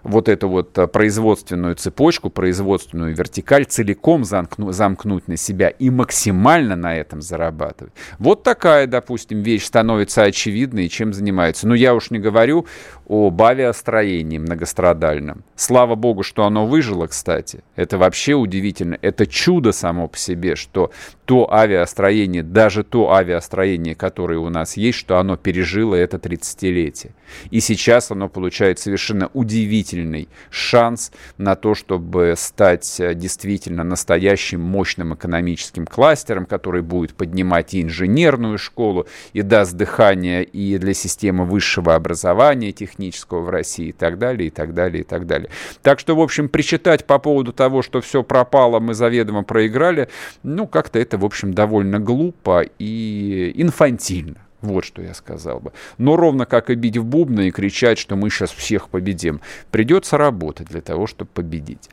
вот 0.03 0.29
эту 0.29 0.49
вот 0.49 0.77
э, 0.77 0.87
производственную 0.87 1.75
цепочку, 1.75 2.29
производственную 2.29 3.15
вертикаль 3.15 3.65
целиком 3.65 4.23
замкну, 4.23 4.71
замкнуть 4.71 5.27
на 5.27 5.37
себя 5.37 5.69
и 5.69 5.89
максимально 5.89 6.75
на 6.75 6.95
этом 6.95 7.21
зарабатывать. 7.21 7.93
Вот 8.19 8.43
такая, 8.43 8.87
допустим, 8.87 9.41
вещь 9.41 9.65
становится 9.65 10.23
очевидной, 10.23 10.89
чем 10.89 11.13
занимается. 11.13 11.67
Но 11.67 11.75
я 11.75 11.93
уж 11.93 12.11
не 12.11 12.19
говорю 12.19 12.65
об 13.11 13.41
авиастроении 13.41 14.37
многострадальном. 14.37 15.43
Слава 15.57 15.95
богу, 15.95 16.23
что 16.23 16.45
оно 16.45 16.65
выжило, 16.65 17.07
кстати. 17.07 17.61
Это 17.75 17.97
вообще 17.97 18.35
удивительно. 18.35 18.97
Это 19.01 19.27
чудо 19.27 19.73
само 19.73 20.07
по 20.07 20.17
себе, 20.17 20.55
что 20.55 20.91
то 21.25 21.51
авиастроение, 21.53 22.41
даже 22.41 22.85
то 22.85 23.11
авиастроение, 23.11 23.95
которое 23.95 24.39
у 24.39 24.47
нас 24.47 24.77
есть, 24.77 24.97
что 24.97 25.17
оно 25.17 25.35
пережило 25.35 25.93
это 25.93 26.15
30-летие. 26.15 27.11
И 27.49 27.59
сейчас 27.59 28.11
оно 28.11 28.29
получает 28.29 28.79
совершенно 28.79 29.29
удивительный 29.33 30.29
шанс 30.49 31.11
на 31.37 31.55
то, 31.55 31.75
чтобы 31.75 32.35
стать 32.37 32.97
э, 33.01 33.13
действительно 33.13 33.83
настоящим 33.83 34.61
мощным 34.61 35.15
экономическим 35.15 35.85
кластером, 35.85 36.45
который 36.45 36.81
будет 36.81 37.13
поднимать 37.13 37.73
и 37.73 37.81
инженерную 37.81 38.57
школу, 38.57 39.05
и 39.33 39.41
даст 39.41 39.73
дыхание 39.73 40.45
и 40.45 40.77
для 40.77 40.93
системы 40.93 41.43
высшего 41.43 41.95
образования 41.95 42.71
технического 42.71 43.00
в 43.09 43.49
России, 43.49 43.87
и 43.87 43.91
так 43.91 44.17
далее, 44.17 44.47
и 44.47 44.49
так 44.49 44.73
далее, 44.73 45.01
и 45.01 45.03
так 45.03 45.25
далее. 45.25 45.49
Так 45.81 45.99
что, 45.99 46.15
в 46.15 46.21
общем, 46.21 46.49
причитать 46.49 47.05
по 47.05 47.19
поводу 47.19 47.53
того, 47.53 47.81
что 47.81 48.01
все 48.01 48.23
пропало, 48.23 48.79
мы 48.79 48.93
заведомо 48.93 49.43
проиграли, 49.43 50.09
ну, 50.43 50.67
как-то 50.67 50.99
это, 50.99 51.17
в 51.17 51.25
общем, 51.25 51.53
довольно 51.53 51.99
глупо 51.99 52.63
и 52.79 53.51
инфантильно. 53.55 54.37
Вот 54.61 54.85
что 54.85 55.01
я 55.01 55.13
сказал 55.13 55.59
бы. 55.59 55.73
Но 55.97 56.15
ровно 56.15 56.45
как 56.45 56.69
и 56.69 56.75
бить 56.75 56.97
в 56.97 57.03
бубны 57.03 57.47
и 57.47 57.51
кричать, 57.51 57.97
что 57.97 58.15
мы 58.15 58.29
сейчас 58.29 58.51
всех 58.51 58.89
победим. 58.89 59.41
Придется 59.71 60.17
работать 60.17 60.67
для 60.67 60.81
того, 60.81 61.07
чтобы 61.07 61.31
победить. 61.33 61.89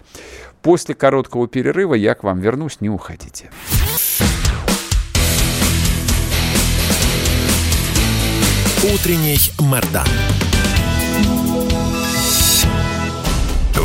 После 0.61 0.95
короткого 0.95 1.49
перерыва 1.49 1.95
я 1.95 2.15
к 2.15 2.25
вам 2.25 2.41
вернусь, 2.41 2.81
не 2.81 2.91
уходите. 2.91 3.51
Утренний 8.85 9.39
Мордан. 9.59 10.07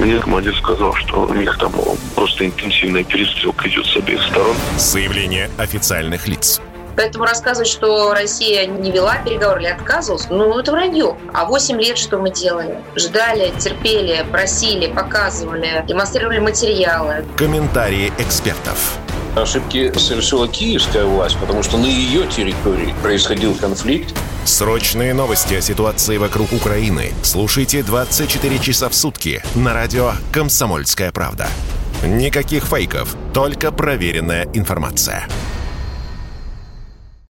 Мне 0.00 0.18
командир 0.18 0.56
сказал, 0.56 0.94
что 0.94 1.26
у 1.26 1.34
них 1.34 1.58
там 1.58 1.74
просто 2.14 2.46
интенсивная 2.46 3.04
перестрелка 3.04 3.68
идет 3.68 3.84
с 3.84 3.96
обеих 3.98 4.22
сторон. 4.22 4.56
Заявление 4.78 5.50
официальных 5.58 6.26
лиц. 6.26 6.58
Поэтому 6.96 7.26
рассказывать, 7.26 7.68
что 7.68 8.14
Россия 8.14 8.66
не 8.66 8.92
вела 8.92 9.16
переговоры 9.16 9.60
или 9.60 9.68
отказывалась, 9.68 10.28
ну, 10.30 10.58
это 10.58 10.72
вранье. 10.72 11.16
А 11.34 11.44
8 11.44 11.78
лет 11.78 11.98
что 11.98 12.16
мы 12.16 12.30
делали? 12.30 12.78
Ждали, 12.96 13.52
терпели, 13.58 14.24
просили, 14.30 14.86
показывали, 14.86 15.84
демонстрировали 15.86 16.38
материалы. 16.38 17.26
Комментарии 17.36 18.10
экспертов. 18.18 18.98
Ошибки 19.36 19.92
совершила 19.96 20.48
киевская 20.48 21.04
власть, 21.04 21.36
потому 21.38 21.62
что 21.62 21.78
на 21.78 21.86
ее 21.86 22.26
территории 22.26 22.94
происходил 23.02 23.54
конфликт. 23.54 24.14
Срочные 24.44 25.14
новости 25.14 25.54
о 25.54 25.60
ситуации 25.60 26.16
вокруг 26.16 26.52
Украины 26.52 27.12
слушайте 27.22 27.82
24 27.82 28.58
часа 28.58 28.88
в 28.88 28.94
сутки 28.94 29.42
на 29.54 29.74
радио 29.74 30.12
«Комсомольская 30.32 31.12
правда». 31.12 31.48
Никаких 32.02 32.64
фейков, 32.64 33.14
только 33.34 33.70
проверенная 33.70 34.48
информация. 34.54 35.26